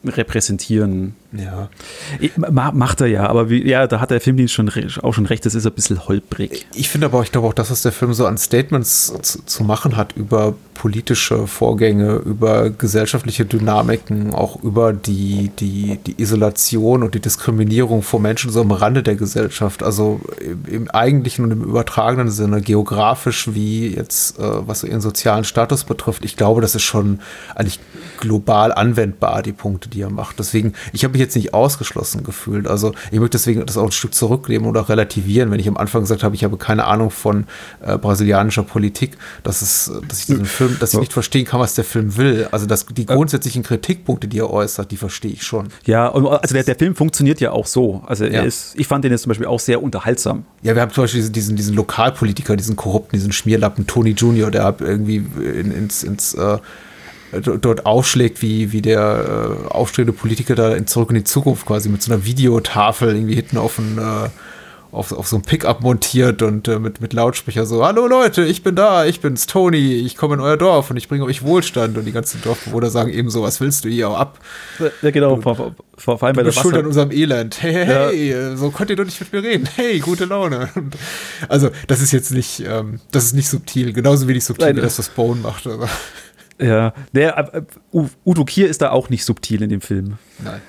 repräsentieren. 0.05 1.14
Ja. 1.33 1.70
Macht 2.51 3.01
er 3.01 3.07
ja, 3.07 3.26
aber 3.26 3.49
wie, 3.49 3.66
ja, 3.66 3.87
da 3.87 4.01
hat 4.01 4.11
der 4.11 4.20
Filmdienst 4.20 4.53
schon, 4.53 4.70
auch 5.03 5.14
schon 5.14 5.24
recht, 5.24 5.47
das 5.47 5.55
ist 5.55 5.64
ein 5.64 5.72
bisschen 5.72 6.07
holprig. 6.07 6.66
Ich 6.74 6.91
finde 6.91 7.07
aber, 7.07 7.22
ich 7.22 7.33
glaube 7.33 7.49
auch, 7.49 7.55
das, 7.55 7.70
was 7.70 7.80
der 7.80 7.93
Film 7.93 8.12
so 8.12 8.26
an 8.26 8.37
Statements 8.37 9.14
zu, 9.22 9.45
zu, 9.45 9.64
machen 9.64 9.97
hat 9.97 10.12
über 10.14 10.55
politische 10.74 11.47
Vorgänge, 11.47 12.16
über 12.16 12.68
gesellschaftliche 12.68 13.47
Dynamiken, 13.47 14.35
auch 14.35 14.62
über 14.62 14.93
die, 14.93 15.51
die, 15.59 15.99
die 16.07 16.20
Isolation 16.20 17.03
und 17.03 17.14
die 17.14 17.20
Diskriminierung 17.20 18.03
von 18.03 18.20
Menschen 18.20 18.51
so 18.51 18.61
am 18.61 18.72
Rande 18.72 19.03
der 19.03 19.14
Gesellschaft, 19.14 19.83
also 19.83 20.20
im, 20.41 20.64
im 20.66 20.91
eigentlichen 20.91 21.47
und 21.47 21.53
im 21.53 21.62
übertragenen 21.62 22.30
Sinne, 22.30 22.61
geografisch 22.61 23.55
wie 23.55 23.95
jetzt, 23.95 24.39
äh, 24.39 24.43
was 24.66 24.80
so 24.80 24.87
ihren 24.87 25.01
sozialen 25.01 25.45
Status 25.45 25.85
betrifft. 25.85 26.26
Ich 26.26 26.37
glaube, 26.37 26.61
das 26.61 26.74
ist 26.74 26.83
schon 26.83 27.20
eigentlich 27.55 27.80
global 28.20 28.72
anwendbar, 28.72 29.43
die 29.43 29.53
Punkte, 29.53 29.89
die 29.89 30.03
er 30.03 30.11
macht. 30.11 30.39
Deswegen, 30.39 30.74
ich 30.93 31.05
habe 31.05 31.12
mich 31.12 31.22
jetzt 31.23 31.37
nicht 31.37 31.55
ausgeschlossen 31.55 32.25
gefühlt. 32.25 32.66
Also 32.66 32.93
ich 33.11 33.18
möchte 33.18 33.37
deswegen 33.39 33.64
das 33.64 33.77
auch 33.77 33.85
ein 33.85 33.93
Stück 33.93 34.14
zurücknehmen 34.14 34.68
oder 34.68 34.89
relativieren, 34.89 35.51
wenn 35.51 35.61
ich 35.61 35.68
am 35.68 35.77
Anfang 35.77 36.03
gesagt 36.03 36.23
habe, 36.23 36.35
ich 36.35 36.45
habe 36.45 36.57
keine 36.57 36.85
Ahnung 36.85 37.11
von 37.11 37.47
äh, 37.81 37.99
brasilianischer 37.99 38.62
Politik, 38.62 39.16
dass 39.43 39.62
es, 39.62 39.91
dass 40.09 40.20
ich 40.20 40.27
diesen 40.27 40.45
Film, 40.45 40.77
dass 40.81 40.95
ich 40.95 41.01
nicht 41.01 41.12
verstehen 41.12 41.45
kann, 41.45 41.61
was 41.61 41.75
der 41.75 41.85
Film 41.85 42.16
will. 42.16 42.49
Also 42.51 42.66
dass 42.66 42.87
die 42.87 43.07
grundsätzlichen 43.07 43.62
Kritikpunkte, 43.62 44.29
die 44.29 44.39
er 44.39 44.51
äußert, 44.51 44.91
die 44.91 44.97
verstehe 44.97 45.33
ich 45.33 45.43
schon. 45.43 45.68
Ja, 45.85 46.12
also 46.12 46.55
der, 46.55 46.64
der 46.64 46.77
Film 46.77 46.95
funktioniert 46.95 47.41
ja 47.41 47.53
auch 47.53 47.66
so. 47.66 48.03
Also 48.07 48.25
ja. 48.25 48.43
ist, 48.43 48.75
ich 48.77 48.87
fand 48.87 49.05
den 49.05 49.12
jetzt 49.12 49.23
zum 49.23 49.31
Beispiel 49.31 49.47
auch 49.47 49.61
sehr 49.61 49.83
unterhaltsam. 49.83 50.45
Ja, 50.62 50.75
wir 50.75 50.83
haben 50.83 50.93
zum 50.93 51.05
Beispiel 51.05 51.29
diesen, 51.29 51.57
diesen 51.57 51.75
Lokalpolitiker, 51.75 52.57
diesen 52.57 52.77
korrupten, 52.77 53.16
diesen 53.16 53.33
Schmierlappen 53.33 53.87
Tony 53.87 54.11
Junior, 54.11 54.51
der 54.51 54.64
hat 54.64 54.81
irgendwie 54.81 55.16
in, 55.16 55.70
ins, 55.70 56.03
ins 56.03 56.35
äh, 56.35 56.59
dort 57.41 57.87
aufschlägt, 57.87 58.43
wie, 58.43 58.72
wie 58.72 58.83
der 58.83 59.59
äh, 59.68 59.68
aufstrebende 59.68 60.18
Politiker 60.18 60.55
da 60.55 60.74
in 60.74 60.87
Zurück 60.87 61.11
in 61.11 61.16
die 61.16 61.24
Zukunft 61.24 61.66
quasi 61.66 61.89
mit 61.89 62.03
so 62.03 62.12
einer 62.12 62.24
Videotafel 62.24 63.14
irgendwie 63.14 63.35
hinten 63.35 63.57
auf 63.59 63.78
ein 63.78 63.99
äh, 63.99 64.28
auf, 64.93 65.11
auf 65.12 65.26
so 65.26 65.37
ein 65.37 65.43
Pickup 65.43 65.80
montiert 65.80 66.43
und 66.43 66.68
äh, 66.68 66.78
mit, 66.78 67.01
mit 67.01 67.14
Lautsprecher 67.14 67.64
so, 67.64 67.85
hallo 67.85 68.07
Leute, 68.07 68.45
ich 68.45 68.62
bin 68.62 68.76
da, 68.76 69.07
ich 69.07 69.20
bin's 69.20 69.47
Tony, 69.47 69.95
ich 69.95 70.16
komme 70.16 70.35
in 70.35 70.41
euer 70.41 70.59
Dorf 70.59 70.91
und 70.91 70.99
ich 70.99 71.09
bringe 71.09 71.24
euch 71.24 71.43
Wohlstand 71.43 71.97
und 71.97 72.05
die 72.05 72.12
ganzen 72.12 72.43
Dorfbewohner 72.43 72.91
sagen 72.91 73.11
eben 73.11 73.30
so, 73.30 73.43
was 73.43 73.59
willst 73.62 73.87
du 73.87 73.89
hier 73.89 74.11
auch 74.11 74.18
ab? 74.18 74.39
Ja, 75.01 75.11
genau, 75.11 75.41
vor, 75.41 75.57
vor, 75.57 75.74
vor 76.18 76.22
allem 76.22 76.37
bei 76.37 76.43
der 76.43 76.53
Schuld 76.53 76.76
an 76.76 76.85
unserem 76.85 77.11
Elend. 77.11 77.62
Hey, 77.62 77.72
hey, 77.72 77.89
ja. 77.89 78.09
hey, 78.11 78.57
so 78.57 78.70
könnt 78.70 78.91
ihr 78.91 78.97
doch 78.97 79.07
nicht 79.07 79.18
mit 79.18 79.33
mir 79.33 79.43
reden. 79.43 79.66
Hey, 79.74 79.99
gute 79.99 80.26
Laune. 80.26 80.68
Also, 81.49 81.70
das 81.87 82.03
ist 82.03 82.12
jetzt 82.12 82.30
nicht, 82.30 82.61
ähm, 82.61 83.01
das 83.11 83.24
ist 83.24 83.35
nicht 83.35 83.49
subtil, 83.49 83.95
genauso 83.95 84.28
wenig 84.28 84.45
subtil, 84.45 84.66
Nein, 84.66 84.76
wie 84.76 84.80
das, 84.83 84.99
was 84.99 85.09
Bone 85.09 85.41
macht. 85.41 85.66
Aber. 85.66 85.89
Ja, 86.63 86.93
der, 87.13 87.65
Udo 88.25 88.45
Kier 88.45 88.69
ist 88.69 88.83
da 88.83 88.91
auch 88.91 89.11
nicht 89.11 89.25
subtil 89.25 89.63
in 89.63 89.71
dem 89.71 89.81
Film. 89.81 90.19
Nein. 90.43 90.61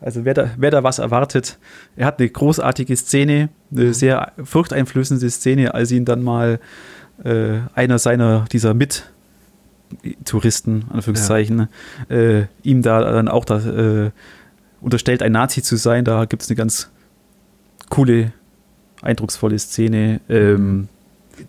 Also 0.00 0.24
wer 0.24 0.34
da, 0.34 0.50
wer 0.56 0.70
da 0.70 0.82
was 0.82 0.98
erwartet, 0.98 1.58
er 1.96 2.06
hat 2.06 2.18
eine 2.18 2.28
großartige 2.28 2.96
Szene, 2.96 3.48
eine 3.72 3.86
mhm. 3.86 3.92
sehr 3.92 4.32
furchteinflößende 4.42 5.28
Szene, 5.30 5.74
als 5.74 5.90
ihn 5.90 6.04
dann 6.04 6.22
mal 6.22 6.60
äh, 7.24 7.60
einer 7.74 7.98
seiner 7.98 8.44
dieser 8.52 8.74
Mit-Touristen, 8.74 10.84
Anführungszeichen, 10.90 11.68
ja. 12.10 12.16
äh, 12.16 12.46
ihm 12.62 12.82
da 12.82 13.00
dann 13.00 13.28
auch 13.28 13.46
da, 13.46 13.58
äh, 13.58 14.10
unterstellt, 14.80 15.22
ein 15.22 15.32
Nazi 15.32 15.62
zu 15.62 15.76
sein. 15.76 16.04
Da 16.04 16.26
gibt 16.26 16.42
es 16.42 16.50
eine 16.50 16.56
ganz 16.56 16.90
coole, 17.88 18.32
eindrucksvolle 19.00 19.58
Szene. 19.58 20.20
Ähm, 20.28 20.88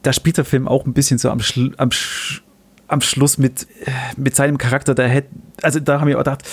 da 0.04 0.14
spielt 0.14 0.38
der 0.38 0.46
Film 0.46 0.66
auch 0.68 0.86
ein 0.86 0.94
bisschen 0.94 1.18
so 1.18 1.30
am, 1.30 1.42
Schlu 1.42 1.72
am 1.78 1.92
Sch 1.92 2.44
am 2.88 3.02
Schluss 3.02 3.38
mit, 3.38 3.68
mit 4.16 4.36
seinem 4.36 4.58
Charakter, 4.58 4.96
da 4.96 5.04
hätte, 5.04 5.30
also 5.62 5.80
da 5.80 6.00
haben 6.00 6.08
wir 6.08 6.16
auch 6.16 6.24
gedacht, 6.24 6.44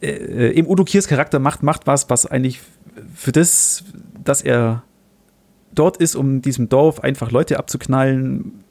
äh, 0.00 0.52
eben 0.52 0.68
Udo 0.68 0.84
Kiers 0.84 1.08
Charakter 1.08 1.38
macht, 1.38 1.62
macht 1.62 1.86
was, 1.86 2.08
was 2.08 2.26
eigentlich 2.26 2.60
für 3.14 3.32
das, 3.32 3.84
dass 4.22 4.42
er 4.42 4.82
dort 5.72 5.96
ist, 5.96 6.14
um 6.14 6.42
diesem 6.42 6.68
Dorf 6.68 7.00
einfach 7.00 7.30
Leute 7.30 7.58
abzuknallen, 7.58 8.64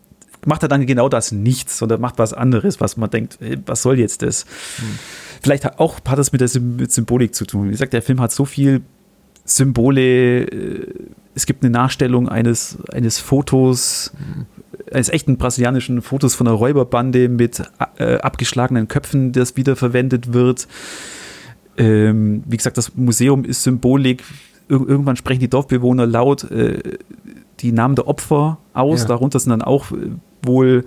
macht 0.45 0.63
er 0.63 0.69
dann 0.69 0.85
genau 0.85 1.09
das 1.09 1.31
nichts, 1.31 1.77
sondern 1.77 1.99
macht 1.99 2.17
was 2.17 2.33
anderes, 2.33 2.79
was 2.79 2.95
man 2.95 3.09
denkt, 3.09 3.39
ey, 3.41 3.57
was 3.65 3.81
soll 3.81 3.99
jetzt 3.99 4.21
das? 4.21 4.45
Hm. 4.77 4.99
Vielleicht 5.41 5.65
hat 5.65 5.79
auch 5.79 5.99
hat 6.07 6.17
das 6.17 6.31
mit 6.31 6.41
der 6.41 6.47
Symbolik 6.47 7.35
zu 7.35 7.45
tun. 7.45 7.67
Wie 7.67 7.71
gesagt, 7.71 7.93
der 7.93 8.01
Film 8.01 8.21
hat 8.21 8.31
so 8.31 8.45
viel 8.45 8.81
Symbole. 9.43 10.43
Äh, 10.43 10.93
es 11.35 11.45
gibt 11.45 11.63
eine 11.63 11.71
Nachstellung 11.71 12.29
eines, 12.29 12.77
eines 12.91 13.19
Fotos, 13.19 14.13
hm 14.17 14.45
eines 14.91 15.09
echten 15.09 15.37
brasilianischen 15.37 16.01
Fotos 16.01 16.35
von 16.35 16.47
einer 16.47 16.55
Räuberbande 16.55 17.29
mit 17.29 17.61
äh, 17.97 18.15
abgeschlagenen 18.15 18.87
Köpfen, 18.87 19.31
das 19.31 19.55
wiederverwendet 19.55 20.33
wird. 20.33 20.67
Ähm, 21.77 22.43
wie 22.47 22.57
gesagt, 22.57 22.77
das 22.77 22.95
Museum 22.95 23.45
ist 23.45 23.63
Symbolik. 23.63 24.23
Ir 24.69 24.81
irgendwann 24.87 25.15
sprechen 25.15 25.39
die 25.39 25.49
Dorfbewohner 25.49 26.05
laut 26.05 26.49
äh, 26.51 26.97
die 27.59 27.71
Namen 27.71 27.95
der 27.95 28.07
Opfer 28.07 28.57
aus. 28.73 29.01
Ja. 29.01 29.07
Darunter 29.07 29.39
sind 29.39 29.51
dann 29.51 29.61
auch 29.61 29.91
äh, 29.91 30.11
wohl 30.43 30.85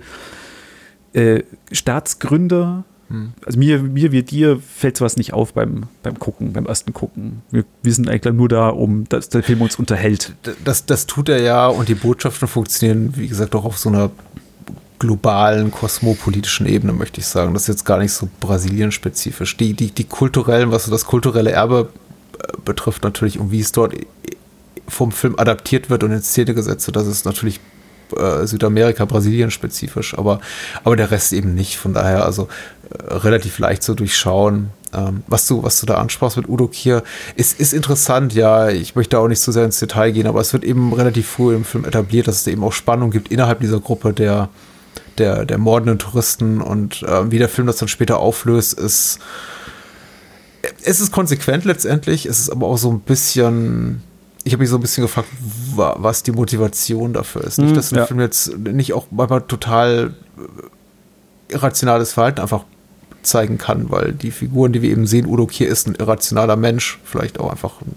äh, 1.13 1.43
Staatsgründer. 1.71 2.83
Hm. 3.11 3.33
Also 3.45 3.59
mir, 3.59 3.79
mir 3.79 4.11
wie 4.11 4.23
dir 4.23 4.59
fällt 4.59 4.97
sowas 4.97 5.17
nicht 5.17 5.33
auf 5.33 5.53
beim, 5.53 5.83
beim 6.01 6.17
Gucken, 6.17 6.53
beim 6.53 6.65
ersten 6.65 6.93
Gucken. 6.93 7.41
Wir, 7.51 7.65
wir 7.83 7.93
sind 7.93 8.09
eigentlich 8.09 8.33
nur 8.33 8.47
da, 8.47 8.69
um 8.69 9.07
dass 9.09 9.29
der 9.29 9.43
Film 9.43 9.61
uns 9.61 9.75
unterhält. 9.75 10.33
Das, 10.63 10.85
das 10.85 11.07
tut 11.07 11.27
er 11.27 11.41
ja 11.41 11.67
und 11.67 11.89
die 11.89 11.95
Botschaften 11.95 12.47
funktionieren, 12.47 13.13
wie 13.17 13.27
gesagt, 13.27 13.53
auch 13.53 13.65
auf 13.65 13.77
so 13.77 13.89
einer 13.89 14.11
globalen, 14.99 15.71
kosmopolitischen 15.71 16.67
Ebene, 16.67 16.93
möchte 16.93 17.19
ich 17.19 17.27
sagen. 17.27 17.53
Das 17.53 17.63
ist 17.63 17.67
jetzt 17.67 17.85
gar 17.85 17.97
nicht 17.97 18.13
so 18.13 18.29
Brasilien-spezifisch. 18.39 19.57
Die, 19.57 19.73
die, 19.73 19.91
die 19.91 20.03
kulturellen, 20.03 20.71
was 20.71 20.89
das 20.89 21.05
kulturelle 21.05 21.51
Erbe 21.51 21.89
äh, 22.39 22.53
betrifft, 22.63 23.03
natürlich, 23.03 23.39
und 23.39 23.51
wie 23.51 23.59
es 23.59 23.71
dort 23.71 23.95
vom 24.87 25.11
Film 25.11 25.35
adaptiert 25.37 25.89
wird 25.89 26.03
und 26.03 26.11
in 26.11 26.21
Szene 26.21 26.53
gesetzt 26.53 26.85
wird, 26.87 26.97
das 26.97 27.07
ist 27.07 27.25
natürlich 27.25 27.59
äh, 28.17 28.45
Südamerika, 28.45 29.05
Brasilien 29.05 29.51
spezifisch, 29.51 30.17
aber, 30.17 30.39
aber 30.83 30.95
der 30.95 31.11
Rest 31.11 31.33
eben 31.33 31.53
nicht. 31.53 31.77
Von 31.77 31.93
daher 31.93 32.25
also 32.25 32.47
äh, 32.89 33.13
relativ 33.13 33.59
leicht 33.59 33.83
zu 33.83 33.93
durchschauen. 33.93 34.69
Ähm, 34.93 35.23
was, 35.27 35.47
du, 35.47 35.63
was 35.63 35.79
du 35.79 35.85
da 35.85 35.95
ansprachst 35.95 36.37
mit 36.37 36.49
Udo 36.49 36.67
Kier, 36.67 37.03
ist, 37.35 37.59
ist 37.59 37.73
interessant, 37.73 38.33
ja. 38.33 38.69
Ich 38.69 38.95
möchte 38.95 39.19
auch 39.19 39.27
nicht 39.27 39.41
zu 39.41 39.51
sehr 39.51 39.65
ins 39.65 39.79
Detail 39.79 40.11
gehen, 40.11 40.27
aber 40.27 40.41
es 40.41 40.51
wird 40.53 40.63
eben 40.63 40.93
relativ 40.93 41.27
früh 41.27 41.55
im 41.55 41.63
Film 41.63 41.85
etabliert, 41.85 42.27
dass 42.27 42.41
es 42.41 42.47
eben 42.47 42.63
auch 42.63 42.73
Spannung 42.73 43.11
gibt 43.11 43.31
innerhalb 43.31 43.61
dieser 43.61 43.79
Gruppe 43.79 44.13
der, 44.13 44.49
der, 45.17 45.45
der 45.45 45.57
mordenden 45.57 45.99
Touristen 45.99 46.61
und 46.61 47.03
äh, 47.03 47.31
wie 47.31 47.37
der 47.37 47.49
Film 47.49 47.67
das 47.67 47.77
dann 47.77 47.87
später 47.87 48.19
auflöst, 48.19 48.77
ist 48.79 49.19
es 50.83 50.99
ist 50.99 51.11
konsequent 51.11 51.65
letztendlich, 51.65 52.25
es 52.25 52.39
ist 52.39 52.49
aber 52.49 52.67
auch 52.67 52.77
so 52.77 52.91
ein 52.91 52.99
bisschen 52.99 54.03
ich 54.43 54.53
habe 54.53 54.61
mich 54.61 54.69
so 54.69 54.77
ein 54.77 54.81
bisschen 54.81 55.03
gefragt, 55.03 55.27
was 55.75 56.23
die 56.23 56.31
Motivation 56.31 57.13
dafür 57.13 57.43
ist. 57.43 57.59
Nicht, 57.59 57.69
hm, 57.69 57.75
dass 57.75 57.89
der 57.89 57.99
ja. 57.99 58.05
Film 58.05 58.19
jetzt 58.19 58.57
nicht 58.57 58.93
auch 58.93 59.05
manchmal 59.11 59.41
total 59.41 60.13
äh, 60.37 61.53
irrationales 61.53 62.13
Verhalten 62.13 62.39
einfach 62.39 62.63
zeigen 63.21 63.57
kann, 63.57 63.91
weil 63.91 64.13
die 64.13 64.31
Figuren, 64.31 64.73
die 64.73 64.81
wir 64.81 64.89
eben 64.89 65.05
sehen, 65.05 65.27
Udo 65.27 65.45
Kier 65.45 65.67
ist 65.67 65.87
ein 65.87 65.95
irrationaler 65.95 66.55
Mensch, 66.55 66.99
vielleicht 67.03 67.39
auch 67.39 67.51
einfach 67.51 67.81
ein 67.81 67.95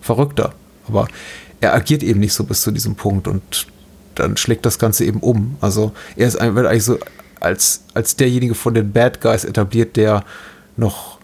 Verrückter. 0.00 0.54
Aber 0.86 1.08
er 1.60 1.74
agiert 1.74 2.02
eben 2.02 2.20
nicht 2.20 2.34
so 2.34 2.44
bis 2.44 2.62
zu 2.62 2.70
diesem 2.70 2.94
Punkt 2.94 3.26
und 3.26 3.66
dann 4.14 4.36
schlägt 4.36 4.64
das 4.66 4.78
Ganze 4.78 5.04
eben 5.04 5.20
um. 5.20 5.56
Also 5.60 5.92
er 6.14 6.28
ist 6.28 6.34
wird 6.40 6.66
eigentlich 6.66 6.84
so 6.84 6.98
als, 7.40 7.82
als 7.94 8.16
derjenige 8.16 8.54
von 8.54 8.74
den 8.74 8.92
Bad 8.92 9.20
Guys 9.20 9.44
etabliert, 9.44 9.96
der 9.96 10.24
noch 10.76 11.18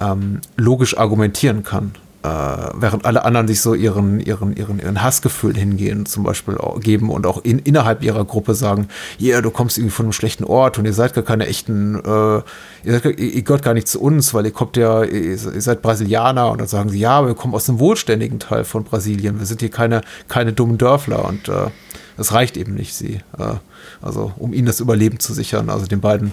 ähm, 0.00 0.40
logisch 0.56 0.96
argumentieren 0.96 1.62
kann 1.62 1.92
äh, 2.22 2.28
während 2.74 3.04
alle 3.04 3.24
anderen 3.24 3.48
sich 3.48 3.60
so 3.60 3.74
ihren, 3.74 4.20
ihren, 4.20 4.56
ihren, 4.56 4.78
ihren 4.78 5.02
Hassgefühl 5.02 5.56
hingehen, 5.56 6.06
zum 6.06 6.22
Beispiel 6.22 6.56
geben 6.80 7.10
und 7.10 7.26
auch 7.26 7.42
in, 7.44 7.58
innerhalb 7.58 8.02
ihrer 8.02 8.24
Gruppe 8.24 8.54
sagen, 8.54 8.88
ja, 9.18 9.34
yeah, 9.34 9.40
du 9.40 9.50
kommst 9.50 9.78
irgendwie 9.78 9.94
von 9.94 10.06
einem 10.06 10.12
schlechten 10.12 10.44
Ort 10.44 10.78
und 10.78 10.84
ihr 10.84 10.92
seid 10.92 11.14
gar 11.14 11.24
keine 11.24 11.46
echten, 11.46 11.96
äh, 11.96 12.36
ihr, 12.84 13.00
seid, 13.00 13.18
ihr 13.18 13.42
gehört 13.42 13.62
gar 13.62 13.74
nicht 13.74 13.88
zu 13.88 14.00
uns, 14.00 14.34
weil 14.34 14.46
ihr 14.46 14.52
kommt 14.52 14.76
ja, 14.76 15.02
ihr, 15.02 15.30
ihr 15.32 15.36
seid 15.36 15.82
Brasilianer. 15.82 16.50
Und 16.50 16.60
dann 16.60 16.68
sagen 16.68 16.90
sie, 16.90 17.00
ja, 17.00 17.26
wir 17.26 17.34
kommen 17.34 17.54
aus 17.54 17.66
dem 17.66 17.78
wohlständigen 17.78 18.38
Teil 18.38 18.64
von 18.64 18.84
Brasilien, 18.84 19.38
wir 19.38 19.46
sind 19.46 19.60
hier 19.60 19.70
keine, 19.70 20.02
keine 20.28 20.52
dummen 20.52 20.78
Dörfler 20.78 21.24
und 21.24 21.48
äh, 21.48 21.70
das 22.16 22.32
reicht 22.32 22.56
eben 22.56 22.74
nicht, 22.74 22.94
sie, 22.94 23.20
äh, 23.38 23.54
also 24.00 24.32
um 24.36 24.52
ihnen 24.52 24.66
das 24.66 24.80
Überleben 24.80 25.18
zu 25.18 25.32
sichern, 25.32 25.70
also 25.70 25.86
den 25.86 26.00
beiden 26.00 26.32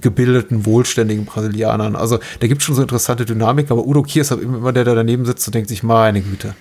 gebildeten, 0.00 0.66
wohlständigen 0.66 1.24
Brasilianern. 1.24 1.96
Also 1.96 2.18
da 2.40 2.46
gibt 2.46 2.60
es 2.60 2.66
schon 2.66 2.74
so 2.74 2.82
interessante 2.82 3.24
Dynamik, 3.24 3.70
aber 3.70 3.86
Udo 3.86 4.02
Kier 4.02 4.22
ist 4.22 4.30
halt 4.30 4.42
immer 4.42 4.72
der, 4.72 4.84
der 4.84 4.94
daneben 4.94 5.24
sitzt 5.24 5.46
und 5.48 5.54
denkt 5.54 5.68
sich, 5.68 5.82
meine 5.82 6.20
Güte. 6.20 6.54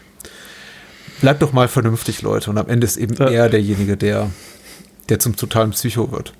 Bleibt 1.21 1.41
doch 1.41 1.53
mal 1.53 1.67
vernünftig, 1.67 2.21
Leute. 2.21 2.49
Und 2.49 2.57
am 2.57 2.67
Ende 2.67 2.85
ist 2.85 2.97
eben 2.97 3.15
ja. 3.15 3.27
er 3.27 3.49
derjenige, 3.49 3.97
der, 3.97 4.29
der 5.09 5.19
zum 5.19 5.35
totalen 5.35 5.71
Psycho 5.71 6.11
wird. 6.11 6.33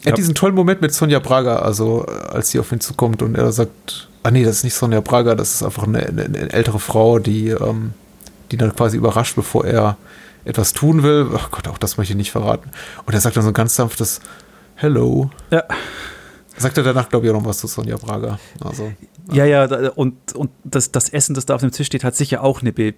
Er 0.00 0.06
ja. 0.06 0.12
hat 0.12 0.18
diesen 0.18 0.34
tollen 0.34 0.54
Moment 0.54 0.80
mit 0.82 0.92
Sonja 0.92 1.18
Braga, 1.18 1.56
also 1.56 2.02
als 2.04 2.50
sie 2.50 2.58
auf 2.58 2.72
ihn 2.72 2.80
zukommt 2.80 3.22
und 3.22 3.36
er 3.36 3.52
sagt, 3.52 4.08
ah 4.22 4.30
nee, 4.30 4.44
das 4.44 4.56
ist 4.56 4.64
nicht 4.64 4.74
Sonja 4.74 5.00
Braga, 5.00 5.34
das 5.34 5.54
ist 5.54 5.62
einfach 5.62 5.84
eine, 5.84 6.00
eine, 6.00 6.24
eine 6.24 6.52
ältere 6.52 6.78
Frau, 6.78 7.18
die, 7.18 7.48
ähm, 7.48 7.94
die 8.50 8.56
dann 8.56 8.74
quasi 8.74 8.96
überrascht, 8.96 9.36
bevor 9.36 9.64
er 9.64 9.96
etwas 10.44 10.72
tun 10.72 11.02
will. 11.02 11.28
Ach 11.34 11.50
Gott, 11.50 11.68
auch 11.68 11.78
das 11.78 11.96
möchte 11.96 12.12
ich 12.12 12.16
nicht 12.18 12.32
verraten. 12.32 12.70
Und 13.06 13.14
er 13.14 13.20
sagt 13.20 13.36
dann 13.36 13.44
so 13.44 13.50
ein 13.50 13.54
ganz 13.54 13.76
sanftes 13.76 14.20
Hello. 14.74 15.30
Ja. 15.50 15.62
Sagt 16.56 16.78
er 16.78 16.84
danach, 16.84 17.08
glaube 17.08 17.26
ich, 17.26 17.32
auch 17.32 17.36
noch 17.40 17.44
was 17.44 17.58
zu 17.58 17.66
Sonja 17.66 17.96
Braga. 17.96 18.38
Also, 18.60 18.92
ja, 19.32 19.44
ja, 19.44 19.66
ja 19.66 19.90
und, 19.90 20.34
und 20.34 20.50
das, 20.62 20.92
das 20.92 21.08
Essen, 21.08 21.34
das 21.34 21.46
da 21.46 21.54
auf 21.54 21.60
dem 21.60 21.70
Tisch 21.70 21.86
steht, 21.86 22.04
hat 22.04 22.14
sicher 22.14 22.42
auch 22.42 22.60
eine 22.60 22.72
Be 22.72 22.94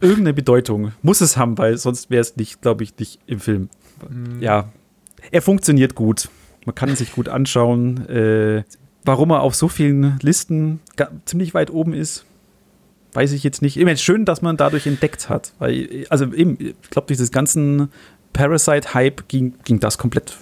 irgendeine 0.00 0.34
Bedeutung. 0.34 0.92
Muss 1.02 1.20
es 1.20 1.36
haben, 1.36 1.56
weil 1.58 1.78
sonst 1.78 2.10
wäre 2.10 2.20
es 2.20 2.36
nicht, 2.36 2.60
glaube 2.60 2.84
ich, 2.84 2.98
nicht 2.98 3.18
im 3.26 3.40
Film. 3.40 3.70
Mhm. 4.08 4.42
Ja, 4.42 4.68
er 5.30 5.42
funktioniert 5.42 5.94
gut. 5.94 6.28
Man 6.66 6.74
kann 6.74 6.88
ihn 6.88 6.96
sich 6.96 7.12
gut 7.12 7.28
anschauen. 7.28 8.06
Äh, 8.08 8.64
warum 9.04 9.30
er 9.30 9.40
auf 9.40 9.54
so 9.54 9.68
vielen 9.68 10.18
Listen 10.20 10.80
ziemlich 11.24 11.54
weit 11.54 11.70
oben 11.70 11.94
ist, 11.94 12.26
weiß 13.12 13.32
ich 13.32 13.42
jetzt 13.42 13.62
nicht. 13.62 13.78
Immer 13.78 13.96
schön, 13.96 14.24
dass 14.24 14.42
man 14.42 14.56
dadurch 14.56 14.86
entdeckt 14.86 15.28
hat. 15.28 15.52
Weil, 15.58 16.06
also 16.10 16.26
eben, 16.32 16.58
ich 16.60 16.90
glaube, 16.90 17.08
dieses 17.08 17.30
ganzen 17.30 17.88
Parasite-Hype 18.32 19.28
ging, 19.28 19.54
ging 19.64 19.80
das 19.80 19.96
komplett 19.96 20.36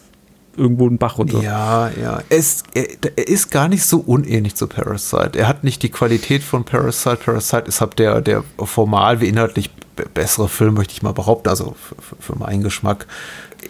irgendwo 0.57 0.87
einen 0.87 0.99
Bach 0.99 1.19
runter. 1.19 1.41
Ja, 1.43 1.91
ja. 2.01 2.23
Es, 2.29 2.63
er, 2.75 2.87
er, 3.17 3.29
ist 3.29 3.51
gar 3.51 3.69
nicht 3.69 3.85
so 3.85 3.99
unähnlich 3.99 4.55
zu 4.55 4.67
Parasite. 4.67 5.39
Er 5.39 5.49
hat 5.49 5.65
nicht 5.65 5.83
die 5.83 5.91
Qualität 5.91 6.43
von 6.43 6.65
Parasite. 6.65 7.17
Parasite 7.17 7.65
ist 7.69 7.81
halt 7.81 7.99
der, 7.99 8.21
der 8.21 8.45
formal 8.59 9.21
wie 9.21 9.29
inhaltlich 9.29 9.71
bessere 10.13 10.49
Film, 10.49 10.75
möchte 10.75 10.93
ich 10.93 11.03
mal 11.03 11.13
behaupten, 11.13 11.49
also 11.49 11.77
für, 11.79 12.17
für 12.19 12.39
meinen 12.39 12.63
Geschmack. 12.63 13.07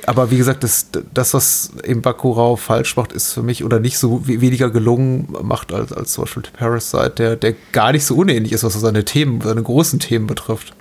Aber 0.07 0.31
wie 0.31 0.39
gesagt, 0.39 0.65
das, 0.65 0.89
das, 1.13 1.35
was 1.35 1.73
eben 1.85 2.03
Bakurau 2.03 2.57
falsch 2.57 2.97
macht, 2.97 3.13
ist 3.13 3.33
für 3.33 3.43
mich 3.43 3.65
oder 3.65 3.79
nicht 3.79 3.99
so 3.99 4.27
weniger 4.27 4.71
gelungen 4.71 5.29
macht 5.43 5.73
als, 5.73 5.93
als 5.93 6.13
zum 6.13 6.25
Beispiel 6.25 6.43
Parasite, 6.53 7.11
der, 7.11 7.37
der 7.37 7.55
gar 7.73 7.93
nicht 7.93 8.05
so 8.05 8.17
unähnlich 8.17 8.53
ist, 8.53 8.65
was 8.65 8.75
seine 8.75 9.05
Themen, 9.05 9.41
seine 9.41 9.63
großen 9.63 10.01
Themen 10.01 10.27
betrifft, 10.27 10.75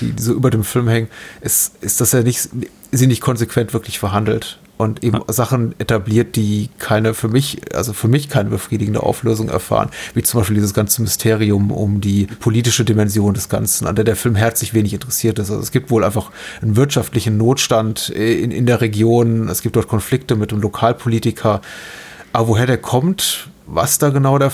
die, 0.00 0.12
die 0.12 0.22
so 0.22 0.32
über 0.32 0.50
dem 0.50 0.64
Film 0.64 0.88
hängen, 0.88 1.08
ist, 1.40 1.72
ist, 1.80 2.00
dass 2.00 2.14
er 2.14 2.22
nicht, 2.22 2.48
sie 2.92 3.06
nicht 3.06 3.20
konsequent 3.20 3.72
wirklich 3.72 3.98
verhandelt 3.98 4.58
und 4.76 5.02
eben 5.02 5.18
ja. 5.18 5.32
Sachen 5.32 5.74
etabliert, 5.78 6.36
die 6.36 6.68
keine 6.78 7.14
für 7.14 7.28
mich, 7.28 7.60
also 7.74 7.92
für 7.92 8.08
mich 8.08 8.28
keine 8.28 8.50
befriedigende 8.50 9.02
Auflösung 9.02 9.48
erfahren, 9.48 9.90
wie 10.14 10.22
zum 10.22 10.40
Beispiel 10.40 10.56
dieses 10.56 10.74
ganze 10.74 11.02
Mysterium 11.02 11.70
um 11.70 12.00
die 12.00 12.26
politische 12.40 12.84
Dimension 12.84 13.34
des 13.34 13.48
Ganzen, 13.48 13.86
an 13.86 13.96
der 13.96 14.04
der 14.04 14.16
Film 14.16 14.34
herzlich 14.34 14.74
wenig 14.74 14.92
interessiert 14.92 15.38
ist. 15.38 15.50
Also 15.50 15.62
es 15.62 15.72
gibt 15.72 15.90
wohl 15.90 16.04
einfach 16.04 16.30
einen 16.62 16.76
wirtschaftlichen 16.76 17.36
Notstand 17.36 18.10
in, 18.10 18.50
in 18.50 18.66
der 18.66 18.80
Region, 18.80 19.48
es 19.48 19.62
gibt 19.62 19.76
dort 19.76 19.88
Konflikte 19.88 20.36
mit 20.36 20.50
dem 20.50 20.60
Lokalpolitiker, 20.60 21.60
aber 22.32 22.48
woher 22.48 22.66
der 22.66 22.78
kommt, 22.78 23.48
was 23.66 23.98
da 23.98 24.10
genau 24.10 24.38
da 24.38 24.52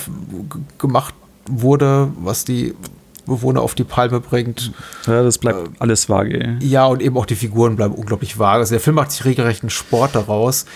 gemacht 0.78 1.14
wurde, 1.46 2.12
was 2.20 2.44
die 2.44 2.74
Bewohner 3.26 3.62
auf 3.62 3.74
die 3.74 3.84
Palme 3.84 4.20
bringt. 4.20 4.72
Ja, 5.06 5.22
das 5.22 5.38
bleibt 5.38 5.68
äh, 5.68 5.70
alles 5.78 6.08
vage. 6.08 6.58
Ja, 6.60 6.86
und 6.86 7.02
eben 7.02 7.16
auch 7.16 7.26
die 7.26 7.36
Figuren 7.36 7.76
bleiben 7.76 7.94
unglaublich 7.94 8.38
vage. 8.38 8.60
Also 8.60 8.74
der 8.74 8.80
Film 8.80 8.96
macht 8.96 9.12
sich 9.12 9.24
regelrecht 9.24 9.62
einen 9.62 9.70
Sport 9.70 10.14
daraus, 10.14 10.66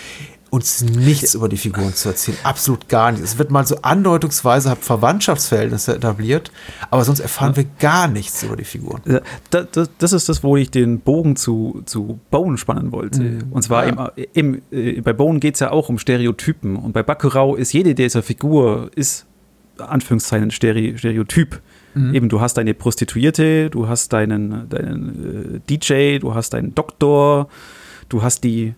uns 0.51 0.83
nichts 0.83 1.35
über 1.35 1.49
die 1.49 1.57
Figuren 1.57 1.93
zu 1.95 2.09
erzählen. 2.09 2.39
Absolut 2.45 2.89
gar 2.89 3.11
nichts. 3.13 3.33
Es 3.33 3.39
wird 3.39 3.51
mal 3.51 3.67
so 3.67 3.77
andeutungsweise 3.83 4.77
Verwandtschaftsverhältnisse 4.77 5.97
etabliert, 5.97 6.53
aber 6.91 7.05
sonst 7.05 7.21
erfahren 7.21 7.53
ja. 7.53 7.57
wir 7.59 7.67
gar 7.79 8.09
nichts 8.09 8.43
über 8.43 8.57
die 8.57 8.65
Figuren. 8.65 9.03
Das, 9.51 9.67
das, 9.73 9.91
das, 9.99 10.13
ist 10.13 10.29
das, 10.29 10.45
wo 10.45 10.57
ich 10.57 10.71
den 10.71 11.01
Bogen 11.01 11.37
zu, 11.37 11.83
zu 11.85 12.21
Bone 12.31 12.59
spannen 12.59 12.93
wollte. 12.93 13.23
Mhm. 13.23 13.53
Und 13.53 13.63
zwar 13.63 13.87
ja. 13.87 14.13
im, 14.33 14.63
im, 14.71 14.97
äh, 14.97 15.01
bei 15.01 15.13
Bone 15.13 15.41
geht 15.41 15.55
es 15.55 15.61
ja 15.61 15.73
auch 15.73 15.89
um 15.89 15.99
Stereotypen. 15.99 16.77
Und 16.77 16.93
bei 16.93 17.03
Bakurau 17.03 17.57
ist 17.57 17.73
jede 17.73 17.95
dieser 17.95 18.23
Figur, 18.23 18.91
ist 18.95 19.27
Anführungszeichen 19.79 20.51
Stereotyp. 20.51 21.61
Mhm. 21.97 22.15
Eben, 22.15 22.29
du 22.29 22.43
hast 22.43 22.59
deine 22.59 22.75
Prostituierte, 22.75 23.71
du 23.71 23.89
hast 23.89 24.13
deinen, 24.13 24.69
deinen 24.69 25.55
äh, 25.57 25.61
DJ, 25.71 26.19
du 26.19 26.35
hast 26.35 26.51
deinen 26.51 26.75
Doktor, 26.75 27.49
du 28.11 28.23
hast 28.23 28.45
die 28.45 28.75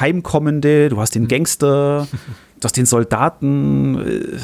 Heimkommende, 0.00 0.88
du 0.88 0.98
hast 0.98 1.14
den 1.14 1.24
mhm. 1.24 1.28
Gangster, 1.28 2.08
du 2.60 2.64
hast 2.64 2.76
den 2.76 2.86
Soldaten. 2.86 3.98
Äh. 4.00 4.38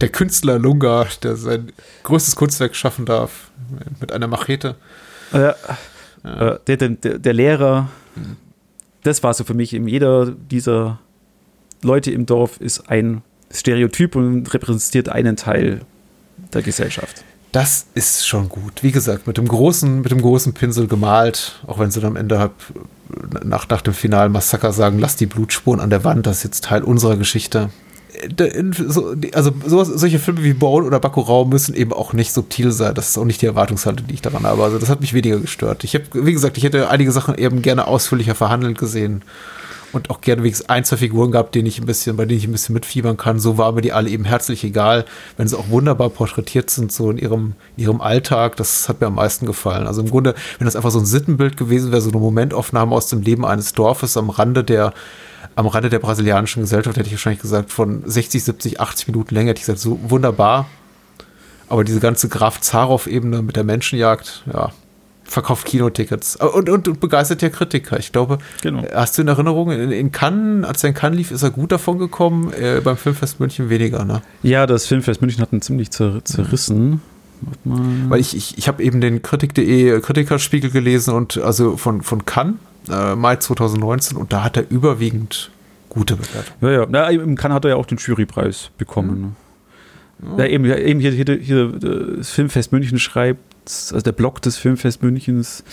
Der 0.00 0.08
Künstler 0.08 0.58
Lunga, 0.58 1.06
der 1.22 1.36
sein 1.36 1.72
größtes 2.04 2.36
Kunstwerk 2.36 2.74
schaffen 2.74 3.04
darf, 3.04 3.50
mit 4.00 4.12
einer 4.12 4.28
Machete. 4.28 4.76
Äh, 5.32 5.52
ja. 6.24 6.58
der, 6.66 6.76
der, 6.76 7.18
der, 7.18 7.32
Lehrer. 7.34 7.90
Mhm. 8.16 8.36
Das 9.02 9.22
war 9.22 9.34
so 9.34 9.44
für 9.44 9.54
mich, 9.54 9.74
eben 9.74 9.88
jeder 9.88 10.30
dieser 10.30 10.98
Leute 11.82 12.10
im 12.10 12.24
Dorf 12.24 12.60
ist 12.62 12.88
ein 12.88 13.22
Stereotyp 13.52 14.16
und 14.16 14.52
repräsentiert 14.54 15.10
einen 15.10 15.36
Teil 15.36 15.82
der 16.54 16.62
Gesellschaft 16.62 17.24
das 17.54 17.86
ist 17.94 18.26
schon 18.26 18.48
gut. 18.48 18.82
Wie 18.82 18.90
gesagt, 18.90 19.28
mit 19.28 19.38
dem 19.38 19.46
großen, 19.46 20.00
mit 20.00 20.10
dem 20.10 20.20
großen 20.20 20.54
Pinsel 20.54 20.88
gemalt, 20.88 21.60
auch 21.68 21.78
wenn 21.78 21.90
sie 21.90 22.00
dann 22.00 22.12
am 22.12 22.16
Ende 22.16 22.40
hab, 22.40 22.52
nach, 23.44 23.68
nach 23.68 23.80
dem 23.80 23.94
finalen 23.94 24.32
Massaker 24.32 24.72
sagen, 24.72 24.98
lass 24.98 25.14
die 25.14 25.26
Blutspuren 25.26 25.78
an 25.78 25.88
der 25.88 26.02
Wand, 26.02 26.26
das 26.26 26.38
ist 26.38 26.44
jetzt 26.44 26.64
Teil 26.64 26.82
unserer 26.82 27.16
Geschichte. 27.16 27.70
Also 29.32 29.52
sowas, 29.66 29.88
solche 29.88 30.18
Filme 30.18 30.42
wie 30.42 30.52
Bone 30.52 30.84
oder 30.84 30.98
Bakurau 30.98 31.44
müssen 31.44 31.74
eben 31.74 31.92
auch 31.92 32.12
nicht 32.12 32.32
subtil 32.32 32.72
sein. 32.72 32.94
Das 32.94 33.10
ist 33.10 33.18
auch 33.18 33.24
nicht 33.24 33.40
die 33.40 33.46
Erwartungshaltung, 33.46 34.08
die 34.08 34.14
ich 34.14 34.22
daran 34.22 34.44
habe. 34.44 34.64
Also 34.64 34.78
das 34.78 34.88
hat 34.88 35.00
mich 35.00 35.14
weniger 35.14 35.38
gestört. 35.38 35.84
Ich 35.84 35.94
habe, 35.94 36.04
wie 36.12 36.32
gesagt, 36.32 36.58
ich 36.58 36.64
hätte 36.64 36.90
einige 36.90 37.12
Sachen 37.12 37.36
eben 37.36 37.62
gerne 37.62 37.86
ausführlicher 37.86 38.34
verhandelt 38.34 38.78
gesehen 38.78 39.22
und 39.94 40.10
auch 40.10 40.20
gerne 40.20 40.42
wenigstens 40.42 40.68
ein, 40.68 40.84
zwei 40.84 40.96
Figuren 40.96 41.30
gehabt, 41.30 41.54
denen 41.54 41.66
ich 41.66 41.78
ein 41.78 41.86
bisschen, 41.86 42.16
bei 42.16 42.24
denen 42.24 42.38
ich 42.38 42.46
ein 42.46 42.52
bisschen 42.52 42.74
mitfiebern 42.74 43.16
kann. 43.16 43.38
So 43.38 43.58
waren 43.58 43.74
mir 43.74 43.80
die 43.80 43.92
alle 43.92 44.10
eben 44.10 44.24
herzlich 44.24 44.64
egal, 44.64 45.04
wenn 45.36 45.48
sie 45.48 45.58
auch 45.58 45.68
wunderbar 45.68 46.10
porträtiert 46.10 46.70
sind, 46.70 46.92
so 46.92 47.10
in 47.10 47.18
ihrem, 47.18 47.54
in 47.76 47.84
ihrem 47.84 48.00
Alltag. 48.00 48.56
Das 48.56 48.88
hat 48.88 49.00
mir 49.00 49.06
am 49.06 49.14
meisten 49.14 49.46
gefallen. 49.46 49.86
Also 49.86 50.02
im 50.02 50.10
Grunde, 50.10 50.34
wenn 50.58 50.66
das 50.66 50.76
einfach 50.76 50.90
so 50.90 50.98
ein 50.98 51.06
Sittenbild 51.06 51.56
gewesen 51.56 51.92
wäre, 51.92 52.02
so 52.02 52.10
eine 52.10 52.18
Momentaufnahme 52.18 52.94
aus 52.94 53.08
dem 53.08 53.22
Leben 53.22 53.44
eines 53.44 53.72
Dorfes 53.72 54.16
am 54.16 54.30
Rande 54.30 54.64
der, 54.64 54.92
am 55.56 55.66
Rande 55.66 55.90
der 55.90 56.00
brasilianischen 56.00 56.62
Gesellschaft, 56.62 56.96
hätte 56.96 57.06
ich 57.06 57.14
wahrscheinlich 57.14 57.42
gesagt, 57.42 57.70
von 57.70 58.02
60, 58.04 58.42
70, 58.42 58.80
80 58.80 59.08
Minuten 59.08 59.34
länger, 59.34 59.50
hätte 59.50 59.60
ich 59.60 59.66
gesagt, 59.66 59.80
so 59.80 59.98
wunderbar. 60.02 60.66
Aber 61.68 61.84
diese 61.84 62.00
ganze 62.00 62.28
Graf 62.28 62.60
Zarow-Ebene 62.60 63.42
mit 63.42 63.56
der 63.56 63.64
Menschenjagd, 63.64 64.44
ja, 64.52 64.72
verkauft 65.24 65.66
Kinotickets 65.66 66.36
und, 66.36 66.68
und, 66.68 66.88
und 66.88 67.00
begeistert 67.00 67.42
ja 67.42 67.48
Kritiker. 67.48 67.98
Ich 67.98 68.12
glaube, 68.12 68.38
genau. 68.62 68.84
hast 68.92 69.16
du 69.16 69.22
in 69.22 69.28
Erinnerung, 69.28 69.70
in, 69.70 69.90
in 69.90 70.12
Cannes, 70.12 70.66
als 70.66 70.84
er 70.84 70.90
in 70.90 70.94
Cannes 70.94 71.16
lief, 71.16 71.30
ist 71.30 71.42
er 71.42 71.50
gut 71.50 71.72
davon 71.72 71.98
gekommen, 71.98 72.52
äh, 72.52 72.80
beim 72.82 72.96
Filmfest 72.96 73.40
München 73.40 73.70
weniger, 73.70 74.04
ne? 74.04 74.22
Ja, 74.42 74.66
das 74.66 74.86
Filmfest 74.86 75.20
München 75.22 75.40
hat 75.40 75.52
ihn 75.52 75.62
ziemlich 75.62 75.90
zer 75.90 76.24
zerrissen. 76.24 77.00
Weil 77.64 78.20
ich, 78.20 78.36
ich, 78.36 78.56
ich 78.56 78.68
habe 78.68 78.82
eben 78.82 79.00
den 79.00 79.20
Kritik.de 79.20 80.00
Kritikerspiegel 80.00 80.70
gelesen 80.70 81.14
und 81.14 81.36
also 81.38 81.76
von, 81.76 82.00
von 82.00 82.24
Cannes, 82.24 82.54
äh, 82.90 83.14
Mai 83.16 83.36
2019, 83.36 84.16
und 84.16 84.32
da 84.32 84.44
hat 84.44 84.56
er 84.56 84.70
überwiegend 84.70 85.50
gute 85.88 86.16
Bewertungen. 86.16 86.56
Ja, 86.60 86.70
ja. 86.70 86.86
Na, 86.88 87.08
Im 87.10 87.36
Cannes 87.36 87.56
hat 87.56 87.64
er 87.64 87.70
ja 87.70 87.76
auch 87.76 87.86
den 87.86 87.98
Jurypreis 87.98 88.70
bekommen. 88.78 89.36
Mhm. 90.20 90.38
Ja, 90.38 90.46
eben, 90.46 90.64
eben 90.64 91.00
hier, 91.00 91.10
hier, 91.10 91.38
hier 91.40 91.68
das 91.68 92.30
Filmfest 92.30 92.72
München 92.72 92.98
schreibt, 92.98 93.53
also 93.66 94.00
der 94.00 94.12
Blog 94.12 94.42
des 94.42 94.56
Filmfest 94.56 95.02
Münchens, 95.02 95.64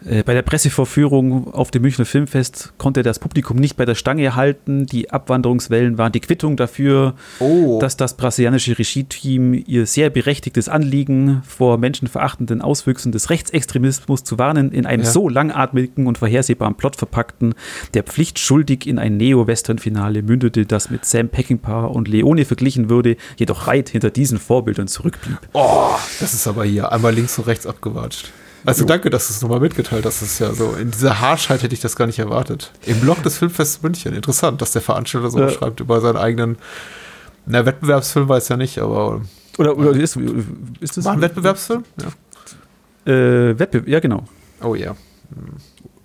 bei 0.00 0.32
der 0.34 0.42
Pressevorführung 0.42 1.52
auf 1.52 1.70
dem 1.70 1.82
Münchner 1.82 2.04
Filmfest 2.04 2.72
konnte 2.78 3.02
das 3.02 3.18
Publikum 3.18 3.56
nicht 3.56 3.76
bei 3.76 3.84
der 3.84 3.96
Stange 3.96 4.36
halten. 4.36 4.86
Die 4.86 5.10
Abwanderungswellen 5.10 5.98
waren 5.98 6.12
die 6.12 6.20
Quittung 6.20 6.56
dafür, 6.56 7.14
oh. 7.40 7.78
dass 7.80 7.96
das 7.96 8.16
brasilianische 8.16 8.78
Regie-Team 8.78 9.64
ihr 9.66 9.86
sehr 9.86 10.10
berechtigtes 10.10 10.68
Anliegen 10.68 11.42
vor 11.46 11.78
menschenverachtenden 11.78 12.62
Auswüchsen 12.62 13.10
des 13.10 13.30
Rechtsextremismus 13.30 14.22
zu 14.22 14.38
warnen, 14.38 14.70
in 14.70 14.86
einem 14.86 15.02
ja. 15.02 15.10
so 15.10 15.28
langatmigen 15.28 16.06
und 16.06 16.18
vorhersehbaren 16.18 16.76
Plot 16.76 16.96
verpackten, 16.96 17.54
der 17.94 18.04
pflichtschuldig 18.04 18.86
in 18.86 18.98
ein 18.98 19.16
Neo-Western-Finale 19.16 20.22
mündete, 20.22 20.64
das 20.64 20.90
mit 20.90 21.04
Sam 21.04 21.28
Peckinpah 21.28 21.86
und 21.86 22.06
Leone 22.06 22.44
verglichen 22.44 22.88
würde, 22.88 23.16
jedoch 23.36 23.66
weit 23.66 23.88
hinter 23.88 24.10
diesen 24.10 24.38
Vorbildern 24.38 24.86
zurückblieb. 24.86 25.38
Oh, 25.52 25.90
das 26.20 26.34
ist 26.34 26.46
aber 26.46 26.64
hier 26.64 26.92
einmal 26.92 27.14
links 27.14 27.38
und 27.38 27.46
rechts 27.46 27.66
abgewatscht. 27.66 28.30
Also 28.64 28.84
danke, 28.84 29.10
dass 29.10 29.28
du 29.28 29.34
es 29.34 29.42
nochmal 29.42 29.60
mitgeteilt 29.60 30.04
hast. 30.04 30.22
Das 30.22 30.30
ist 30.30 30.38
ja 30.40 30.52
so, 30.52 30.72
in 30.72 30.90
dieser 30.90 31.20
Haarschheit 31.20 31.62
hätte 31.62 31.74
ich 31.74 31.80
das 31.80 31.96
gar 31.96 32.06
nicht 32.06 32.18
erwartet. 32.18 32.72
Im 32.86 33.00
Blog 33.00 33.22
des 33.22 33.38
Filmfests 33.38 33.82
München. 33.82 34.14
Interessant, 34.14 34.60
dass 34.60 34.72
der 34.72 34.82
Veranstalter 34.82 35.30
so 35.30 35.40
äh. 35.40 35.50
schreibt 35.50 35.80
über 35.80 36.00
seinen 36.00 36.16
eigenen, 36.16 36.58
na, 37.46 37.64
Wettbewerbsfilm 37.64 38.28
weiß 38.28 38.48
ja 38.48 38.56
nicht, 38.56 38.78
aber. 38.78 39.22
Oder, 39.58 39.76
oder 39.76 39.90
ist, 39.92 40.16
ist 40.80 40.96
das. 40.96 41.04
War 41.04 41.12
ein 41.14 41.20
Wettbewerbsfilm? 41.20 41.84
Ja. 42.00 43.12
Äh, 43.12 43.58
Wettbewerb, 43.58 43.88
ja, 43.88 44.00
genau. 44.00 44.24
Oh 44.62 44.74
ja. 44.74 44.90
Hm. 44.90 45.56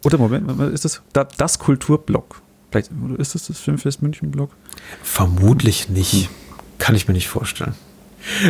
Oder 0.05 0.17
Moment, 0.17 0.73
ist 0.73 0.85
das? 0.85 1.01
Das 1.37 1.59
Kulturblog 1.59 2.41
Vielleicht 2.73 2.89
oder 3.05 3.19
ist 3.19 3.35
das 3.35 3.45
das 3.45 3.59
Filmfest 3.59 4.01
München-Blog? 4.01 4.49
Vermutlich 5.03 5.89
nicht. 5.89 6.29
Kann 6.79 6.95
ich 6.95 7.07
mir 7.07 7.13
nicht 7.13 7.27
vorstellen. 7.27 7.75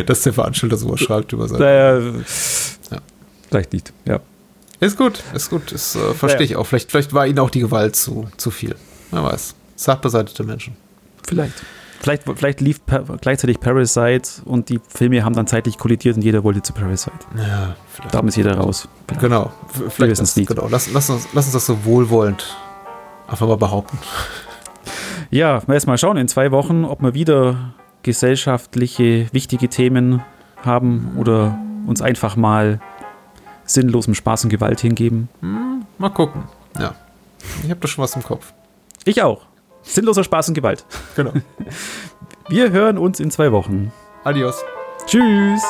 Dass 0.06 0.22
der 0.22 0.32
Veranstalter 0.32 0.78
sowas 0.78 1.00
schreibt 1.00 1.34
über 1.34 1.46
sein. 1.46 1.58
Naja, 1.58 1.98
ja. 2.00 2.98
Vielleicht 3.54 3.72
nicht, 3.72 3.92
ja. 4.04 4.18
Ist 4.80 4.98
gut, 4.98 5.22
ist 5.32 5.48
gut. 5.48 5.70
Das 5.70 5.94
äh, 5.94 6.12
verstehe 6.12 6.40
ja. 6.40 6.44
ich 6.46 6.56
auch. 6.56 6.66
Vielleicht, 6.66 6.90
vielleicht 6.90 7.12
war 7.12 7.24
ihnen 7.24 7.38
auch 7.38 7.50
die 7.50 7.60
Gewalt 7.60 7.94
zu, 7.94 8.26
zu 8.36 8.50
viel. 8.50 8.74
Wer 9.12 9.22
weiß. 9.22 9.54
Sachbeseitete 9.76 10.42
Menschen. 10.42 10.76
Vielleicht. 11.24 11.54
Vielleicht, 12.00 12.24
vielleicht 12.34 12.60
lief 12.60 12.80
gleichzeitig 13.20 13.60
Parasite 13.60 14.42
und 14.44 14.70
die 14.70 14.80
Filme 14.88 15.24
haben 15.24 15.36
dann 15.36 15.46
zeitlich 15.46 15.78
kollidiert 15.78 16.16
und 16.16 16.22
jeder 16.22 16.42
wollte 16.42 16.62
zu 16.62 16.72
Parasite. 16.72 17.12
Ja, 17.36 17.76
vielleicht. 17.92 18.12
Da 18.12 18.20
ist 18.22 18.36
jeder 18.36 18.56
raus. 18.56 18.88
Genau. 19.20 19.52
Vielleicht 19.68 20.10
wissen 20.10 20.24
es 20.24 20.34
nicht. 20.34 20.48
Genau. 20.48 20.66
Lass, 20.68 20.90
lass, 20.90 21.08
uns, 21.08 21.28
lass 21.32 21.44
uns 21.44 21.52
das 21.52 21.66
so 21.66 21.84
wohlwollend 21.84 22.56
einfach 23.28 23.46
mal 23.46 23.56
behaupten. 23.56 23.96
Ja, 25.30 25.62
erst 25.68 25.86
mal 25.86 25.96
schauen 25.96 26.16
in 26.16 26.26
zwei 26.26 26.50
Wochen, 26.50 26.84
ob 26.84 27.02
wir 27.02 27.14
wieder 27.14 27.74
gesellschaftliche, 28.02 29.28
wichtige 29.30 29.68
Themen 29.68 30.24
haben 30.64 31.12
oder 31.18 31.56
uns 31.86 32.02
einfach 32.02 32.34
mal 32.36 32.80
sinnlosem 33.66 34.14
Spaß 34.14 34.44
und 34.44 34.50
Gewalt 34.50 34.80
hingeben. 34.80 35.28
Hm, 35.40 35.84
mal 35.98 36.10
gucken. 36.10 36.44
Ja. 36.78 36.94
Ich 37.62 37.70
habe 37.70 37.80
da 37.80 37.88
schon 37.88 38.02
was 38.02 38.16
im 38.16 38.22
Kopf. 38.22 38.52
Ich 39.04 39.22
auch. 39.22 39.42
Sinnloser 39.82 40.24
Spaß 40.24 40.48
und 40.48 40.54
Gewalt. 40.54 40.84
Genau. 41.14 41.32
Wir 42.48 42.70
hören 42.70 42.98
uns 42.98 43.20
in 43.20 43.30
zwei 43.30 43.52
Wochen. 43.52 43.92
Adios. 44.24 44.62
Tschüss. 45.06 45.62